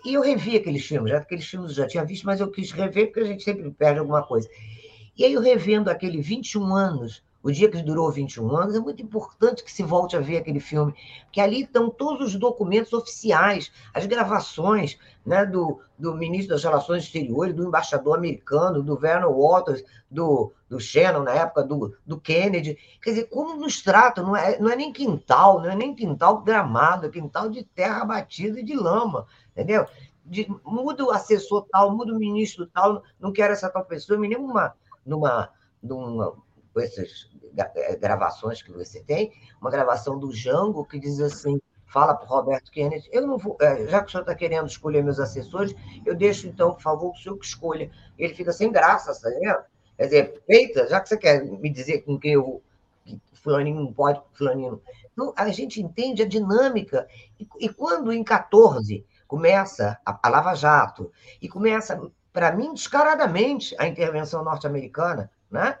e 0.04 0.14
eu 0.14 0.22
revi 0.22 0.56
aqueles 0.56 0.86
filmes, 0.86 1.10
já 1.10 1.18
aqueles 1.18 1.44
filmes 1.44 1.70
eu 1.70 1.82
já 1.82 1.88
tinha 1.88 2.04
visto, 2.04 2.24
mas 2.24 2.38
eu 2.38 2.48
quis 2.48 2.70
rever 2.70 3.06
porque 3.06 3.20
a 3.20 3.24
gente 3.24 3.42
sempre 3.42 3.68
perde 3.72 3.98
alguma 3.98 4.22
coisa. 4.22 4.48
E 5.16 5.24
aí 5.24 5.32
eu 5.32 5.40
revendo 5.40 5.90
aquele 5.90 6.22
21 6.22 6.72
anos 6.76 7.24
o 7.42 7.50
dia 7.50 7.70
que 7.70 7.82
durou 7.82 8.10
21 8.10 8.54
anos, 8.54 8.74
é 8.74 8.80
muito 8.80 9.02
importante 9.02 9.64
que 9.64 9.72
se 9.72 9.82
volte 9.82 10.16
a 10.16 10.20
ver 10.20 10.38
aquele 10.38 10.60
filme, 10.60 10.94
porque 11.24 11.40
ali 11.40 11.62
estão 11.62 11.88
todos 11.88 12.28
os 12.28 12.36
documentos 12.36 12.92
oficiais, 12.92 13.72
as 13.94 14.04
gravações 14.06 14.98
né, 15.24 15.46
do, 15.46 15.80
do 15.98 16.14
ministro 16.14 16.54
das 16.54 16.62
Relações 16.62 17.04
Exteriores, 17.04 17.54
do 17.54 17.64
embaixador 17.64 18.18
americano, 18.18 18.82
do 18.82 18.96
Vernon 18.96 19.32
Waters, 19.32 19.82
do, 20.10 20.52
do 20.68 20.78
Shannon, 20.78 21.22
na 21.22 21.32
época 21.32 21.62
do, 21.62 21.96
do 22.06 22.20
Kennedy. 22.20 22.76
Quer 23.02 23.10
dizer, 23.10 23.24
como 23.28 23.56
nos 23.56 23.82
tratam, 23.82 24.24
não 24.24 24.36
é, 24.36 24.58
não 24.58 24.70
é 24.70 24.76
nem 24.76 24.92
quintal, 24.92 25.60
não 25.60 25.70
é 25.70 25.76
nem 25.76 25.94
quintal 25.94 26.42
gramado, 26.42 27.06
é 27.06 27.10
quintal 27.10 27.48
de 27.48 27.64
terra 27.64 28.04
batida 28.04 28.60
e 28.60 28.64
de 28.64 28.74
lama, 28.74 29.26
entendeu? 29.52 29.86
De, 30.24 30.46
muda 30.64 31.04
o 31.04 31.10
assessor 31.10 31.66
tal, 31.70 31.96
muda 31.96 32.12
o 32.12 32.18
ministro 32.18 32.66
tal, 32.66 33.02
não 33.18 33.32
quero 33.32 33.52
essa 33.52 33.70
tal 33.70 33.84
pessoa, 33.84 34.18
me 34.18 34.28
lembro 34.28 34.46
numa, 34.46 34.74
numa, 35.82 36.34
essas 36.80 37.30
eh, 37.56 37.96
gravações 37.96 38.62
que 38.62 38.72
você 38.72 39.00
tem, 39.02 39.32
uma 39.60 39.70
gravação 39.70 40.18
do 40.18 40.32
Jango 40.32 40.84
que 40.84 40.98
diz 40.98 41.20
assim, 41.20 41.60
fala 41.86 42.14
para 42.14 42.26
o 42.26 42.28
Roberto 42.28 42.70
Kennedy, 42.70 43.08
eu 43.12 43.26
não 43.26 43.38
vou, 43.38 43.56
eh, 43.60 43.86
já 43.86 44.00
que 44.00 44.08
o 44.08 44.10
senhor 44.10 44.22
está 44.22 44.34
querendo 44.34 44.66
escolher 44.66 45.02
meus 45.02 45.18
assessores, 45.18 45.74
eu 46.06 46.14
deixo 46.14 46.46
então, 46.46 46.74
por 46.74 46.82
favor, 46.82 47.10
o 47.12 47.16
senhor 47.16 47.36
que 47.36 47.46
escolha. 47.46 47.90
Ele 48.18 48.34
fica 48.34 48.52
sem 48.52 48.70
graça, 48.70 49.12
tá 49.20 49.28
vendo? 49.28 49.58
Quer 49.96 50.04
dizer, 50.04 50.42
feita, 50.46 50.88
já 50.88 51.00
que 51.00 51.08
você 51.08 51.16
quer 51.16 51.44
me 51.44 51.70
dizer 51.70 52.02
com 52.02 52.18
quem 52.18 52.32
eu 52.32 52.62
fulaninho 53.42 53.80
não 53.80 53.92
pode, 53.92 54.20
fulaninho 54.32 54.80
Então, 55.12 55.32
a 55.36 55.48
gente 55.48 55.82
entende 55.82 56.22
a 56.22 56.28
dinâmica. 56.28 57.08
E, 57.38 57.48
e 57.58 57.68
quando 57.68 58.12
em 58.12 58.22
14 58.22 59.04
começa 59.26 59.98
a, 60.04 60.18
a 60.22 60.28
Lava 60.28 60.54
Jato, 60.54 61.12
e 61.40 61.48
começa, 61.48 62.00
para 62.32 62.52
mim, 62.52 62.74
descaradamente, 62.74 63.74
a 63.78 63.86
intervenção 63.86 64.44
norte-americana, 64.44 65.30
né? 65.50 65.78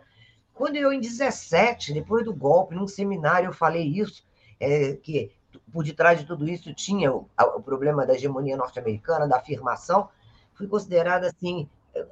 Quando 0.60 0.76
eu, 0.76 0.92
em 0.92 1.00
17, 1.00 1.94
depois 1.94 2.22
do 2.22 2.34
golpe, 2.34 2.74
num 2.74 2.86
seminário, 2.86 3.48
eu 3.48 3.52
falei 3.54 3.82
isso, 3.82 4.22
é, 4.60 4.92
que 4.92 5.32
por 5.72 5.82
detrás 5.82 6.18
de 6.18 6.26
tudo 6.26 6.46
isso 6.46 6.74
tinha 6.74 7.10
o, 7.10 7.26
o 7.56 7.62
problema 7.62 8.04
da 8.04 8.12
hegemonia 8.12 8.58
norte-americana, 8.58 9.26
da 9.26 9.38
afirmação, 9.38 10.10
fui 10.52 10.66
considerada 10.68 11.28
assim, 11.28 11.66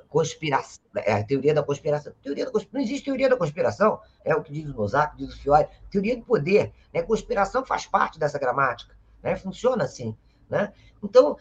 conspiração, 0.08 0.82
é 0.96 1.12
a 1.12 1.22
teoria 1.22 1.52
da 1.52 1.62
conspiração. 1.62 2.10
Teoria 2.22 2.46
da 2.46 2.50
conspiração. 2.50 2.80
Não 2.80 2.86
existe 2.86 3.04
teoria 3.04 3.28
da 3.28 3.36
conspiração, 3.36 4.00
é 4.24 4.34
o 4.34 4.42
que 4.42 4.50
diz 4.50 4.66
o 4.70 4.74
Mozart, 4.74 5.14
diz 5.18 5.34
o 5.34 5.38
Fiore. 5.38 5.68
Teoria 5.90 6.16
do 6.16 6.22
poder. 6.22 6.72
Né? 6.90 7.02
Conspiração 7.02 7.66
faz 7.66 7.84
parte 7.84 8.18
dessa 8.18 8.38
gramática. 8.38 8.96
Né? 9.22 9.36
Funciona 9.36 9.84
assim. 9.84 10.16
Né? 10.48 10.72
Então, 11.04 11.36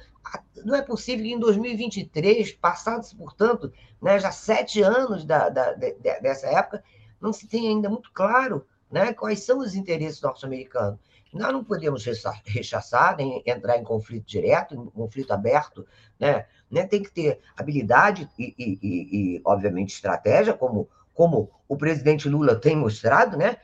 não 0.65 0.75
é 0.75 0.81
possível 0.81 1.23
que 1.23 1.31
em 1.31 1.39
2023, 1.39 2.51
passados, 2.55 3.13
portanto, 3.13 3.71
né, 4.01 4.19
já 4.19 4.29
sete 4.29 4.81
anos 4.81 5.23
da, 5.23 5.47
da, 5.47 5.71
de, 5.71 5.93
dessa 5.93 6.47
época, 6.47 6.83
não 7.21 7.33
se 7.33 7.47
tenha 7.47 7.69
ainda 7.69 7.89
muito 7.89 8.11
claro 8.13 8.65
né, 8.91 9.13
quais 9.13 9.43
são 9.43 9.59
os 9.59 9.75
interesses 9.75 10.21
norte-americanos. 10.21 10.99
Nós 11.33 11.51
não 11.51 11.63
podemos 11.63 12.05
rechaçar, 12.45 13.17
nem 13.17 13.43
entrar 13.45 13.77
em 13.77 13.83
conflito 13.83 14.25
direto, 14.25 14.73
em 14.73 14.85
conflito 14.89 15.31
aberto, 15.31 15.85
né? 16.19 16.45
né? 16.71 16.85
Tem 16.87 17.03
que 17.03 17.11
ter 17.11 17.39
habilidade 17.55 18.29
e, 18.39 18.55
e, 18.57 18.79
e, 18.81 19.35
e 19.37 19.41
obviamente, 19.45 19.93
estratégia, 19.93 20.53
como, 20.53 20.89
como 21.13 21.51
o 21.67 21.77
presidente 21.77 22.29
Lula 22.29 22.55
tem 22.55 22.75
mostrado, 22.75 23.37
né? 23.37 23.57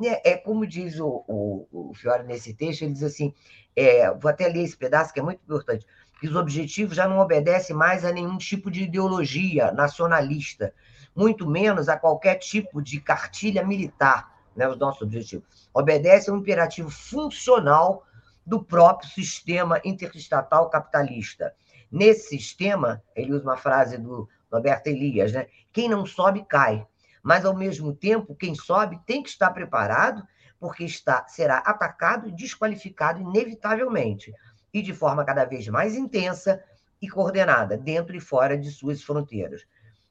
É, 0.00 0.30
é 0.30 0.36
como 0.36 0.66
diz 0.66 1.00
o, 1.00 1.24
o, 1.26 1.90
o 1.90 1.94
Fiore 1.94 2.22
nesse 2.22 2.54
texto, 2.54 2.82
ele 2.82 2.92
diz 2.92 3.02
assim, 3.02 3.34
é, 3.74 4.12
vou 4.14 4.30
até 4.30 4.46
ler 4.48 4.62
esse 4.62 4.76
pedaço 4.76 5.12
que 5.12 5.18
é 5.18 5.22
muito 5.22 5.42
importante, 5.42 5.84
que 6.20 6.28
os 6.28 6.36
objetivos 6.36 6.96
já 6.96 7.08
não 7.08 7.18
obedecem 7.18 7.74
mais 7.74 8.04
a 8.04 8.12
nenhum 8.12 8.38
tipo 8.38 8.70
de 8.70 8.84
ideologia 8.84 9.72
nacionalista, 9.72 10.72
muito 11.18 11.50
menos 11.50 11.88
a 11.88 11.96
qualquer 11.96 12.36
tipo 12.36 12.80
de 12.80 13.00
cartilha 13.00 13.66
militar, 13.66 14.32
né, 14.54 14.68
os 14.68 14.78
nossos 14.78 15.02
objetivos. 15.02 15.68
Obedece 15.74 16.30
a 16.30 16.32
um 16.32 16.36
imperativo 16.36 16.88
funcional 16.88 18.06
do 18.46 18.62
próprio 18.62 19.10
sistema 19.10 19.80
interestatal 19.84 20.70
capitalista. 20.70 21.52
Nesse 21.90 22.28
sistema, 22.28 23.02
ele 23.16 23.32
usa 23.32 23.42
uma 23.42 23.56
frase 23.56 23.98
do 23.98 24.28
Roberto 24.50 24.86
Elias, 24.86 25.32
né? 25.32 25.48
Quem 25.72 25.88
não 25.88 26.06
sobe, 26.06 26.44
cai. 26.48 26.86
Mas, 27.20 27.44
ao 27.44 27.54
mesmo 27.54 27.92
tempo, 27.92 28.36
quem 28.36 28.54
sobe 28.54 29.00
tem 29.04 29.20
que 29.20 29.28
estar 29.28 29.50
preparado, 29.50 30.22
porque 30.60 30.84
está, 30.84 31.26
será 31.26 31.58
atacado 31.58 32.28
e 32.28 32.32
desqualificado 32.32 33.20
inevitavelmente, 33.20 34.32
e 34.72 34.80
de 34.80 34.94
forma 34.94 35.24
cada 35.24 35.44
vez 35.44 35.66
mais 35.66 35.96
intensa 35.96 36.62
e 37.02 37.08
coordenada, 37.08 37.76
dentro 37.76 38.14
e 38.16 38.20
fora 38.20 38.56
de 38.56 38.70
suas 38.70 39.02
fronteiras. 39.02 39.66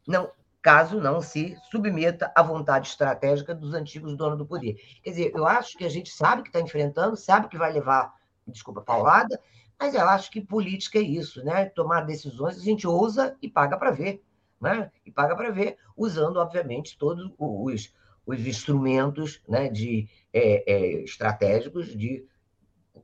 Não, 0.05 0.29
caso 0.67 0.99
não 0.99 1.21
se 1.21 1.55
submeta 1.71 2.29
à 2.35 2.43
vontade 2.43 2.89
estratégica 2.89 3.55
dos 3.55 3.73
antigos 3.73 4.17
donos 4.17 4.37
do 4.37 4.45
poder. 4.45 4.75
Quer 5.01 5.11
dizer, 5.11 5.31
eu 5.33 5.47
acho 5.47 5.77
que 5.77 5.85
a 5.85 5.89
gente 5.89 6.09
sabe 6.09 6.41
que 6.41 6.49
está 6.49 6.59
enfrentando, 6.59 7.15
sabe 7.15 7.47
que 7.47 7.57
vai 7.57 7.71
levar, 7.71 8.13
desculpa, 8.45 8.81
paulada, 8.81 9.39
mas 9.79 9.95
eu 9.95 10.05
acho 10.09 10.29
que 10.29 10.41
política 10.41 10.99
é 10.99 11.03
isso, 11.03 11.41
né? 11.45 11.67
Tomar 11.67 12.01
decisões, 12.01 12.57
a 12.57 12.61
gente 12.61 12.85
ousa 12.85 13.33
e 13.41 13.49
paga 13.49 13.77
para 13.77 13.91
ver, 13.91 14.21
né? 14.59 14.91
E 15.05 15.09
paga 15.09 15.37
para 15.37 15.51
ver, 15.51 15.77
usando, 15.95 16.35
obviamente, 16.35 16.97
todos 16.97 17.31
os, 17.37 17.93
os 18.25 18.45
instrumentos 18.45 19.41
né, 19.47 19.69
de, 19.69 20.09
é, 20.33 20.69
é, 20.69 21.03
estratégicos 21.03 21.97
de, 21.97 22.27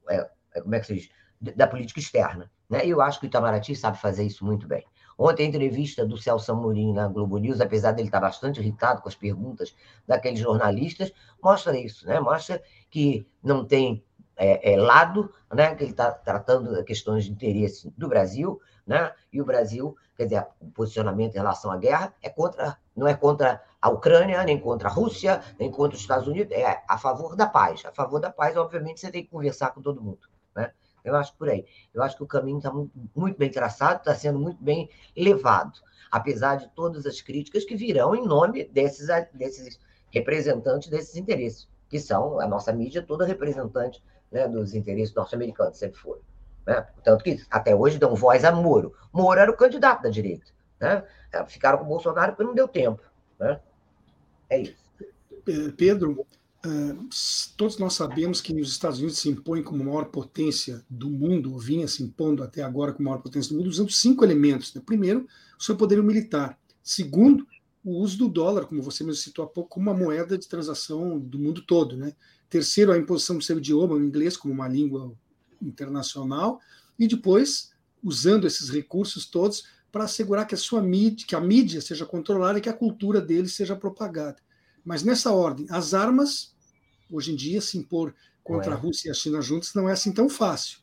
é, 0.09 0.30
é 0.53 0.61
como 0.61 0.76
é 0.76 0.82
que 0.82 0.88
se 0.88 0.95
diz? 0.95 1.09
da 1.55 1.66
política 1.66 2.01
externa. 2.01 2.51
Né? 2.70 2.86
Eu 2.86 2.99
acho 2.99 3.22
que 3.22 3.26
o 3.26 3.28
Itamaraty 3.28 3.74
sabe 3.74 3.97
fazer 3.99 4.26
isso 4.26 4.45
muito 4.45 4.68
bem. 4.68 4.86
Ontem, 5.18 5.45
a 5.45 5.49
entrevista 5.49 6.05
do 6.05 6.18
Celso 6.18 6.51
Amorim 6.51 6.93
na 6.93 7.07
Globo 7.07 7.38
News, 7.38 7.61
apesar 7.61 7.91
dele 7.91 8.07
estar 8.07 8.20
bastante 8.20 8.59
irritado 8.59 9.01
com 9.01 9.09
as 9.09 9.16
perguntas 9.16 9.76
daqueles 10.07 10.39
jornalistas, 10.39 11.11
mostra 11.41 11.78
isso, 11.78 12.05
né? 12.07 12.20
Mostra 12.20 12.61
que 12.89 13.26
não 13.43 13.66
tem 13.66 14.03
é, 14.36 14.74
é, 14.74 14.78
lado, 14.78 15.32
né? 15.53 15.76
Que 15.76 15.84
ele 15.84 15.91
está 15.91 16.11
tratando 16.11 16.84
questões 16.84 17.26
de 17.26 17.32
interesse 17.32 17.91
do 17.97 18.07
Brasil, 18.07 18.59
né? 18.86 19.11
E 19.32 19.41
o 19.41 19.45
Brasil, 19.45 19.95
quer 20.18 20.26
dizer, 20.26 20.47
o 20.59 20.72
posicionamento 20.72 21.36
em 21.36 21.38
relação 21.38 21.72
à 21.72 21.78
guerra 21.78 22.14
é 22.22 22.30
contra, 22.30 22.78
não 22.95 23.07
é 23.07 23.14
contra 23.14 23.61
a 23.82 23.89
Ucrânia, 23.89 24.43
nem 24.43 24.59
contra 24.59 24.89
a 24.89 24.91
Rússia, 24.91 25.41
nem 25.59 25.70
contra 25.70 25.95
os 25.95 26.01
Estados 26.01 26.28
Unidos, 26.28 26.51
é 26.55 26.82
a 26.88 26.97
favor 26.97 27.36
da 27.36 27.47
paz. 27.47 27.86
A 27.86 27.91
favor 27.91 28.20
da 28.20 28.32
paz, 28.32 28.55
obviamente, 28.57 28.99
você 28.99 29.11
tem 29.11 29.24
que 29.24 29.30
conversar 29.30 29.72
com 29.72 29.82
todo 29.82 30.01
mundo? 30.01 30.33
Eu 31.04 31.16
acho 31.16 31.36
por 31.36 31.49
aí. 31.49 31.66
Eu 31.93 32.01
acho 32.01 32.16
que 32.16 32.24
o 32.24 32.28
caminho 32.28 32.58
está 32.58 32.72
muito, 32.72 32.91
muito 33.16 33.38
bem 33.38 33.49
traçado, 33.49 33.99
está 33.99 34.16
sendo 34.16 34.39
muito 34.39 34.64
bem 34.64 34.89
levado, 35.16 35.80
apesar 36.12 36.56
de 36.56 36.70
todas 36.70 37.06
as 37.06 37.22
críticas 37.22 37.66
que 37.66 37.76
virão 37.76 38.16
em 38.16 38.26
nome 38.26 38.66
desses, 38.66 39.08
desses 39.34 39.80
representantes 40.12 40.89
desses 40.89 41.16
interesses, 41.16 41.68
que 41.89 41.99
são 41.99 42.39
a 42.39 42.47
nossa 42.47 42.72
mídia 42.72 43.01
toda 43.01 43.26
representante 43.26 44.01
né, 44.32 44.47
dos 44.47 44.74
interesses 44.74 45.14
norte-americanos, 45.14 45.78
sempre 45.78 45.99
foi. 45.99 46.20
Né? 46.66 46.86
Tanto 47.04 47.24
que 47.24 47.43
até 47.49 47.76
hoje 47.76 47.97
dão 47.97 48.16
voz 48.16 48.45
a 48.45 48.51
Moro. 48.51 48.95
Moro 49.12 49.39
era 49.39 49.51
o 49.51 49.58
candidato 49.58 50.04
da 50.04 50.10
direita. 50.10 50.51
Né? 50.80 51.04
Ficaram 51.47 51.80
com 51.80 51.86
o 51.86 51.88
Bolsonaro 51.88 52.34
porque 52.34 52.43
não 52.43 52.54
deu 52.54 52.68
tempo. 52.68 53.01
Né? 53.39 53.60
É 54.49 54.60
isso. 54.60 54.84
Pedro, 55.78 56.26
todos 57.57 57.78
nós 57.78 57.93
sabemos 57.93 58.39
que 58.39 58.53
os 58.53 58.72
Estados 58.72 58.99
Unidos 58.99 59.20
se 59.20 59.28
impõem 59.28 59.61
como 59.61 59.84
maior 59.84 60.05
potência 60.05 60.84
do 60.89 61.09
mundo, 61.09 61.51
ou 61.51 61.59
vinha 61.59 61.88
se 61.88 62.01
impondo 62.01 62.41
até 62.41 62.64
agora 62.64 62.93
como 62.93 63.09
maior 63.09 63.22
potência 63.22 63.51
do 63.51 63.57
mundo, 63.57 63.70
usando 63.70 63.91
cinco 63.91 64.24
elementos. 64.24 64.74
Né? 64.74 64.82
Primeiro, 64.86 65.28
o 65.59 65.64
seu 65.64 65.76
poderio 65.76 66.03
militar. 66.03 66.57
Segundo, 66.82 67.45
o 67.84 67.97
uso 67.97 68.18
do 68.18 68.30
dólar, 68.30 68.66
como 68.66 68.82
você 68.82 69.03
mesmo 69.03 69.22
citou 69.22 69.43
há 69.43 69.47
pouco, 69.47 69.72
como 69.72 69.91
uma 69.91 69.97
moeda 69.97 70.38
de 70.38 70.47
transação 70.47 71.20
do 71.20 71.38
mundo 71.38 71.61
todo. 71.61 71.97
Né? 71.97 72.14
Terceiro, 72.49 72.93
a 72.93 72.97
imposição 72.97 73.38
do 73.38 73.43
seu 73.43 73.57
idioma, 73.57 73.95
o 73.95 74.03
inglês, 74.03 74.38
como 74.38 74.53
uma 74.53 74.68
língua 74.68 75.14
internacional. 75.61 76.61
E 76.97 77.09
depois, 77.09 77.72
usando 78.01 78.47
esses 78.47 78.70
recursos 78.70 79.26
todos 79.26 79.66
para 79.91 80.05
assegurar 80.05 80.47
que 80.47 80.55
a 80.55 80.57
sua 80.57 80.82
mídia, 80.82 81.28
que 81.28 81.36
a 81.36 81.41
mídia 81.41 81.82
seja 81.82 82.05
controlada 82.05 82.57
e 82.57 82.61
que 82.61 82.70
a 82.70 82.74
cultura 82.74 83.20
deles 83.20 83.53
seja 83.53 83.76
propagada. 83.76 84.38
Mas 84.84 85.03
nessa 85.03 85.32
ordem, 85.32 85.66
as 85.70 85.93
armas 85.93 86.53
Hoje 87.14 87.32
em 87.32 87.36
dia, 87.36 87.61
se 87.61 87.78
impor 87.78 88.14
contra 88.43 88.72
é. 88.72 88.74
a 88.74 88.78
Rússia 88.78 89.07
e 89.07 89.11
a 89.11 89.14
China 89.14 89.39
juntos 89.39 89.76
não 89.76 89.88
é 89.88 89.93
assim 89.93 90.11
tão 90.11 90.28
fácil. 90.28 90.80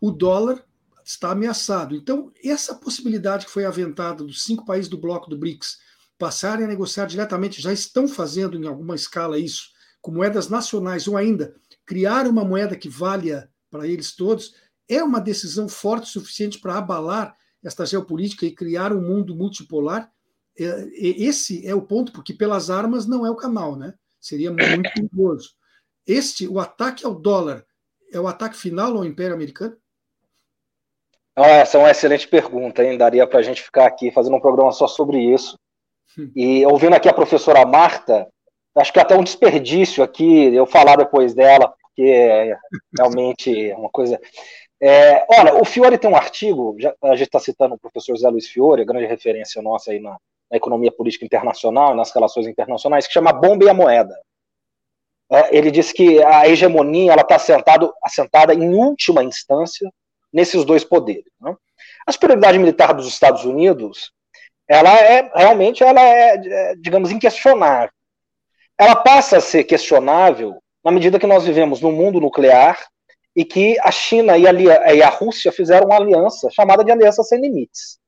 O 0.00 0.12
dólar 0.12 0.64
está 1.04 1.32
ameaçado. 1.32 1.96
Então, 1.96 2.32
essa 2.44 2.72
possibilidade 2.74 3.46
que 3.46 3.52
foi 3.52 3.64
aventada 3.64 4.22
dos 4.22 4.44
cinco 4.44 4.64
países 4.64 4.88
do 4.88 4.96
bloco 4.96 5.28
do 5.28 5.36
BRICS 5.36 5.78
passarem 6.16 6.64
a 6.64 6.68
negociar 6.68 7.06
diretamente, 7.06 7.60
já 7.60 7.72
estão 7.72 8.06
fazendo 8.06 8.56
em 8.56 8.66
alguma 8.66 8.94
escala 8.94 9.38
isso, 9.38 9.70
com 10.00 10.12
moedas 10.12 10.48
nacionais, 10.48 11.08
ou 11.08 11.16
ainda 11.16 11.54
criar 11.84 12.28
uma 12.28 12.44
moeda 12.44 12.76
que 12.76 12.88
valha 12.88 13.50
para 13.70 13.88
eles 13.88 14.14
todos, 14.14 14.54
é 14.88 15.02
uma 15.02 15.20
decisão 15.20 15.68
forte 15.68 16.04
o 16.04 16.20
suficiente 16.20 16.60
para 16.60 16.78
abalar 16.78 17.36
esta 17.62 17.84
geopolítica 17.84 18.46
e 18.46 18.54
criar 18.54 18.92
um 18.92 19.00
mundo 19.00 19.34
multipolar. 19.34 20.10
É, 20.56 20.90
esse 20.94 21.66
é 21.66 21.74
o 21.74 21.82
ponto, 21.82 22.12
porque 22.12 22.34
pelas 22.34 22.70
armas 22.70 23.06
não 23.06 23.26
é 23.26 23.30
o 23.30 23.36
canal, 23.36 23.76
né? 23.76 23.94
Seria 24.20 24.50
muito 24.50 24.90
perigoso. 24.92 25.50
Este, 26.06 26.46
o 26.46 26.58
ataque 26.58 27.06
ao 27.06 27.14
dólar, 27.14 27.64
é 28.12 28.20
o 28.20 28.26
ataque 28.26 28.56
final 28.56 28.96
ao 28.96 29.04
Império 29.04 29.34
Americano? 29.34 29.76
Ah, 31.34 31.46
essa 31.46 31.78
é 31.78 31.80
uma 31.80 31.90
excelente 31.90 32.28
pergunta, 32.28 32.84
hein? 32.84 32.98
Daria 32.98 33.26
para 33.26 33.38
a 33.38 33.42
gente 33.42 33.62
ficar 33.62 33.86
aqui 33.86 34.10
fazendo 34.10 34.36
um 34.36 34.40
programa 34.40 34.72
só 34.72 34.86
sobre 34.86 35.18
isso. 35.18 35.58
Hum. 36.18 36.30
E 36.34 36.66
ouvindo 36.66 36.94
aqui 36.94 37.08
a 37.08 37.14
professora 37.14 37.64
Marta, 37.64 38.28
acho 38.76 38.92
que 38.92 39.00
até 39.00 39.16
um 39.16 39.24
desperdício 39.24 40.02
aqui 40.02 40.54
eu 40.54 40.66
falar 40.66 40.96
depois 40.96 41.32
dela, 41.32 41.72
porque 41.82 42.02
é 42.02 42.56
realmente 42.98 43.72
uma 43.72 43.88
coisa. 43.88 44.20
É, 44.82 45.24
olha, 45.28 45.54
o 45.54 45.64
Fiore 45.64 45.98
tem 45.98 46.10
um 46.10 46.16
artigo, 46.16 46.74
já, 46.78 46.94
a 47.02 47.14
gente 47.14 47.28
está 47.28 47.38
citando 47.38 47.74
o 47.74 47.78
professor 47.78 48.16
Zé 48.16 48.28
Luiz 48.28 48.48
Fiore, 48.48 48.84
grande 48.84 49.06
referência 49.06 49.62
nossa 49.62 49.92
aí 49.92 50.00
na, 50.00 50.16
na 50.50 50.56
economia 50.56 50.90
política 50.90 51.24
internacional, 51.24 51.94
nas 51.94 52.12
relações 52.12 52.46
internacionais, 52.46 53.06
que 53.06 53.12
chama 53.12 53.32
Bomba 53.32 53.64
e 53.64 53.68
a 53.68 53.74
Moeda. 53.74 54.18
É, 55.30 55.56
ele 55.56 55.70
diz 55.70 55.92
que 55.92 56.22
a 56.24 56.48
hegemonia 56.48 57.14
está 57.14 57.36
assentada 58.02 58.52
em 58.52 58.74
última 58.74 59.22
instância 59.22 59.88
nesses 60.32 60.64
dois 60.64 60.84
poderes. 60.84 61.30
Né? 61.40 61.54
A 62.06 62.12
superioridade 62.12 62.58
militar 62.58 62.92
dos 62.92 63.06
Estados 63.06 63.44
Unidos, 63.44 64.12
ela 64.68 64.92
é 64.98 65.30
realmente, 65.34 65.84
ela 65.84 66.02
é, 66.02 66.34
é, 66.34 66.74
digamos, 66.76 67.12
inquestionável. 67.12 67.92
Ela 68.76 68.96
passa 68.96 69.36
a 69.36 69.40
ser 69.40 69.64
questionável 69.64 70.60
na 70.82 70.90
medida 70.90 71.18
que 71.18 71.26
nós 71.26 71.44
vivemos 71.44 71.80
no 71.80 71.92
mundo 71.92 72.20
nuclear 72.20 72.78
e 73.36 73.44
que 73.44 73.78
a 73.80 73.92
China 73.92 74.36
e 74.36 74.46
a, 74.46 74.94
e 74.94 75.02
a 75.02 75.08
Rússia 75.08 75.52
fizeram 75.52 75.86
uma 75.86 75.96
aliança 75.96 76.48
chamada 76.50 76.82
de 76.82 76.90
Aliança 76.90 77.22
Sem 77.22 77.40
Limites. 77.40 78.00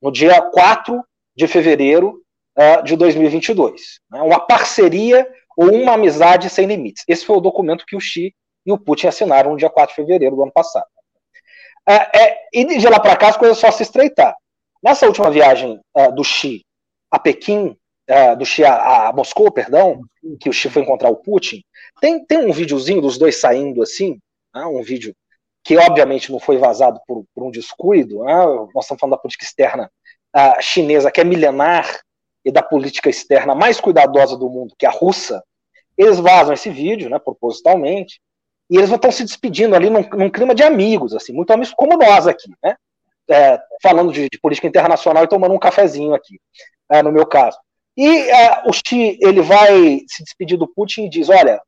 No 0.00 0.10
dia 0.10 0.40
4 0.40 1.04
de 1.36 1.46
fevereiro 1.46 2.22
uh, 2.58 2.82
de 2.82 2.96
2022. 2.96 4.00
Né? 4.10 4.20
Uma 4.20 4.40
parceria 4.40 5.28
ou 5.56 5.72
uma 5.72 5.94
amizade 5.94 6.48
sem 6.50 6.66
limites. 6.66 7.04
Esse 7.06 7.24
foi 7.24 7.36
o 7.36 7.40
documento 7.40 7.84
que 7.86 7.96
o 7.96 8.00
Xi 8.00 8.34
e 8.64 8.72
o 8.72 8.78
Putin 8.78 9.08
assinaram 9.08 9.52
no 9.52 9.56
dia 9.56 9.70
4 9.70 9.94
de 9.94 10.02
fevereiro 10.02 10.36
do 10.36 10.42
ano 10.42 10.52
passado. 10.52 10.86
É, 11.88 12.36
e 12.52 12.64
de 12.64 12.88
lá 12.88 12.98
para 12.98 13.16
cá 13.16 13.28
as 13.28 13.36
coisas 13.36 13.58
só 13.58 13.70
se 13.70 13.84
estreitar. 13.84 14.34
Nessa 14.82 15.06
última 15.06 15.30
viagem 15.30 15.80
uh, 15.96 16.12
do 16.12 16.24
Xi 16.24 16.64
a 17.10 17.18
Pequim, 17.18 17.76
do 18.38 18.44
Xi 18.44 18.64
a, 18.64 19.08
a, 19.08 19.12
Moscou, 19.12 19.50
perdão, 19.50 20.00
que 20.40 20.48
o 20.48 20.52
Xi 20.52 20.68
foi 20.68 20.82
encontrar 20.82 21.08
o 21.08 21.16
Putin, 21.16 21.62
tem, 22.00 22.24
tem 22.24 22.38
um 22.38 22.52
videozinho 22.52 23.00
dos 23.00 23.18
dois 23.18 23.40
saindo 23.40 23.82
assim, 23.82 24.18
né? 24.54 24.64
um 24.66 24.82
vídeo 24.82 25.14
que 25.64 25.76
obviamente 25.76 26.30
não 26.30 26.38
foi 26.38 26.56
vazado 26.58 27.00
por, 27.06 27.24
por 27.34 27.44
um 27.44 27.50
descuido, 27.50 28.22
né? 28.22 28.44
nós 28.74 28.84
estamos 28.84 29.00
falando 29.00 29.16
da 29.16 29.18
política 29.18 29.44
externa 29.44 29.90
uh, 30.36 30.60
chinesa, 30.60 31.10
que 31.10 31.20
é 31.20 31.24
milenar, 31.24 32.00
e 32.44 32.52
da 32.52 32.62
política 32.62 33.10
externa 33.10 33.56
mais 33.56 33.80
cuidadosa 33.80 34.36
do 34.36 34.48
mundo, 34.48 34.74
que 34.78 34.86
é 34.86 34.88
a 34.88 34.92
russa, 34.92 35.42
eles 35.98 36.20
vazam 36.20 36.54
esse 36.54 36.70
vídeo, 36.70 37.10
né, 37.10 37.18
propositalmente, 37.18 38.20
e 38.70 38.76
eles 38.76 38.90
estão 38.90 39.10
se 39.10 39.24
despedindo 39.24 39.74
ali 39.74 39.90
num, 39.90 40.08
num, 40.16 40.30
clima 40.30 40.54
de 40.54 40.62
amigos, 40.62 41.12
assim, 41.12 41.32
muito 41.32 41.50
amigos 41.52 41.74
como 41.74 41.96
nós 41.96 42.26
aqui, 42.26 42.48
né? 42.62 42.76
É, 43.28 43.60
falando 43.82 44.12
de, 44.12 44.28
de, 44.30 44.38
política 44.38 44.68
internacional 44.68 45.24
e 45.24 45.28
tomando 45.28 45.52
um 45.52 45.58
cafezinho 45.58 46.14
aqui, 46.14 46.38
é, 46.88 47.02
no 47.02 47.10
meu 47.10 47.26
caso. 47.26 47.58
E 47.96 48.06
é, 48.06 48.62
o 48.68 48.72
Xi, 48.72 49.18
ele 49.20 49.42
vai 49.42 50.00
se 50.06 50.22
despedir 50.22 50.56
do 50.56 50.68
Putin 50.68 51.06
e 51.06 51.08
diz, 51.08 51.28
olha, 51.28 51.60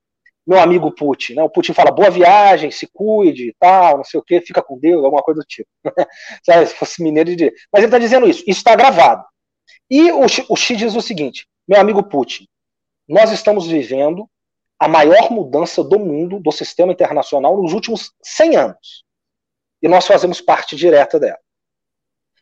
meu 0.48 0.58
amigo 0.58 0.90
Putin, 0.90 1.34
né? 1.34 1.42
O 1.42 1.50
Putin 1.50 1.74
fala, 1.74 1.90
boa 1.90 2.10
viagem, 2.10 2.70
se 2.70 2.86
cuide 2.86 3.54
tal, 3.60 3.98
não 3.98 4.04
sei 4.04 4.18
o 4.18 4.22
que, 4.22 4.40
fica 4.40 4.62
com 4.62 4.78
Deus, 4.78 5.04
alguma 5.04 5.22
coisa 5.22 5.40
do 5.40 5.46
tipo. 5.46 5.68
Sabe, 6.42 6.66
se 6.66 6.74
fosse 6.74 7.02
mineiro 7.02 7.36
de... 7.36 7.52
Mas 7.70 7.80
ele 7.80 7.86
está 7.86 7.98
dizendo 7.98 8.26
isso, 8.26 8.40
isso 8.40 8.58
está 8.58 8.74
gravado. 8.74 9.22
E 9.90 10.10
o 10.10 10.26
Xi, 10.26 10.46
o 10.48 10.56
Xi 10.56 10.74
diz 10.74 10.94
o 10.94 11.02
seguinte, 11.02 11.46
meu 11.68 11.78
amigo 11.78 12.02
Putin, 12.02 12.46
nós 13.06 13.30
estamos 13.30 13.66
vivendo 13.66 14.26
a 14.78 14.88
maior 14.88 15.30
mudança 15.30 15.84
do 15.84 15.98
mundo, 15.98 16.40
do 16.40 16.50
sistema 16.50 16.92
internacional, 16.92 17.60
nos 17.60 17.74
últimos 17.74 18.10
100 18.22 18.56
anos. 18.56 19.04
E 19.82 19.88
nós 19.88 20.06
fazemos 20.06 20.40
parte 20.40 20.74
direta 20.74 21.20
dela. 21.20 21.38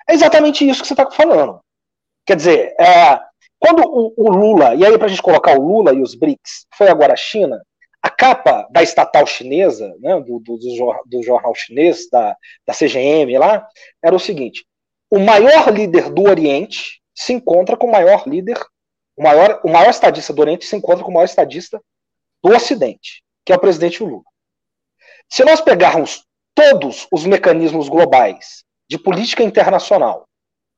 É 0.09 0.14
exatamente 0.14 0.68
isso 0.68 0.80
que 0.80 0.86
você 0.86 0.92
está 0.92 1.11
falando. 1.11 1.61
Quer 2.24 2.36
dizer, 2.36 2.76
é, 2.80 3.20
quando 3.59 3.82
o, 3.82 4.14
o, 4.16 4.30
Lula, 4.30 4.76
e 4.76 4.84
aí 4.84 4.96
para 4.96 5.07
a 5.07 5.11
gente 5.11 5.22
colocar 5.22 5.59
o 5.59 5.62
Lula 5.62 5.92
e 5.92 6.00
os 6.00 6.14
BRICS, 6.14 6.66
foi 6.76 6.88
agora 6.88 7.14
a 7.14 7.16
China, 7.16 7.61
capa 8.16 8.66
da 8.70 8.82
estatal 8.82 9.26
chinesa, 9.26 9.94
né, 10.00 10.20
do, 10.20 10.38
do, 10.40 10.58
do, 11.06 11.22
jornal 11.22 11.54
chinês, 11.54 12.08
da, 12.10 12.36
da 12.66 12.74
CGM 12.74 13.38
lá, 13.38 13.66
era 14.02 14.14
o 14.14 14.20
seguinte: 14.20 14.66
o 15.10 15.18
maior 15.18 15.70
líder 15.70 16.10
do 16.10 16.22
Oriente 16.22 17.00
se 17.14 17.32
encontra 17.32 17.76
com 17.76 17.86
o 17.86 17.92
maior 17.92 18.26
líder, 18.26 18.58
o 19.16 19.22
maior, 19.22 19.60
o 19.64 19.68
maior 19.68 19.90
estadista 19.90 20.32
do 20.32 20.40
Oriente 20.40 20.66
se 20.66 20.76
encontra 20.76 21.04
com 21.04 21.10
o 21.10 21.14
maior 21.14 21.24
estadista 21.24 21.80
do 22.42 22.54
Ocidente, 22.54 23.22
que 23.44 23.52
é 23.52 23.56
o 23.56 23.60
presidente 23.60 24.02
Lula. 24.02 24.24
Se 25.28 25.44
nós 25.44 25.60
pegarmos 25.60 26.24
todos 26.54 27.06
os 27.12 27.26
mecanismos 27.26 27.88
globais 27.88 28.64
de 28.88 28.98
política 28.98 29.42
internacional 29.42 30.26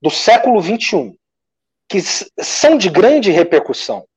do 0.01 0.11
século 0.11 0.61
XXI, 0.63 1.15
que 1.89 2.01
são 2.01 2.77
de 2.77 2.89
grande 2.89 3.31
repercussão 3.31 4.08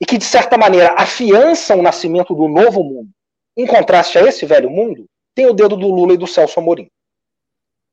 e 0.00 0.06
que, 0.06 0.18
de 0.18 0.24
certa 0.24 0.56
maneira, 0.56 0.94
afiançam 0.96 1.78
o 1.78 1.82
nascimento 1.82 2.34
do 2.34 2.48
novo 2.48 2.82
mundo, 2.82 3.10
em 3.56 3.66
contraste 3.66 4.18
a 4.18 4.22
esse 4.22 4.46
velho 4.46 4.70
mundo, 4.70 5.06
tem 5.34 5.46
o 5.46 5.52
dedo 5.52 5.76
do 5.76 5.88
Lula 5.88 6.14
e 6.14 6.18
do 6.18 6.26
Celso 6.26 6.58
Amorim. 6.58 6.90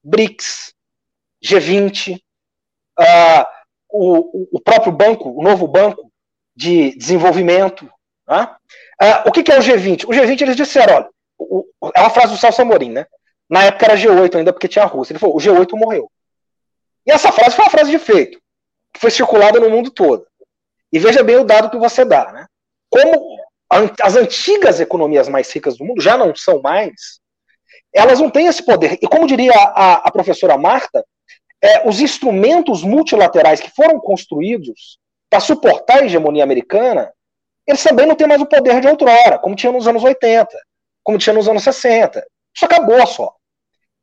BRICS, 0.03 0.73
G20, 1.43 2.19
uh, 2.99 3.45
o, 3.89 4.57
o 4.57 4.59
próprio 4.61 4.91
banco, 4.91 5.29
o 5.29 5.43
novo 5.43 5.67
banco 5.67 6.11
de 6.55 6.95
desenvolvimento, 6.95 7.89
Tá? 8.27 8.57
Ah, 8.99 9.23
o 9.25 9.31
que, 9.31 9.41
que, 9.41 9.51
é 9.53 9.57
o 9.57 9.61
G20? 9.61 10.03
O 10.03 10.09
G20 10.09 10.41
eles 10.41 10.55
disseram, 10.57 10.95
olha, 10.95 11.09
o, 11.39 11.65
é 11.95 12.01
uma 12.01 12.09
frase 12.09 12.33
do 12.33 12.37
Celso 12.37 12.61
Amorim, 12.61 12.91
né? 12.91 13.07
Na 13.49 13.63
época 13.63 13.85
era 13.85 13.95
G8 13.95 14.35
ainda 14.35 14.51
porque 14.51 14.67
tinha 14.67 14.83
a 14.83 14.87
Rússia. 14.87 15.13
Ele 15.13 15.19
falou, 15.19 15.37
o 15.37 15.39
G8 15.39 15.71
morreu. 15.79 16.11
E 17.05 17.11
essa 17.11 17.31
frase 17.31 17.55
foi 17.55 17.63
uma 17.63 17.71
frase 17.71 17.89
de 17.89 17.97
feito, 17.97 18.37
que 18.93 18.99
foi 18.99 19.09
circulada 19.09 19.61
no 19.61 19.69
mundo 19.69 19.89
todo. 19.89 20.26
E 20.91 20.99
veja 20.99 21.23
bem 21.23 21.37
o 21.37 21.43
dado 21.43 21.69
que 21.69 21.77
você 21.77 22.05
dá, 22.05 22.31
né? 22.31 22.45
Como 22.89 23.37
as 24.01 24.15
antigas 24.15 24.79
economias 24.79 25.27
mais 25.27 25.51
ricas 25.51 25.77
do 25.77 25.83
mundo 25.83 26.01
já 26.01 26.17
não 26.17 26.33
são 26.35 26.61
mais, 26.61 27.19
elas 27.93 28.19
não 28.19 28.29
têm 28.29 28.47
esse 28.47 28.63
poder. 28.63 28.97
E 29.01 29.07
como 29.07 29.27
diria 29.27 29.53
a, 29.53 30.07
a 30.07 30.11
professora 30.11 30.57
Marta, 30.57 31.05
é, 31.61 31.87
os 31.87 31.99
instrumentos 31.99 32.81
multilaterais 32.83 33.59
que 33.59 33.71
foram 33.75 33.99
construídos 33.99 34.97
para 35.29 35.41
suportar 35.41 35.99
a 35.99 36.05
hegemonia 36.05 36.43
americana 36.43 37.11
eles 37.67 37.83
também 37.83 38.05
não 38.05 38.15
têm 38.15 38.27
mais 38.27 38.41
o 38.41 38.45
poder 38.45 38.79
de 38.79 38.87
outrora, 38.87 39.37
como 39.37 39.55
tinha 39.55 39.71
nos 39.71 39.87
anos 39.87 40.01
80, 40.01 40.47
como 41.03 41.17
tinha 41.17 41.33
nos 41.33 41.49
anos 41.49 41.63
60. 41.63 42.25
Isso 42.55 42.65
acabou 42.65 43.05
só. 43.05 43.33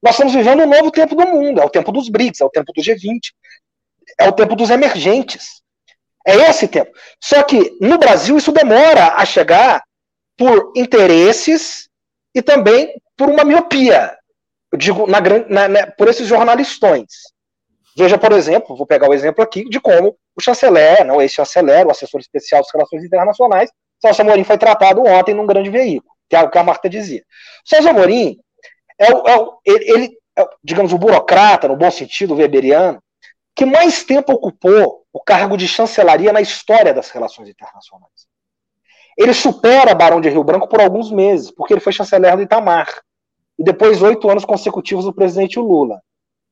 Nós 0.02 0.12
estamos 0.12 0.34
vivendo 0.34 0.62
um 0.62 0.68
novo 0.68 0.90
tempo 0.90 1.16
do 1.16 1.26
mundo, 1.26 1.62
é 1.62 1.64
o 1.64 1.70
tempo 1.70 1.90
dos 1.90 2.10
BRICS, 2.10 2.42
é 2.42 2.44
o 2.44 2.50
tempo 2.50 2.70
do 2.74 2.82
G20, 2.82 3.20
é 4.20 4.28
o 4.28 4.32
tempo 4.32 4.54
dos 4.54 4.68
emergentes. 4.68 5.62
É 6.26 6.36
esse 6.48 6.68
tempo. 6.68 6.90
Só 7.22 7.42
que 7.42 7.76
no 7.80 7.98
Brasil 7.98 8.36
isso 8.36 8.52
demora 8.52 9.14
a 9.16 9.24
chegar 9.24 9.82
por 10.36 10.72
interesses 10.74 11.88
e 12.34 12.42
também 12.42 12.94
por 13.16 13.28
uma 13.28 13.44
miopia. 13.44 14.16
Eu 14.72 14.78
digo, 14.78 15.06
na, 15.06 15.20
na, 15.20 15.68
na, 15.68 15.86
por 15.92 16.08
esses 16.08 16.26
jornalistões. 16.26 17.06
Veja, 17.96 18.18
por 18.18 18.32
exemplo, 18.32 18.76
vou 18.76 18.86
pegar 18.86 19.08
o 19.08 19.14
exemplo 19.14 19.42
aqui 19.42 19.68
de 19.68 19.78
como 19.78 20.16
o 20.36 20.42
chanceler, 20.42 21.04
não 21.04 21.22
esse 21.22 21.36
chanceler, 21.36 21.86
o 21.86 21.90
assessor 21.90 22.20
especial 22.20 22.60
das 22.62 22.72
relações 22.72 23.04
internacionais, 23.04 23.70
Celso 24.04 24.20
Amorim 24.20 24.44
foi 24.44 24.58
tratado 24.58 25.02
ontem 25.02 25.34
num 25.34 25.46
grande 25.46 25.70
veículo, 25.70 26.12
que 26.28 26.36
é 26.36 26.42
o 26.42 26.50
que 26.50 26.58
a 26.58 26.62
Marta 26.62 26.90
dizia. 26.90 27.24
Celso 27.64 27.88
Amorim 27.88 28.36
é 28.98 29.12
o, 29.12 29.26
é 29.26 29.38
o 29.38 29.58
ele, 29.64 30.18
é, 30.36 30.46
digamos, 30.62 30.92
o 30.92 30.98
burocrata, 30.98 31.68
no 31.68 31.76
bom 31.76 31.90
sentido, 31.90 32.34
weberiano, 32.34 33.02
que 33.54 33.64
mais 33.64 34.04
tempo 34.04 34.32
ocupou 34.32 35.03
o 35.14 35.20
cargo 35.20 35.56
de 35.56 35.68
chancelaria 35.68 36.32
na 36.32 36.40
história 36.40 36.92
das 36.92 37.08
relações 37.08 37.48
internacionais. 37.48 38.26
Ele 39.16 39.32
supera 39.32 39.94
Barão 39.94 40.20
de 40.20 40.28
Rio 40.28 40.42
Branco 40.42 40.68
por 40.68 40.80
alguns 40.80 41.08
meses, 41.12 41.52
porque 41.52 41.72
ele 41.72 41.80
foi 41.80 41.92
chanceler 41.92 42.36
do 42.36 42.42
Itamar. 42.42 43.00
E 43.56 43.62
depois 43.62 44.02
oito 44.02 44.28
anos 44.28 44.44
consecutivos 44.44 45.04
do 45.04 45.14
presidente 45.14 45.60
Lula 45.60 46.02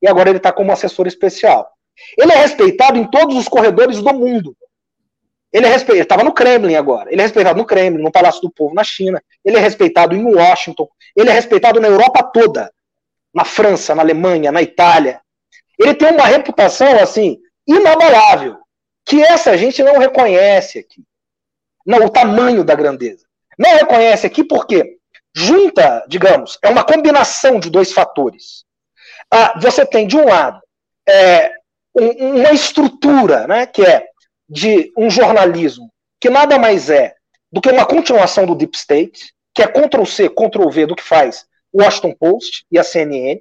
e 0.00 0.08
agora 0.08 0.30
ele 0.30 0.36
está 0.36 0.52
como 0.52 0.70
assessor 0.70 1.08
especial. 1.08 1.68
Ele 2.16 2.32
é 2.32 2.36
respeitado 2.36 2.96
em 2.96 3.04
todos 3.04 3.36
os 3.36 3.48
corredores 3.48 4.00
do 4.00 4.14
mundo. 4.14 4.56
Ele 5.52 5.66
é 5.66 5.68
respeitado, 5.68 6.02
estava 6.02 6.24
no 6.24 6.32
Kremlin 6.32 6.76
agora. 6.76 7.12
Ele 7.12 7.20
é 7.20 7.24
respeitado 7.24 7.58
no 7.58 7.66
Kremlin, 7.66 8.02
no 8.02 8.12
Palácio 8.12 8.40
do 8.40 8.50
Povo, 8.50 8.74
na 8.74 8.84
China. 8.84 9.22
Ele 9.44 9.56
é 9.56 9.60
respeitado 9.60 10.14
em 10.14 10.24
Washington. 10.24 10.88
Ele 11.16 11.28
é 11.28 11.32
respeitado 11.32 11.80
na 11.80 11.88
Europa 11.88 12.22
toda. 12.22 12.72
Na 13.34 13.44
França, 13.44 13.94
na 13.94 14.02
Alemanha, 14.02 14.52
na 14.52 14.62
Itália. 14.62 15.20
Ele 15.78 15.94
tem 15.94 16.12
uma 16.12 16.26
reputação, 16.26 16.98
assim, 17.00 17.38
inabalável. 17.76 18.58
Que 19.04 19.22
essa 19.22 19.56
gente 19.56 19.82
não 19.82 19.98
reconhece 19.98 20.78
aqui. 20.78 21.02
Não, 21.84 22.06
o 22.06 22.10
tamanho 22.10 22.62
da 22.62 22.74
grandeza. 22.74 23.26
Não 23.58 23.74
reconhece 23.74 24.26
aqui 24.26 24.44
porque 24.44 24.98
junta, 25.34 26.04
digamos, 26.08 26.58
é 26.62 26.68
uma 26.68 26.84
combinação 26.84 27.58
de 27.58 27.68
dois 27.68 27.92
fatores 27.92 28.64
ah, 29.32 29.58
você 29.58 29.86
tem, 29.86 30.06
de 30.06 30.14
um 30.14 30.26
lado, 30.26 30.60
é, 31.08 31.50
um, 31.94 32.40
uma 32.40 32.52
estrutura, 32.52 33.46
né, 33.46 33.64
que 33.64 33.82
é 33.82 34.06
de 34.46 34.92
um 34.94 35.08
jornalismo 35.08 35.90
que 36.20 36.28
nada 36.28 36.58
mais 36.58 36.90
é 36.90 37.14
do 37.50 37.60
que 37.60 37.70
uma 37.70 37.86
continuação 37.86 38.44
do 38.44 38.54
Deep 38.54 38.76
State, 38.76 39.32
que 39.54 39.62
é 39.62 39.66
Ctrl-C, 39.66 40.28
Ctrl-V 40.28 40.86
do 40.86 40.94
que 40.94 41.02
faz 41.02 41.46
o 41.72 41.82
Washington 41.82 42.14
Post 42.14 42.66
e 42.70 42.78
a 42.78 42.84
CNN, 42.84 43.40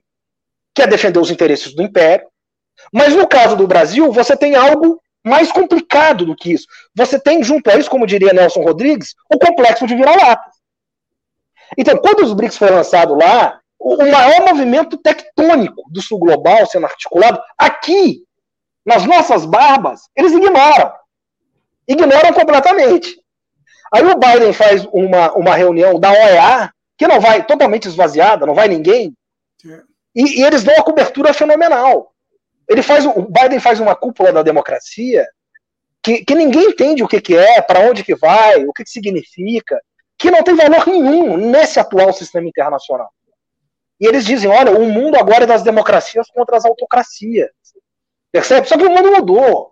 que 0.73 0.82
é 0.82 0.88
defender 0.88 1.19
os 1.19 1.29
interesses 1.29 1.75
do 1.75 1.84
Império. 1.84 2.25
Mas 2.91 3.15
no 3.15 3.27
caso 3.27 3.55
do 3.55 3.67
Brasil, 3.67 4.11
você 4.11 4.36
tem 4.36 4.55
algo 4.55 5.01
mais 5.23 5.51
complicado 5.51 6.25
do 6.25 6.36
que 6.36 6.53
isso. 6.53 6.65
Você 6.95 7.19
tem, 7.19 7.43
junto 7.43 7.69
a 7.69 7.75
isso, 7.75 7.89
como 7.89 8.07
diria 8.07 8.34
Nelson 8.34 8.61
Rodrigues, 8.61 9.15
o 9.32 9.38
complexo 9.38 9.86
de 9.86 9.95
vira-lata. 9.95 10.49
Então, 11.77 11.97
quando 11.97 12.23
os 12.23 12.34
BRICS 12.34 12.57
foi 12.57 12.69
lançado 12.69 13.15
lá, 13.15 13.59
o 13.79 13.97
maior 13.97 14.41
movimento 14.47 14.97
tectônico 14.97 15.84
do 15.91 16.01
sul 16.01 16.19
global 16.19 16.65
sendo 16.65 16.86
articulado 16.86 17.39
aqui, 17.57 18.23
nas 18.86 19.05
nossas 19.05 19.45
barbas, 19.45 20.01
eles 20.15 20.34
ignoram. 20.34 20.91
Ignoram 21.88 22.34
completamente. 22.34 23.19
Aí 23.93 24.03
o 24.03 24.17
Biden 24.17 24.53
faz 24.53 24.86
uma, 24.91 25.32
uma 25.34 25.55
reunião 25.55 25.99
da 25.99 26.11
OEA, 26.11 26.73
que 26.97 27.07
não 27.07 27.19
vai 27.19 27.43
totalmente 27.43 27.88
esvaziada, 27.88 28.45
não 28.45 28.55
vai 28.55 28.67
ninguém, 28.67 29.13
e, 30.15 30.39
e 30.39 30.43
eles 30.43 30.63
dão 30.63 30.75
uma 30.75 30.84
cobertura 30.84 31.34
fenomenal. 31.34 32.11
Ele 32.72 32.82
faz, 32.82 33.05
o 33.05 33.24
Biden 33.24 33.59
faz 33.59 33.82
uma 33.82 33.93
cúpula 33.93 34.32
da 34.32 34.41
democracia 34.41 35.28
que, 36.01 36.24
que 36.24 36.34
ninguém 36.34 36.69
entende 36.69 37.03
o 37.03 37.07
que, 37.07 37.19
que 37.19 37.36
é, 37.36 37.61
para 37.61 37.82
onde 37.82 38.01
que 38.01 38.15
vai, 38.15 38.63
o 38.63 38.72
que, 38.72 38.86
que 38.86 38.89
significa, 38.89 39.78
que 40.17 40.32
não 40.32 40.41
tem 40.41 40.55
valor 40.55 40.88
nenhum 40.88 41.36
nesse 41.36 41.82
atual 41.82 42.13
sistema 42.13 42.47
internacional. 42.47 43.09
E 43.99 44.07
eles 44.07 44.24
dizem: 44.24 44.49
olha, 44.49 44.72
o 44.72 44.86
mundo 44.86 45.17
agora 45.17 45.43
é 45.43 45.47
das 45.47 45.63
democracias 45.63 46.30
contra 46.32 46.55
as 46.55 46.63
autocracias. 46.63 47.49
Percebe? 48.32 48.65
Só 48.69 48.78
que 48.78 48.86
o 48.86 48.89
mundo 48.89 49.11
mudou. 49.11 49.70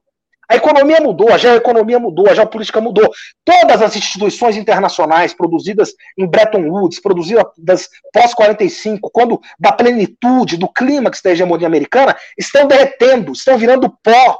A 0.50 0.56
economia 0.56 1.00
mudou, 1.00 1.32
a 1.32 1.38
geoeconomia 1.38 2.00
mudou, 2.00 2.28
a 2.28 2.34
geopolítica 2.34 2.82
mudou. 2.82 3.08
Todas 3.46 3.84
as 3.84 3.96
instituições 3.96 4.58
internacionais 4.58 5.32
produzidas 5.32 5.94
em 6.18 6.26
Bretton 6.26 6.68
Woods, 6.68 7.00
produzidas 7.00 7.88
pós-45, 8.12 8.98
quando 9.14 9.40
da 9.60 9.72
plenitude, 9.72 10.58
do 10.58 10.68
clímax 10.68 11.22
da 11.22 11.30
hegemonia 11.30 11.68
americana, 11.68 12.18
estão 12.36 12.68
derretendo, 12.68 13.32
estão 13.32 13.60
virando 13.60 13.96
pó. 14.02 14.40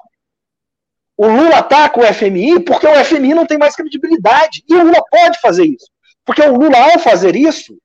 O 1.16 1.28
Lula 1.28 1.58
ataca 1.58 2.00
o 2.00 2.14
FMI 2.14 2.62
porque 2.62 2.88
o 2.88 3.06
FMI 3.06 3.36
não 3.36 3.46
tem 3.46 3.60
mais 3.60 3.76
credibilidade. 3.76 4.64
E 4.68 4.74
o 4.74 4.84
Lula 4.84 5.04
pode 5.12 5.40
fazer 5.40 5.66
isso. 5.66 5.92
Porque 6.26 6.42
o 6.42 6.58
Lula, 6.58 6.76
ao 6.92 6.98
fazer 6.98 7.36
isso, 7.36 7.78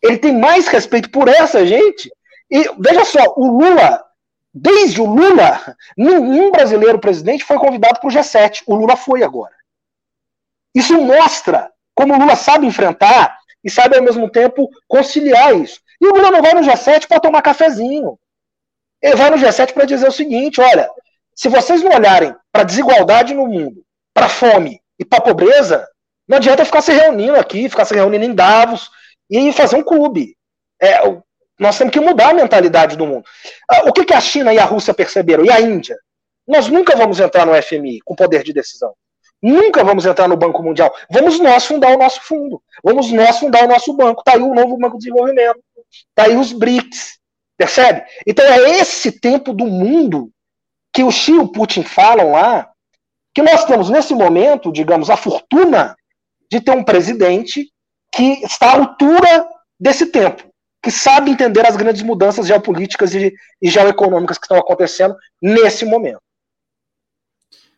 ele 0.00 0.18
tem 0.18 0.32
mais 0.32 0.68
respeito 0.68 1.10
por 1.10 1.26
essa 1.26 1.66
gente. 1.66 2.08
E 2.48 2.70
veja 2.78 3.04
só, 3.04 3.34
o 3.36 3.46
Lula 3.46 4.04
Desde 4.54 5.00
o 5.00 5.04
Lula, 5.04 5.76
nenhum 5.96 6.52
brasileiro 6.52 7.00
presidente 7.00 7.44
foi 7.44 7.58
convidado 7.58 7.98
para 7.98 8.08
o 8.08 8.12
G7. 8.12 8.62
O 8.66 8.76
Lula 8.76 8.96
foi 8.96 9.24
agora. 9.24 9.54
Isso 10.72 10.96
mostra 11.00 11.72
como 11.92 12.14
o 12.14 12.18
Lula 12.18 12.36
sabe 12.36 12.64
enfrentar 12.64 13.36
e 13.64 13.70
sabe 13.70 13.96
ao 13.96 14.02
mesmo 14.02 14.30
tempo 14.30 14.70
conciliar 14.86 15.56
isso. 15.56 15.80
E 16.00 16.06
o 16.06 16.14
Lula 16.14 16.30
não 16.30 16.42
vai 16.42 16.54
no 16.54 16.60
G7 16.60 17.08
para 17.08 17.18
tomar 17.18 17.42
cafezinho. 17.42 18.16
Ele 19.02 19.16
vai 19.16 19.30
no 19.30 19.36
G7 19.36 19.72
para 19.72 19.86
dizer 19.86 20.06
o 20.06 20.12
seguinte: 20.12 20.60
olha, 20.60 20.88
se 21.34 21.48
vocês 21.48 21.82
não 21.82 21.92
olharem 21.92 22.34
para 22.52 22.62
a 22.62 22.66
desigualdade 22.66 23.34
no 23.34 23.48
mundo, 23.48 23.84
para 24.12 24.26
a 24.26 24.30
fome 24.30 24.80
e 24.98 25.04
para 25.04 25.18
a 25.18 25.22
pobreza, 25.22 25.88
não 26.28 26.36
adianta 26.36 26.64
ficar 26.64 26.80
se 26.80 26.92
reunindo 26.92 27.36
aqui, 27.36 27.68
ficar 27.68 27.84
se 27.84 27.94
reunindo 27.94 28.24
em 28.24 28.34
Davos 28.34 28.88
e 29.28 29.52
fazer 29.52 29.76
um 29.76 29.82
clube. 29.82 30.36
É, 30.80 31.00
nós 31.58 31.78
temos 31.78 31.92
que 31.92 32.00
mudar 32.00 32.30
a 32.30 32.34
mentalidade 32.34 32.96
do 32.96 33.06
mundo. 33.06 33.24
Ah, 33.70 33.88
o 33.88 33.92
que, 33.92 34.04
que 34.04 34.14
a 34.14 34.20
China 34.20 34.52
e 34.52 34.58
a 34.58 34.64
Rússia 34.64 34.92
perceberam? 34.92 35.44
E 35.44 35.50
a 35.50 35.60
Índia? 35.60 35.96
Nós 36.46 36.68
nunca 36.68 36.96
vamos 36.96 37.20
entrar 37.20 37.46
no 37.46 37.60
FMI 37.62 38.00
com 38.04 38.14
poder 38.14 38.42
de 38.42 38.52
decisão. 38.52 38.92
Nunca 39.42 39.84
vamos 39.84 40.06
entrar 40.06 40.26
no 40.26 40.36
Banco 40.36 40.62
Mundial. 40.62 40.94
Vamos 41.10 41.38
nós 41.38 41.66
fundar 41.66 41.94
o 41.94 41.98
nosso 41.98 42.20
fundo. 42.22 42.62
Vamos 42.82 43.12
nós 43.12 43.38
fundar 43.38 43.64
o 43.64 43.68
nosso 43.68 43.92
banco. 43.92 44.20
Está 44.20 44.34
aí 44.34 44.42
o 44.42 44.54
novo 44.54 44.76
Banco 44.78 44.98
de 44.98 45.04
Desenvolvimento. 45.04 45.60
Está 46.08 46.24
aí 46.24 46.36
os 46.36 46.52
BRICS. 46.52 47.18
Percebe? 47.56 48.04
Então 48.26 48.44
é 48.44 48.80
esse 48.80 49.12
tempo 49.12 49.52
do 49.52 49.66
mundo 49.66 50.30
que 50.92 51.02
o 51.02 51.10
Xi 51.10 51.32
e 51.32 51.38
o 51.38 51.48
Putin 51.48 51.82
falam 51.82 52.32
lá, 52.32 52.70
que 53.34 53.42
nós 53.42 53.64
temos 53.64 53.90
nesse 53.90 54.14
momento, 54.14 54.72
digamos, 54.72 55.10
a 55.10 55.16
fortuna 55.16 55.96
de 56.50 56.60
ter 56.60 56.70
um 56.70 56.84
presidente 56.84 57.68
que 58.12 58.44
está 58.44 58.70
à 58.70 58.76
altura 58.76 59.46
desse 59.78 60.06
tempo, 60.06 60.44
que 60.84 60.90
sabe 60.90 61.30
entender 61.30 61.66
as 61.66 61.76
grandes 61.76 62.02
mudanças 62.02 62.46
geopolíticas 62.46 63.14
e, 63.14 63.34
e 63.60 63.70
geoeconômicas 63.70 64.36
que 64.36 64.44
estão 64.44 64.58
acontecendo 64.58 65.16
nesse 65.40 65.86
momento. 65.86 66.20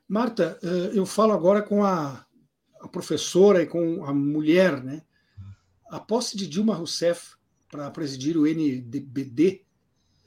Marta, 0.09 0.59
eh, 0.61 0.91
eu 0.93 1.07
falo 1.07 1.33
agora 1.33 1.63
com 1.63 1.85
a, 1.85 2.27
a 2.81 2.89
professora 2.89 3.63
e 3.63 3.67
com 3.67 4.05
a 4.05 4.13
mulher, 4.13 4.83
né? 4.83 5.03
A 5.89 6.01
posse 6.01 6.37
de 6.37 6.49
Dilma 6.49 6.75
Rousseff 6.75 7.37
para 7.71 7.89
presidir 7.93 8.37
o 8.37 8.45
NDBD, 8.45 9.63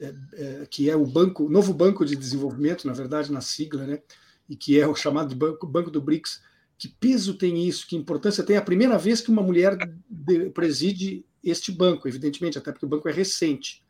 é, 0.00 0.14
é, 0.32 0.66
que 0.70 0.88
é 0.88 0.96
o 0.96 1.04
banco, 1.04 1.50
novo 1.50 1.74
banco 1.74 2.06
de 2.06 2.16
desenvolvimento, 2.16 2.86
na 2.86 2.94
verdade, 2.94 3.30
na 3.30 3.42
sigla, 3.42 3.86
né? 3.86 4.00
E 4.48 4.56
que 4.56 4.80
é 4.80 4.88
o 4.88 4.94
chamado 4.94 5.34
banco, 5.34 5.66
banco 5.66 5.90
do 5.90 6.00
BRICS. 6.00 6.40
Que 6.78 6.88
peso 6.88 7.34
tem 7.34 7.68
isso? 7.68 7.86
Que 7.86 7.94
importância 7.94 8.42
tem? 8.42 8.56
É 8.56 8.58
a 8.58 8.62
primeira 8.62 8.96
vez 8.96 9.20
que 9.20 9.30
uma 9.30 9.42
mulher 9.42 9.76
de, 10.08 10.48
preside 10.48 11.26
este 11.42 11.72
banco, 11.72 12.06
evidentemente, 12.08 12.58
até 12.58 12.72
porque 12.72 12.86
o 12.86 12.88
banco 12.88 13.08
é 13.08 13.12
recente. 13.12 13.82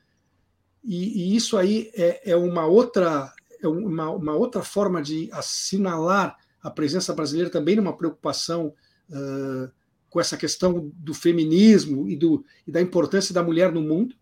E, 0.85 1.33
e 1.33 1.37
isso 1.37 1.57
aí 1.57 1.91
é, 1.95 2.33
é 2.33 2.37
uma 2.37 2.67
outra 2.67 3.33
é 3.63 3.69
uma, 3.69 4.11
uma 4.11 4.35
outra 4.35 4.63
forma 4.63 5.03
de 5.03 5.29
assinalar 5.33 6.37
a 6.63 6.71
presença 6.71 7.13
brasileira 7.13 7.51
também 7.51 7.77
numa 7.77 7.97
preocupação 7.97 8.75
uh, 9.11 9.71
com 10.09 10.21
essa 10.21 10.37
questão 10.37 10.91
do 10.95 11.15
feminismo 11.15 12.09
e, 12.09 12.17
do, 12.17 12.45
e 12.67 12.73
da 12.73 12.81
importância 12.81 13.35
da 13.35 13.43
mulher 13.43 13.71
no 13.73 13.83
mundo? 13.83 14.15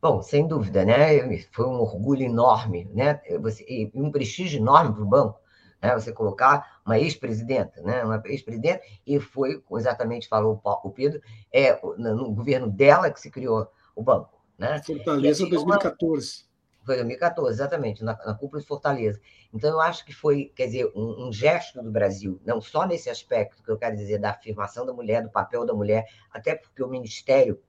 Bom, 0.00 0.22
sem 0.22 0.46
dúvida, 0.46 0.84
né? 0.84 1.42
Foi 1.52 1.66
um 1.66 1.80
orgulho 1.80 2.22
enorme, 2.22 2.88
né? 2.92 3.20
Você, 3.40 3.90
um 3.94 4.10
prestígio 4.10 4.60
enorme 4.60 4.92
para 4.92 5.02
o 5.02 5.06
banco, 5.06 5.40
né? 5.82 5.94
Você 5.94 6.12
colocar 6.12 6.75
uma 6.86 6.98
ex-presidenta, 6.98 7.82
né? 7.82 8.04
Uma 8.04 8.22
ex-presidenta 8.26 8.80
e 9.04 9.18
foi 9.18 9.62
exatamente 9.72 10.28
falou 10.28 10.60
o 10.64 10.90
Pedro, 10.90 11.20
é 11.52 11.78
no 11.98 12.32
governo 12.32 12.70
dela 12.70 13.10
que 13.10 13.20
se 13.20 13.30
criou 13.30 13.68
o 13.94 14.02
banco, 14.02 14.40
né? 14.56 14.80
Fortaleza 14.82 15.42
assim, 15.42 15.50
2014. 15.50 16.46
Foi 16.84 16.94
2014, 16.94 17.52
exatamente, 17.52 18.04
na, 18.04 18.16
na 18.24 18.32
cúpula 18.32 18.62
de 18.62 18.68
Fortaleza. 18.68 19.20
Então, 19.52 19.70
eu 19.70 19.80
acho 19.80 20.04
que 20.04 20.14
foi, 20.14 20.52
quer 20.54 20.66
dizer, 20.66 20.86
um, 20.94 21.26
um, 21.26 21.32
gesto 21.32 21.82
do 21.82 21.90
Brasil, 21.90 22.40
não 22.46 22.60
só 22.60 22.86
nesse 22.86 23.10
aspecto 23.10 23.60
que 23.60 23.68
eu 23.68 23.76
quero 23.76 23.96
dizer 23.96 24.18
da 24.18 24.30
afirmação 24.30 24.86
da 24.86 24.92
mulher, 24.92 25.20
do 25.24 25.28
papel 25.28 25.66
da 25.66 25.74
mulher, 25.74 26.06
até 26.32 26.54
porque 26.54 26.80
o 26.80 26.88
Ministério 26.88 27.60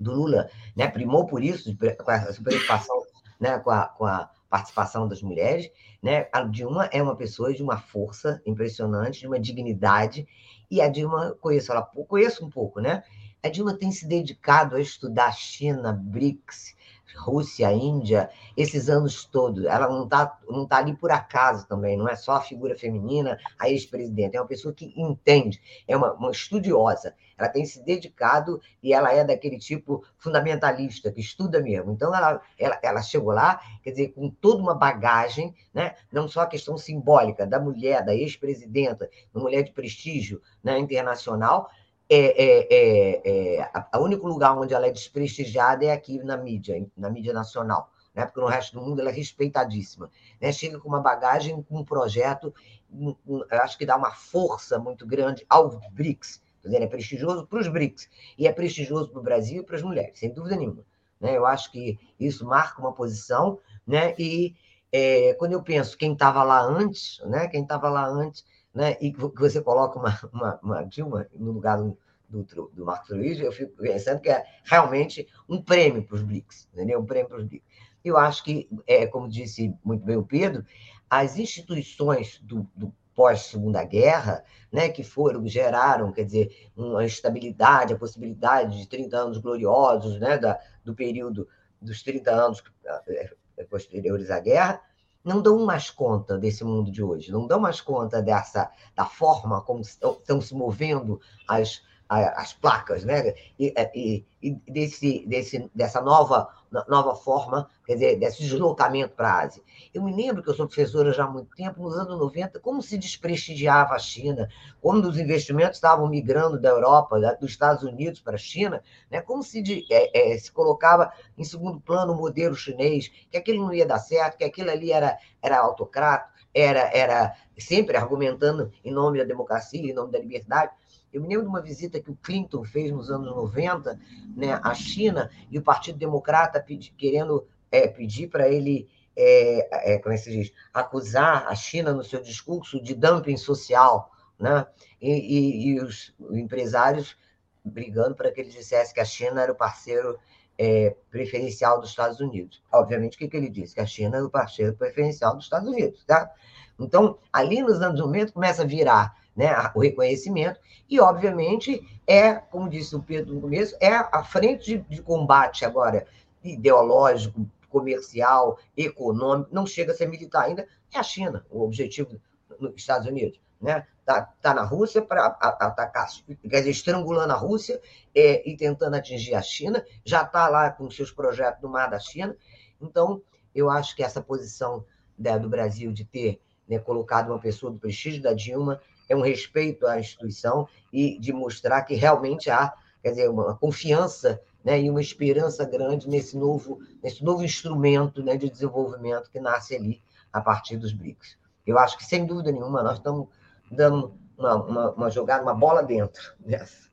do 0.00 0.12
Lula 0.12 0.50
né, 0.74 0.88
primou 0.88 1.24
por 1.24 1.40
isso, 1.40 1.72
com 1.76 2.10
essa 2.10 2.42
preocupação 2.42 3.00
né, 3.38 3.58
com, 3.60 3.70
a, 3.70 3.86
com 3.86 4.04
a 4.04 4.28
participação 4.48 5.06
das 5.06 5.22
mulheres. 5.22 5.70
Né? 6.02 6.28
A 6.32 6.42
Dilma 6.42 6.88
é 6.92 7.02
uma 7.02 7.16
pessoa 7.16 7.52
de 7.52 7.62
uma 7.62 7.78
força 7.78 8.40
impressionante, 8.46 9.20
de 9.20 9.26
uma 9.26 9.38
dignidade, 9.38 10.26
e 10.70 10.80
a 10.80 10.88
Dilma, 10.88 11.36
conheço 11.40 11.72
ela, 11.72 11.82
conheço 11.82 12.44
um 12.44 12.50
pouco, 12.50 12.80
né? 12.80 13.02
A 13.42 13.48
Dilma 13.48 13.72
tem 13.72 13.90
se 13.92 14.06
dedicado 14.06 14.76
a 14.76 14.80
estudar 14.80 15.32
China, 15.32 15.92
BRICS, 15.92 16.76
Rússia, 17.16 17.72
Índia, 17.72 18.30
esses 18.56 18.88
anos 18.88 19.24
todos. 19.24 19.64
Ela 19.64 19.88
não 19.88 20.04
está 20.04 20.38
não 20.48 20.66
tá 20.66 20.78
ali 20.78 20.94
por 20.94 21.10
acaso 21.10 21.66
também, 21.66 21.96
não 21.96 22.08
é 22.08 22.16
só 22.16 22.32
a 22.32 22.40
figura 22.40 22.76
feminina, 22.76 23.38
a 23.58 23.68
ex-presidente, 23.68 24.36
é 24.36 24.40
uma 24.40 24.46
pessoa 24.46 24.74
que 24.74 24.92
entende, 24.96 25.60
é 25.86 25.96
uma, 25.96 26.12
uma, 26.14 26.30
estudiosa. 26.30 27.14
Ela 27.38 27.48
tem 27.48 27.64
se 27.64 27.82
dedicado 27.84 28.60
e 28.82 28.92
ela 28.92 29.12
é 29.12 29.24
daquele 29.24 29.58
tipo 29.58 30.04
fundamentalista, 30.18 31.12
que 31.12 31.20
estuda 31.20 31.60
mesmo. 31.60 31.92
Então, 31.92 32.14
ela, 32.14 32.40
ela, 32.58 32.78
ela 32.82 33.02
chegou 33.02 33.32
lá, 33.32 33.60
quer 33.82 33.90
dizer, 33.90 34.08
com 34.08 34.28
toda 34.28 34.60
uma 34.60 34.74
bagagem, 34.74 35.54
né? 35.72 35.94
não 36.12 36.28
só 36.28 36.40
a 36.40 36.46
questão 36.46 36.76
simbólica 36.76 37.46
da 37.46 37.60
mulher, 37.60 38.04
da 38.04 38.14
ex-presidenta, 38.14 39.08
uma 39.32 39.44
mulher 39.44 39.62
de 39.62 39.72
prestígio 39.72 40.42
né, 40.62 40.78
internacional, 40.78 41.70
é, 42.10 42.16
é, 42.16 42.68
é, 42.70 43.56
é, 43.58 43.70
a, 43.92 43.98
único 43.98 44.26
lugar 44.26 44.56
onde 44.56 44.72
ela 44.72 44.86
é 44.86 44.90
desprestigiada 44.90 45.84
é 45.84 45.92
aqui 45.92 46.18
na 46.24 46.38
mídia, 46.38 46.86
na 46.96 47.10
mídia 47.10 47.34
nacional, 47.34 47.90
né? 48.14 48.24
porque 48.24 48.40
no 48.40 48.46
resto 48.46 48.78
do 48.78 48.84
mundo 48.84 49.00
ela 49.00 49.10
é 49.10 49.12
respeitadíssima. 49.12 50.10
Né? 50.40 50.50
Chega 50.50 50.80
com 50.80 50.88
uma 50.88 51.00
bagagem, 51.00 51.62
com 51.62 51.78
um 51.78 51.84
projeto, 51.84 52.54
um, 52.90 53.14
um, 53.26 53.44
acho 53.50 53.76
que 53.76 53.84
dá 53.84 53.94
uma 53.94 54.10
força 54.12 54.78
muito 54.78 55.06
grande 55.06 55.44
ao 55.50 55.78
BRICS. 55.92 56.42
Dizer, 56.68 56.82
é 56.82 56.86
prestigioso 56.86 57.46
para 57.46 57.60
os 57.60 57.68
BRICS 57.68 58.08
e 58.36 58.46
é 58.46 58.52
prestigioso 58.52 59.10
para 59.10 59.20
o 59.20 59.22
Brasil 59.22 59.62
e 59.62 59.64
para 59.64 59.76
as 59.76 59.82
mulheres, 59.82 60.18
sem 60.18 60.32
dúvida 60.32 60.56
nenhuma. 60.56 60.84
Né? 61.20 61.36
Eu 61.36 61.46
acho 61.46 61.72
que 61.72 61.98
isso 62.18 62.46
marca 62.46 62.80
uma 62.80 62.92
posição, 62.92 63.58
né? 63.86 64.14
e 64.18 64.54
é, 64.92 65.34
quando 65.34 65.52
eu 65.52 65.62
penso 65.62 65.96
quem 65.96 66.12
estava 66.12 66.42
lá 66.42 66.60
antes, 66.62 67.20
né? 67.26 67.48
quem 67.48 67.62
estava 67.62 67.88
lá 67.88 68.06
antes 68.06 68.44
né, 68.74 68.96
e 69.00 69.12
que 69.12 69.18
você 69.18 69.60
coloca 69.60 69.98
uma, 69.98 70.18
uma, 70.32 70.60
uma 70.62 70.82
Dilma 70.84 71.26
no 71.34 71.52
lugar 71.52 71.78
do, 71.78 71.98
do, 72.28 72.70
do 72.72 72.84
Marcos 72.84 73.10
Luiz, 73.10 73.40
eu 73.40 73.50
fico 73.50 73.72
pensando 73.76 74.20
que 74.20 74.30
é 74.30 74.44
realmente 74.64 75.26
um 75.48 75.60
prêmio 75.60 76.04
para 76.04 76.16
os 76.16 76.22
BRICS, 76.22 76.68
entendeu? 76.72 77.00
Um 77.00 77.06
prêmio 77.06 77.28
para 77.28 77.38
os 77.38 77.44
BRICS. 77.44 77.66
Eu 78.04 78.16
acho 78.16 78.44
que, 78.44 78.68
é, 78.86 79.06
como 79.06 79.28
disse 79.28 79.74
muito 79.84 80.04
bem 80.04 80.16
o 80.16 80.22
Pedro, 80.22 80.64
as 81.10 81.38
instituições 81.38 82.38
do, 82.40 82.68
do 82.76 82.94
pós-segunda 83.18 83.82
guerra, 83.82 84.44
né, 84.70 84.88
que 84.88 85.02
foram, 85.02 85.44
geraram, 85.44 86.12
quer 86.12 86.22
dizer, 86.22 86.70
uma 86.76 87.04
estabilidade, 87.04 87.92
a 87.92 87.98
possibilidade 87.98 88.78
de 88.78 88.86
30 88.86 89.16
anos 89.16 89.38
gloriosos, 89.38 90.20
né, 90.20 90.38
da, 90.38 90.56
do 90.84 90.94
período 90.94 91.48
dos 91.82 92.00
30 92.04 92.30
anos 92.30 92.62
é, 93.08 93.34
é, 93.56 93.64
posteriores 93.64 94.30
à 94.30 94.38
guerra, 94.38 94.80
não 95.24 95.42
dão 95.42 95.66
mais 95.66 95.90
conta 95.90 96.38
desse 96.38 96.62
mundo 96.62 96.92
de 96.92 97.02
hoje, 97.02 97.32
não 97.32 97.44
dão 97.44 97.58
mais 97.58 97.80
conta 97.80 98.22
dessa 98.22 98.70
da 98.94 99.04
forma 99.04 99.62
como 99.62 99.80
estão, 99.80 100.40
se 100.40 100.54
movendo 100.54 101.20
as, 101.48 101.82
as 102.08 102.52
placas, 102.52 103.04
né? 103.04 103.34
E, 103.58 103.74
e, 103.96 104.24
e, 104.40 104.54
desse, 104.70 105.26
desse, 105.26 105.68
dessa 105.74 106.00
nova, 106.00 106.48
nova 106.88 107.14
forma, 107.14 107.68
quer 107.86 107.94
dizer, 107.94 108.18
desse 108.18 108.42
deslocamento 108.42 109.14
para 109.14 109.30
a 109.30 109.42
Ásia. 109.42 109.62
Eu 109.92 110.02
me 110.02 110.14
lembro 110.14 110.42
que 110.42 110.50
eu 110.50 110.54
sou 110.54 110.66
professora 110.66 111.12
já 111.12 111.24
há 111.24 111.30
muito 111.30 111.54
tempo, 111.56 111.82
nos 111.82 111.96
anos 111.96 112.18
90, 112.18 112.60
como 112.60 112.82
se 112.82 112.98
desprestigiava 112.98 113.94
a 113.94 113.98
China, 113.98 114.48
quando 114.80 115.06
os 115.06 115.18
investimentos 115.18 115.76
estavam 115.76 116.08
migrando 116.08 116.60
da 116.60 116.68
Europa, 116.68 117.18
da, 117.20 117.34
dos 117.34 117.50
Estados 117.50 117.82
Unidos 117.82 118.20
para 118.20 118.34
a 118.34 118.38
China, 118.38 118.82
né? 119.10 119.20
como 119.20 119.42
se, 119.42 119.62
de, 119.62 119.86
é, 119.90 120.32
é, 120.34 120.38
se 120.38 120.52
colocava 120.52 121.12
em 121.36 121.44
segundo 121.44 121.80
plano 121.80 122.12
o 122.12 122.16
modelo 122.16 122.54
chinês, 122.54 123.10
que 123.30 123.36
aquilo 123.36 123.64
não 123.64 123.72
ia 123.72 123.86
dar 123.86 123.98
certo, 123.98 124.36
que 124.36 124.44
aquilo 124.44 124.70
ali 124.70 124.92
era, 124.92 125.18
era 125.42 125.58
autocrata, 125.58 126.38
era, 126.54 126.90
era 126.92 127.34
sempre 127.58 127.96
argumentando 127.96 128.72
em 128.84 128.92
nome 128.92 129.18
da 129.18 129.24
democracia, 129.24 129.80
em 129.80 129.94
nome 129.94 130.12
da 130.12 130.18
liberdade. 130.18 130.72
Eu 131.12 131.22
me 131.22 131.28
lembro 131.28 131.44
de 131.44 131.48
uma 131.48 131.62
visita 131.62 132.00
que 132.00 132.10
o 132.10 132.16
Clinton 132.16 132.64
fez 132.64 132.90
nos 132.90 133.10
anos 133.10 133.28
90 133.28 133.98
né, 134.36 134.60
à 134.62 134.74
China 134.74 135.30
e 135.50 135.58
o 135.58 135.62
Partido 135.62 135.98
Democrata 135.98 136.60
pedi, 136.60 136.92
querendo 136.96 137.46
é, 137.70 137.88
pedir 137.88 138.28
para 138.28 138.48
ele, 138.48 138.88
é, 139.16 139.94
é, 139.94 139.98
como 139.98 140.14
é 140.14 140.18
que 140.18 140.24
se 140.24 140.30
diz, 140.30 140.52
acusar 140.72 141.46
a 141.46 141.54
China 141.54 141.92
no 141.92 142.04
seu 142.04 142.20
discurso 142.20 142.82
de 142.82 142.94
dumping 142.94 143.36
social, 143.36 144.10
né? 144.38 144.66
E, 145.00 145.10
e, 145.10 145.68
e 145.68 145.80
os 145.80 146.14
empresários 146.30 147.16
brigando 147.64 148.14
para 148.14 148.30
que 148.30 148.40
ele 148.40 148.50
dissesse 148.50 148.94
que 148.94 149.00
a 149.00 149.04
China 149.04 149.42
era 149.42 149.52
o 149.52 149.56
parceiro 149.56 150.18
é, 150.56 150.96
preferencial 151.10 151.80
dos 151.80 151.90
Estados 151.90 152.20
Unidos. 152.20 152.62
Obviamente, 152.72 153.16
o 153.16 153.18
que, 153.18 153.28
que 153.28 153.36
ele 153.36 153.48
disse? 153.48 153.74
Que 153.74 153.80
a 153.80 153.86
China 153.86 154.16
era 154.16 154.26
o 154.26 154.30
parceiro 154.30 154.74
preferencial 154.74 155.34
dos 155.34 155.44
Estados 155.44 155.68
Unidos, 155.68 156.04
tá? 156.04 156.30
Então, 156.78 157.18
ali 157.32 157.62
nos 157.62 157.80
anos 157.80 157.98
90, 158.00 158.32
começa 158.32 158.62
a 158.62 158.66
virar 158.66 159.16
né, 159.38 159.54
o 159.72 159.78
reconhecimento, 159.78 160.58
e, 160.90 160.98
obviamente, 160.98 161.80
é, 162.04 162.34
como 162.34 162.68
disse 162.68 162.96
o 162.96 163.00
Pedro 163.00 163.34
no 163.34 163.40
começo, 163.40 163.76
é 163.80 163.94
a 163.94 164.24
frente 164.24 164.64
de, 164.64 164.96
de 164.96 165.00
combate 165.00 165.64
agora 165.64 166.08
ideológico, 166.42 167.48
comercial, 167.70 168.58
econômico, 168.76 169.48
não 169.52 169.64
chega 169.64 169.92
a 169.92 169.94
ser 169.94 170.08
militar 170.08 170.46
ainda, 170.46 170.66
é 170.92 170.98
a 170.98 171.04
China, 171.04 171.46
o 171.50 171.62
objetivo 171.62 172.20
nos 172.58 172.74
Estados 172.74 173.06
Unidos. 173.06 173.40
Né? 173.60 173.86
Tá, 174.04 174.22
tá 174.42 174.52
na 174.52 174.62
Rússia 174.64 175.02
para 175.02 175.26
atacar, 175.26 176.08
quer 176.50 176.58
dizer, 176.58 176.70
estrangulando 176.70 177.32
a 177.32 177.36
Rússia 177.36 177.80
é, 178.12 178.48
e 178.48 178.56
tentando 178.56 178.96
atingir 178.96 179.36
a 179.36 179.42
China, 179.42 179.84
já 180.04 180.22
está 180.22 180.48
lá 180.48 180.68
com 180.70 180.90
seus 180.90 181.12
projetos 181.12 181.62
no 181.62 181.68
mar 181.68 181.88
da 181.88 182.00
China. 182.00 182.36
Então, 182.80 183.22
eu 183.54 183.70
acho 183.70 183.94
que 183.94 184.02
essa 184.02 184.20
posição 184.20 184.84
né, 185.16 185.38
do 185.38 185.48
Brasil 185.48 185.92
de 185.92 186.04
ter 186.04 186.40
né, 186.68 186.78
colocado 186.78 187.28
uma 187.28 187.38
pessoa 187.38 187.70
do 187.70 187.78
prestígio 187.78 188.20
da 188.20 188.32
Dilma 188.32 188.80
é 189.08 189.16
um 189.16 189.22
respeito 189.22 189.86
à 189.86 189.98
instituição 189.98 190.68
e 190.92 191.18
de 191.18 191.32
mostrar 191.32 191.82
que 191.82 191.94
realmente 191.94 192.50
há, 192.50 192.72
quer 193.02 193.10
dizer, 193.10 193.28
uma 193.28 193.56
confiança 193.56 194.40
né, 194.64 194.80
e 194.80 194.90
uma 194.90 195.00
esperança 195.00 195.64
grande 195.64 196.08
nesse 196.08 196.36
novo, 196.36 196.80
nesse 197.02 197.24
novo 197.24 197.42
instrumento 197.42 198.22
né, 198.22 198.36
de 198.36 198.50
desenvolvimento 198.50 199.30
que 199.30 199.40
nasce 199.40 199.74
ali 199.74 200.02
a 200.32 200.40
partir 200.40 200.76
dos 200.76 200.92
BRICS. 200.92 201.38
Eu 201.66 201.78
acho 201.78 201.96
que, 201.96 202.04
sem 202.04 202.26
dúvida 202.26 202.52
nenhuma, 202.52 202.82
nós 202.82 202.98
estamos 202.98 203.28
dando 203.70 204.14
uma, 204.36 204.54
uma, 204.54 204.90
uma 204.92 205.10
jogada, 205.10 205.42
uma 205.42 205.54
bola 205.54 205.82
dentro 205.82 206.34
dessa. 206.40 206.88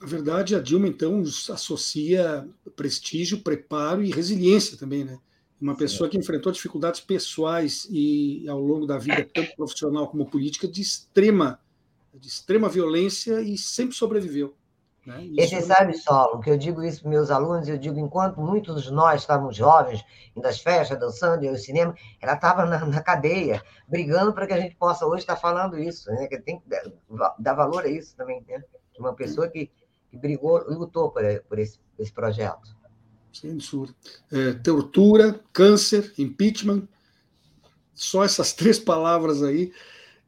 Na 0.00 0.06
verdade, 0.06 0.54
a 0.54 0.60
Dilma, 0.60 0.88
então, 0.88 1.22
associa 1.22 2.46
prestígio, 2.76 3.40
preparo 3.40 4.02
e 4.02 4.10
resiliência 4.10 4.76
também, 4.76 5.04
né? 5.04 5.18
Uma 5.60 5.76
pessoa 5.76 6.08
que 6.10 6.18
enfrentou 6.18 6.52
dificuldades 6.52 7.00
pessoais 7.00 7.86
e, 7.90 8.46
ao 8.48 8.60
longo 8.60 8.86
da 8.86 8.98
vida, 8.98 9.28
tanto 9.32 9.54
profissional 9.56 10.08
como 10.08 10.26
política, 10.26 10.68
de 10.68 10.82
extrema, 10.82 11.60
de 12.12 12.28
extrema 12.28 12.68
violência 12.68 13.40
e 13.40 13.56
sempre 13.56 13.94
sobreviveu. 13.94 14.54
Né? 15.06 15.24
E 15.24 15.46
você 15.46 15.56
é... 15.56 15.60
sabe, 15.60 15.94
Solo, 15.94 16.40
que 16.40 16.50
eu 16.50 16.56
digo 16.56 16.82
isso 16.82 17.02
para 17.02 17.10
meus 17.10 17.30
alunos, 17.30 17.68
eu 17.68 17.76
digo, 17.76 17.98
enquanto 17.98 18.40
muitos 18.40 18.84
de 18.84 18.92
nós 18.92 19.20
estávamos 19.20 19.56
jovens, 19.56 20.04
indo 20.34 20.46
às 20.46 20.58
festas, 20.58 20.98
dançando, 20.98 21.44
e 21.44 21.48
ao 21.48 21.56
cinema, 21.56 21.94
ela 22.20 22.34
estava 22.34 22.64
na, 22.64 22.84
na, 22.86 23.02
cadeia, 23.02 23.62
brigando 23.86 24.32
para 24.32 24.46
que 24.46 24.54
a 24.54 24.60
gente 24.60 24.76
possa 24.76 25.06
hoje 25.06 25.22
estar 25.22 25.36
falando 25.36 25.78
isso, 25.78 26.10
né? 26.10 26.26
que 26.26 26.38
tem 26.38 26.58
que 26.58 26.68
dar, 26.68 27.34
dar 27.38 27.54
valor 27.54 27.84
a 27.84 27.88
isso 27.88 28.16
também, 28.16 28.42
né? 28.48 28.62
Uma 28.98 29.14
pessoa 29.14 29.48
que, 29.48 29.70
que 30.08 30.16
brigou, 30.16 30.64
lutou 30.68 31.10
por, 31.10 31.22
por 31.48 31.58
esse, 31.58 31.80
esse 31.98 32.12
projeto. 32.12 32.76
Censura. 33.34 33.94
É, 34.30 34.52
tortura, 34.52 35.40
câncer, 35.52 36.12
impeachment, 36.16 36.88
só 37.94 38.24
essas 38.24 38.52
três 38.54 38.78
palavras 38.78 39.42
aí 39.42 39.72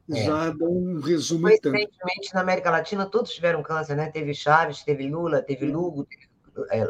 é. 0.09 0.25
já 0.25 0.49
dão 0.51 0.71
um 0.71 0.99
resumo. 0.99 1.47
Recentemente, 1.47 2.33
na 2.33 2.41
América 2.41 2.71
Latina, 2.71 3.05
todos 3.05 3.31
tiveram 3.31 3.61
câncer, 3.63 3.95
né? 3.95 4.09
Teve 4.09 4.33
Chaves, 4.33 4.83
teve 4.83 5.09
Lula, 5.09 5.41
teve 5.41 5.65
Lugo, 5.65 6.05
teve 6.05 6.27
é, 6.71 6.85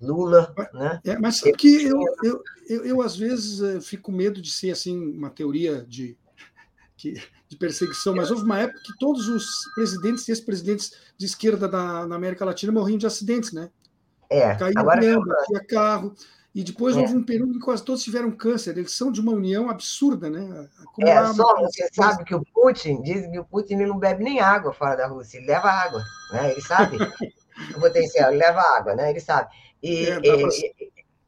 Lula, 0.00 0.52
mas, 0.56 0.72
né? 0.72 1.00
É, 1.04 1.18
mas 1.18 1.38
sabe 1.38 1.56
que 1.56 1.84
eu, 1.84 2.00
eu, 2.22 2.42
eu, 2.68 2.84
eu, 2.84 3.02
às 3.02 3.16
vezes, 3.16 3.60
eh, 3.60 3.80
fico 3.80 4.04
com 4.04 4.12
medo 4.12 4.40
de 4.40 4.50
ser, 4.50 4.70
assim, 4.70 4.96
uma 4.96 5.30
teoria 5.30 5.84
de, 5.88 6.16
de 6.96 7.56
perseguição, 7.58 8.14
mas 8.14 8.30
houve 8.30 8.42
uma 8.42 8.58
época 8.58 8.80
que 8.84 8.98
todos 8.98 9.28
os 9.28 9.46
presidentes 9.74 10.26
e 10.26 10.32
ex-presidentes 10.32 10.92
de 11.16 11.26
esquerda 11.26 11.68
da, 11.68 12.06
na 12.06 12.16
América 12.16 12.44
Latina 12.44 12.72
morriam 12.72 12.98
de 12.98 13.06
acidentes, 13.06 13.52
né? 13.52 13.70
É, 14.32 14.54
Caiu 14.54 14.72
agora 14.76 15.20
batia 15.20 15.66
carro. 15.68 16.14
E 16.54 16.62
depois 16.62 16.94
é. 16.96 17.00
houve 17.00 17.16
um 17.16 17.24
período 17.24 17.52
em 17.52 17.58
que 17.58 17.64
quase 17.64 17.82
todos 17.82 18.02
tiveram 18.02 18.30
câncer. 18.30 18.76
Eles 18.76 18.92
são 18.92 19.10
de 19.10 19.20
uma 19.20 19.32
união 19.32 19.70
absurda, 19.70 20.28
né? 20.28 20.68
é, 21.00 21.26
só 21.32 21.60
você 21.60 21.88
sabe 21.92 22.24
que 22.24 22.34
o 22.34 22.44
Putin, 22.52 23.00
diz 23.00 23.26
que 23.26 23.38
o 23.38 23.44
Putin 23.44 23.76
não 23.76 23.98
bebe 23.98 24.22
nem 24.22 24.38
água 24.40 24.72
fora 24.72 24.94
da 24.94 25.06
Rússia, 25.06 25.38
ele 25.38 25.46
leva 25.46 25.68
água, 25.68 26.02
né? 26.30 26.50
Ele 26.50 26.60
sabe 26.60 26.98
o 27.74 27.80
potencial, 27.80 28.30
ele 28.30 28.44
leva 28.44 28.60
água, 28.60 28.94
né? 28.94 29.10
Ele 29.10 29.20
sabe. 29.20 29.48
E, 29.82 30.06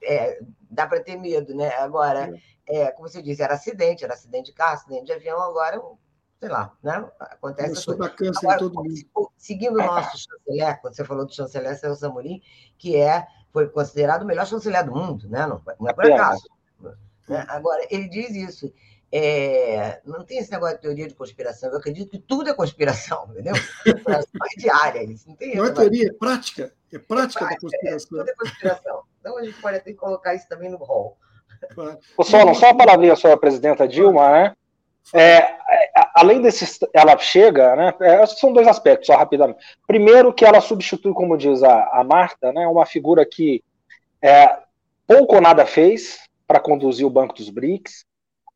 é, 0.03 0.39
dá 0.71 0.87
para 0.87 0.99
é, 0.99 1.03
ter 1.03 1.17
medo, 1.17 1.55
né? 1.55 1.75
Agora, 1.77 2.31
é. 2.69 2.83
é. 2.83 2.91
como 2.91 3.09
você 3.09 3.23
disse, 3.23 3.43
era 3.43 3.55
acidente, 3.55 4.05
era 4.05 4.13
acidente 4.13 4.51
de 4.51 4.53
carro, 4.53 4.75
acidente 4.75 5.07
de 5.07 5.13
avião, 5.13 5.41
agora, 5.41 5.81
sei 6.45 6.51
lá, 6.51 6.72
né? 6.82 7.07
Acontece. 7.18 7.86
Começou 7.86 8.11
câncer 8.11 8.47
agora, 8.47 8.57
em 8.57 8.59
todo 8.59 8.74
mundo. 8.74 9.30
Seguindo 9.38 9.74
o 9.74 9.78
nosso 9.78 10.18
chanceler, 10.18 10.80
quando 10.82 10.95
você 10.95 11.05
falou 11.05 11.24
do 11.24 11.34
chanceler 11.34 11.74
Celso 11.78 12.05
Amorim, 12.05 12.42
que 12.76 12.97
é 12.97 13.26
foi 13.51 13.66
considerado 13.68 14.22
o 14.22 14.26
melhor 14.26 14.47
chanceler 14.47 14.84
do 14.84 14.95
mundo, 14.95 15.26
né? 15.28 15.47
não, 15.47 15.62
não 15.80 15.88
é 15.88 15.92
por 15.95 16.05
acaso. 16.12 16.47
Né? 17.28 17.47
Agora, 17.49 17.86
ele 17.90 18.09
diz 18.09 18.30
isso. 18.34 18.70
É, 19.11 20.03
não 20.05 20.24
tem 20.24 20.38
esse 20.38 20.51
negócio 20.51 20.74
de 20.76 20.82
teoria 20.82 21.07
de 21.07 21.14
conspiração. 21.14 21.70
Eu 21.70 21.78
acredito 21.78 22.11
que 22.11 22.18
tudo 22.18 22.51
é 22.51 22.53
conspiração, 22.53 23.28
entendeu? 23.30 23.55
É 23.86 24.61
diária. 24.61 25.05
Isso 25.05 25.28
não, 25.28 25.36
tem 25.36 25.55
não 25.55 25.64
é 25.64 25.70
teoria, 25.70 26.09
é 26.09 26.12
prática. 26.12 26.74
É 26.92 26.99
prática, 26.99 27.45
é 27.45 27.47
prática 27.47 27.47
da 27.47 27.61
conspiração. 27.61 28.18
É, 28.20 28.24
tudo 28.24 28.28
é 28.28 28.34
conspiração. 28.34 29.03
Então 29.20 29.38
a 29.38 29.45
gente 29.45 29.61
pode 29.61 29.76
até 29.76 29.92
colocar 29.95 30.34
isso 30.34 30.49
também 30.49 30.68
no 30.68 30.76
rol. 30.76 31.16
Não 32.18 32.55
só 32.55 32.66
uma 32.66 32.76
palavrinha 32.76 33.16
sobre 33.16 33.34
a 33.34 33.38
presidenta 33.38 33.88
Dilma, 33.88 34.30
né? 34.30 34.57
É, 35.13 35.37
é, 35.37 35.59
além 36.15 36.41
desses, 36.41 36.79
ela 36.93 37.19
chega, 37.19 37.77
né? 37.77 37.95
É, 38.01 38.27
são 38.27 38.53
dois 38.53 38.67
aspectos, 38.67 39.07
só 39.07 39.17
rapidamente. 39.17 39.59
Primeiro, 39.87 40.33
que 40.33 40.45
ela 40.45 40.61
substitui, 40.61 41.13
como 41.13 41.37
diz 41.37 41.63
a, 41.63 42.01
a 42.01 42.05
Marta, 42.05 42.53
né, 42.53 42.67
uma 42.67 42.87
figura 42.87 43.27
que 43.27 43.63
é, 44.23 44.59
pouco 45.07 45.37
ou 45.37 45.41
nada 45.41 45.67
fez 45.67 46.19
para 46.47 46.61
conduzir 46.61 47.07
o 47.07 47.11
Banco 47.11 47.35
dos 47.35 47.51
BRICS. 47.51 48.05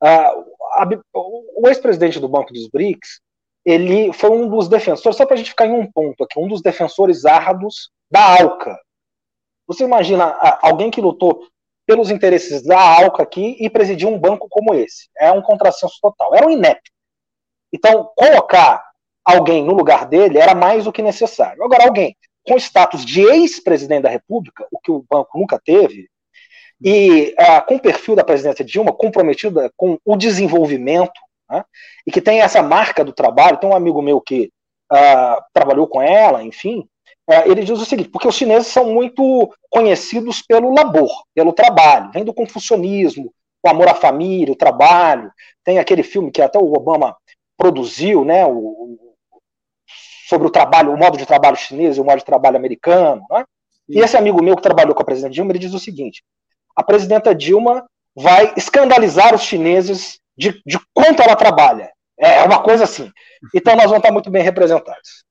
Uh, 0.03 0.45
a, 0.75 0.89
o 1.13 1.69
ex-presidente 1.69 2.21
do 2.21 2.29
Banco 2.29 2.53
dos 2.53 2.69
BRICS, 2.69 3.21
ele 3.65 4.13
foi 4.13 4.31
um 4.31 4.49
dos 4.49 4.69
defensores, 4.69 5.17
só 5.17 5.27
para 5.27 5.35
a 5.35 5.37
gente 5.37 5.51
ficar 5.51 5.67
em 5.67 5.73
um 5.73 5.91
ponto 5.91 6.25
aqui, 6.25 6.39
um 6.39 6.49
dos 6.49 6.63
defensores 6.63 7.25
árduos 7.25 7.91
da 8.11 8.39
ALCA. 8.41 8.79
Você 9.67 9.85
imagina 9.85 10.25
alguém 10.63 10.91
que 10.91 11.01
lutou 11.01 11.47
pelos 11.89 12.11
interesses 12.11 12.63
da 12.63 12.79
ALCA 12.79 13.23
aqui 13.23 13.57
e 13.59 13.71
presidir 13.71 14.07
um 14.07 14.19
banco 14.19 14.47
como 14.51 14.75
esse. 14.75 15.09
É 15.19 15.33
um 15.33 15.41
contrassenso 15.41 15.95
total. 16.03 16.35
Era 16.35 16.47
um 16.47 16.51
inepto. 16.51 16.91
Então, 17.73 18.13
colocar 18.15 18.85
alguém 19.25 19.65
no 19.65 19.73
lugar 19.73 20.05
dele 20.05 20.37
era 20.37 20.55
mais 20.55 20.85
do 20.85 20.93
que 20.93 21.01
necessário. 21.01 21.65
Agora, 21.65 21.85
alguém 21.85 22.15
com 22.47 22.59
status 22.59 23.07
de 23.07 23.23
ex-presidente 23.23 24.03
da 24.03 24.11
República, 24.11 24.67
o 24.71 24.79
que 24.79 24.91
o 24.91 25.03
banco 25.09 25.39
nunca 25.39 25.59
teve, 25.59 26.11
e 26.79 27.35
uh, 27.41 27.67
com 27.67 27.77
o 27.77 27.81
perfil 27.81 28.15
da 28.15 28.23
presidência 28.23 28.65
Dilma 28.65 28.93
comprometida 28.93 29.73
com 29.75 29.99
o 30.05 30.15
desenvolvimento, 30.15 31.19
né, 31.51 31.65
e 32.07 32.13
que 32.13 32.21
tem 32.21 32.41
essa 32.41 32.63
marca 32.63 33.03
do 33.03 33.15
trabalho, 33.15 33.57
tem 33.57 33.69
um 33.69 33.75
amigo 33.75 34.03
meu 34.03 34.21
que 34.21 34.51
uh, 34.93 35.43
trabalhou 35.55 35.87
com 35.87 36.03
ela, 36.03 36.43
enfim, 36.43 36.87
é, 37.29 37.49
ele 37.49 37.63
diz 37.63 37.79
o 37.79 37.85
seguinte, 37.85 38.09
porque 38.09 38.27
os 38.27 38.35
chineses 38.35 38.69
são 38.69 38.87
muito 38.87 39.53
conhecidos 39.69 40.41
pelo 40.41 40.73
labor, 40.75 41.11
pelo 41.35 41.53
trabalho, 41.53 42.11
vem 42.11 42.25
do 42.25 42.33
confucionismo, 42.33 43.33
o 43.63 43.69
amor 43.69 43.89
à 43.89 43.95
família, 43.95 44.53
o 44.53 44.57
trabalho, 44.57 45.31
tem 45.63 45.79
aquele 45.79 46.03
filme 46.03 46.31
que 46.31 46.41
até 46.41 46.59
o 46.59 46.73
Obama 46.73 47.15
produziu, 47.57 48.25
né, 48.25 48.47
o, 48.47 48.99
sobre 50.29 50.47
o 50.47 50.51
trabalho, 50.51 50.93
o 50.93 50.97
modo 50.97 51.19
de 51.19 51.27
trabalho 51.27 51.57
chinês 51.57 51.97
e 51.97 52.01
o 52.01 52.05
modo 52.05 52.19
de 52.19 52.25
trabalho 52.25 52.57
americano, 52.57 53.25
né? 53.31 53.45
E 53.89 54.01
esse 54.01 54.17
amigo 54.17 54.43
meu 54.43 54.55
que 54.55 54.63
trabalhou 54.63 54.95
com 54.95 55.01
a 55.03 55.05
presidenta 55.05 55.33
Dilma, 55.33 55.51
ele 55.53 55.59
diz 55.59 55.73
o 55.73 55.79
seguinte: 55.79 56.23
a 56.77 56.83
presidenta 56.83 57.35
Dilma 57.35 57.87
vai 58.15 58.53
escandalizar 58.55 59.35
os 59.35 59.43
chineses 59.43 60.21
de, 60.37 60.61
de 60.67 60.79
quanto 60.93 61.23
ela 61.23 61.35
trabalha. 61.35 61.91
É 62.19 62.43
uma 62.43 62.63
coisa 62.63 62.85
assim. 62.85 63.11
Então 63.55 63.75
nós 63.75 63.87
vamos 63.87 63.99
estar 63.99 64.13
muito 64.13 64.31
bem 64.31 64.43
representados. 64.43 65.25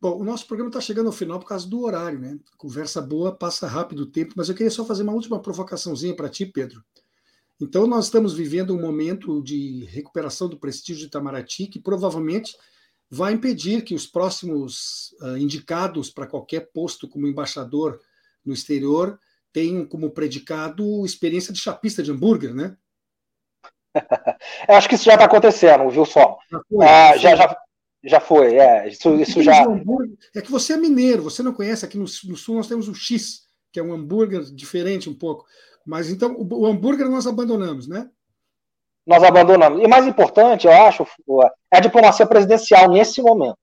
Bom, 0.00 0.18
o 0.18 0.24
nosso 0.24 0.46
programa 0.46 0.70
está 0.70 0.80
chegando 0.80 1.08
ao 1.08 1.12
final 1.12 1.38
por 1.38 1.46
causa 1.46 1.68
do 1.68 1.84
horário, 1.84 2.18
né? 2.18 2.38
Conversa 2.56 3.02
boa, 3.02 3.36
passa 3.36 3.66
rápido 3.66 4.00
o 4.00 4.06
tempo, 4.06 4.32
mas 4.34 4.48
eu 4.48 4.54
queria 4.54 4.70
só 4.70 4.82
fazer 4.82 5.02
uma 5.02 5.12
última 5.12 5.42
provocaçãozinha 5.42 6.16
para 6.16 6.30
ti, 6.30 6.46
Pedro. 6.46 6.82
Então, 7.60 7.86
nós 7.86 8.06
estamos 8.06 8.32
vivendo 8.32 8.74
um 8.74 8.80
momento 8.80 9.42
de 9.42 9.84
recuperação 9.84 10.48
do 10.48 10.58
prestígio 10.58 11.02
de 11.02 11.08
Itamaraty 11.08 11.66
que 11.66 11.78
provavelmente 11.78 12.56
vai 13.10 13.34
impedir 13.34 13.82
que 13.82 13.94
os 13.94 14.06
próximos 14.06 15.14
uh, 15.20 15.36
indicados 15.36 16.08
para 16.08 16.26
qualquer 16.26 16.70
posto 16.72 17.06
como 17.06 17.26
embaixador 17.26 18.00
no 18.42 18.54
exterior 18.54 19.20
tenham 19.52 19.84
como 19.84 20.10
predicado 20.10 21.04
experiência 21.04 21.52
de 21.52 21.58
chapista 21.58 22.02
de 22.02 22.10
hambúrguer, 22.10 22.54
né? 22.54 22.74
Eu 24.66 24.76
acho 24.76 24.88
que 24.88 24.94
isso 24.94 25.04
já 25.04 25.14
está 25.14 25.26
acontecendo, 25.26 25.90
viu 25.90 26.06
só? 26.06 26.38
Ah, 26.80 27.16
já, 27.18 27.36
já, 27.36 27.54
já 28.02 28.20
foi, 28.20 28.56
é. 28.56 28.88
Isso, 28.88 29.14
isso 29.16 29.42
já. 29.42 29.64
É 30.34 30.40
que 30.40 30.50
você 30.50 30.72
é 30.72 30.76
mineiro, 30.76 31.22
você 31.22 31.42
não 31.42 31.52
conhece. 31.52 31.84
Aqui 31.84 31.98
no, 31.98 32.04
no, 32.04 32.36
sul 32.36 32.56
nós 32.56 32.68
temos 32.68 32.88
o 32.88 32.94
X, 32.94 33.46
que 33.72 33.78
é 33.78 33.82
um 33.82 33.92
hambúrguer 33.92 34.42
diferente 34.42 35.10
um 35.10 35.14
pouco. 35.14 35.44
Mas 35.86 36.10
então 36.10 36.34
o, 36.34 36.62
o 36.62 36.66
hambúrguer 36.66 37.08
nós 37.08 37.26
abandonamos, 37.26 37.86
né? 37.86 38.08
Nós 39.06 39.22
abandonamos. 39.22 39.82
E 39.82 39.88
mais 39.88 40.06
importante, 40.06 40.66
eu 40.66 40.72
acho, 40.72 41.06
é 41.72 41.78
a 41.78 41.80
diplomacia 41.80 42.26
presidencial 42.26 42.88
nesse 42.90 43.20
momento. 43.20 43.58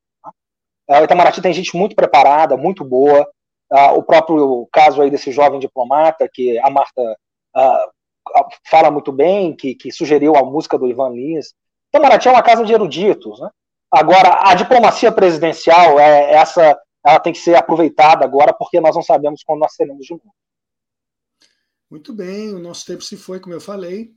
Tá? 0.85 1.01
O 1.01 1.03
Itamaraty 1.03 1.41
tem 1.41 1.53
gente 1.53 1.75
muito 1.75 1.95
preparada, 1.95 2.57
muito 2.57 2.83
boa. 2.83 3.27
Ah, 3.71 3.93
o 3.93 4.03
próprio 4.03 4.67
caso 4.71 5.01
aí 5.01 5.09
desse 5.09 5.31
jovem 5.31 5.59
diplomata, 5.59 6.29
que 6.31 6.57
a 6.59 6.69
Marta 6.69 7.17
ah, 7.55 7.89
fala 8.69 8.91
muito 8.91 9.11
bem, 9.11 9.55
que, 9.55 9.75
que 9.75 9.91
sugeriu 9.91 10.35
a 10.35 10.43
música 10.43 10.77
do 10.77 10.87
Ivan 10.87 11.09
Lins. 11.09 11.53
Itamaraty 11.89 12.27
é 12.27 12.31
uma 12.31 12.43
casa 12.43 12.63
de 12.63 12.73
eruditos, 12.73 13.39
né? 13.39 13.49
Agora, 13.91 14.49
a 14.49 14.53
diplomacia 14.53 15.11
presidencial, 15.11 15.99
é, 15.99 16.33
essa, 16.33 16.77
ela 17.05 17.19
tem 17.19 17.31
que 17.31 17.39
ser 17.39 17.55
aproveitada 17.55 18.25
agora, 18.25 18.53
porque 18.53 18.81
nós 18.81 18.95
não 18.95 19.01
sabemos 19.01 19.43
quando 19.43 19.59
nós 19.59 19.73
teremos 19.75 20.05
de 20.05 20.11
novo. 20.11 20.33
Muito 21.89 22.13
bem, 22.13 22.53
o 22.53 22.59
nosso 22.59 22.85
tempo 22.85 23.01
se 23.01 23.15
foi, 23.15 23.39
como 23.39 23.55
eu 23.55 23.61
falei. 23.61 24.11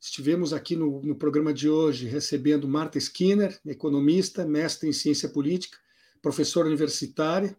Estivemos 0.00 0.52
aqui 0.52 0.74
no, 0.74 1.02
no 1.02 1.14
programa 1.14 1.52
de 1.52 1.68
hoje 1.68 2.08
recebendo 2.08 2.66
Marta 2.66 2.98
Skinner, 2.98 3.60
economista, 3.66 4.46
mestre 4.46 4.88
em 4.88 4.92
ciência 4.92 5.28
política, 5.28 5.78
professora 6.22 6.66
universitária, 6.66 7.56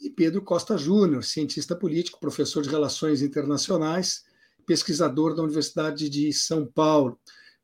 e 0.00 0.10
Pedro 0.10 0.42
Costa 0.42 0.76
Júnior, 0.76 1.24
cientista 1.24 1.74
político, 1.74 2.20
professor 2.20 2.62
de 2.62 2.68
relações 2.68 3.22
internacionais, 3.22 4.24
pesquisador 4.66 5.34
da 5.34 5.42
Universidade 5.42 6.08
de 6.08 6.32
São 6.32 6.66
Paulo. 6.66 7.18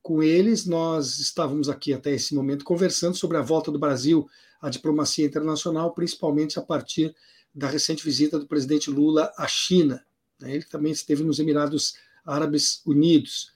Com 0.04 0.22
eles, 0.22 0.66
nós 0.66 1.18
estávamos 1.18 1.66
aqui 1.66 1.94
até 1.94 2.12
esse 2.12 2.34
momento 2.34 2.62
conversando 2.62 3.16
sobre 3.16 3.38
a 3.38 3.40
volta 3.40 3.72
do 3.72 3.78
Brasil 3.78 4.28
à 4.60 4.68
diplomacia 4.68 5.24
internacional, 5.24 5.94
principalmente 5.94 6.58
a 6.58 6.62
partir 6.62 7.16
da 7.54 7.68
recente 7.68 8.04
visita 8.04 8.38
do 8.38 8.46
presidente 8.46 8.90
Lula 8.90 9.32
à 9.34 9.48
China. 9.48 10.04
Ele 10.42 10.62
também 10.64 10.92
esteve 10.92 11.24
nos 11.24 11.38
Emirados 11.38 11.94
Árabes 12.22 12.82
Unidos. 12.84 13.50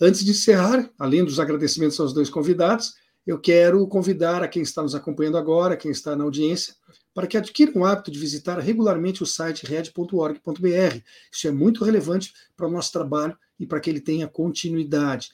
Antes 0.00 0.24
de 0.24 0.32
encerrar, 0.32 0.90
além 0.98 1.24
dos 1.24 1.38
agradecimentos 1.38 2.00
aos 2.00 2.12
dois 2.12 2.28
convidados, 2.28 2.96
eu 3.24 3.38
quero 3.38 3.86
convidar 3.86 4.42
a 4.42 4.48
quem 4.48 4.62
está 4.62 4.82
nos 4.82 4.96
acompanhando 4.96 5.38
agora, 5.38 5.76
quem 5.76 5.92
está 5.92 6.16
na 6.16 6.24
audiência, 6.24 6.74
para 7.14 7.28
que 7.28 7.36
adquira 7.36 7.70
o 7.72 7.84
hábito 7.84 8.10
de 8.10 8.18
visitar 8.18 8.58
regularmente 8.58 9.22
o 9.22 9.26
site 9.26 9.64
red.org.br. 9.64 10.98
Isso 11.30 11.46
é 11.46 11.52
muito 11.52 11.84
relevante 11.84 12.34
para 12.56 12.66
o 12.66 12.70
nosso 12.70 12.90
trabalho 12.90 13.38
e 13.60 13.64
para 13.64 13.78
que 13.78 13.88
ele 13.88 14.00
tenha 14.00 14.26
continuidade. 14.26 15.30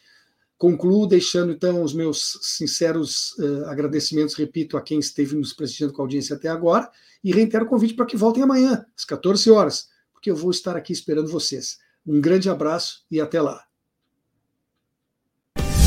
Concluo 0.61 1.06
deixando 1.06 1.52
então 1.52 1.82
os 1.82 1.94
meus 1.94 2.38
sinceros 2.42 3.32
uh, 3.38 3.64
agradecimentos, 3.68 4.34
repito, 4.34 4.76
a 4.76 4.82
quem 4.82 4.98
esteve 4.98 5.34
nos 5.34 5.54
prestigiando 5.54 5.94
com 5.94 6.02
a 6.02 6.04
audiência 6.04 6.36
até 6.36 6.48
agora, 6.48 6.86
e 7.24 7.32
reitero 7.32 7.64
o 7.64 7.66
convite 7.66 7.94
para 7.94 8.04
que 8.04 8.14
voltem 8.14 8.42
amanhã, 8.42 8.84
às 8.94 9.06
14 9.06 9.50
horas, 9.50 9.88
porque 10.12 10.30
eu 10.30 10.36
vou 10.36 10.50
estar 10.50 10.76
aqui 10.76 10.92
esperando 10.92 11.30
vocês. 11.30 11.78
Um 12.06 12.20
grande 12.20 12.50
abraço 12.50 13.06
e 13.11 13.22
até 13.22 13.40
lá. 13.40 13.64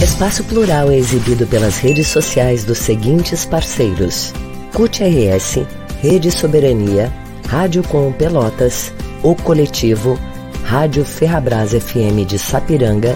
Espaço 0.02 0.44
Plural 0.46 0.90
é 0.90 0.98
exibido 0.98 1.46
pelas 1.46 1.78
redes 1.78 2.08
sociais 2.08 2.66
dos 2.66 2.80
seguintes 2.80 3.46
parceiros: 3.46 4.34
CUT 4.74 5.04
RS, 5.04 5.58
Rede 6.02 6.32
Soberania, 6.32 7.14
Rádio 7.48 7.88
Com 7.88 8.12
Pelotas, 8.12 8.92
O 9.24 9.36
Coletivo, 9.36 10.16
Rádio 10.64 11.06
Ferrabras 11.06 11.74
FM 11.74 12.26
de 12.28 12.40
Sapiranga 12.40 13.16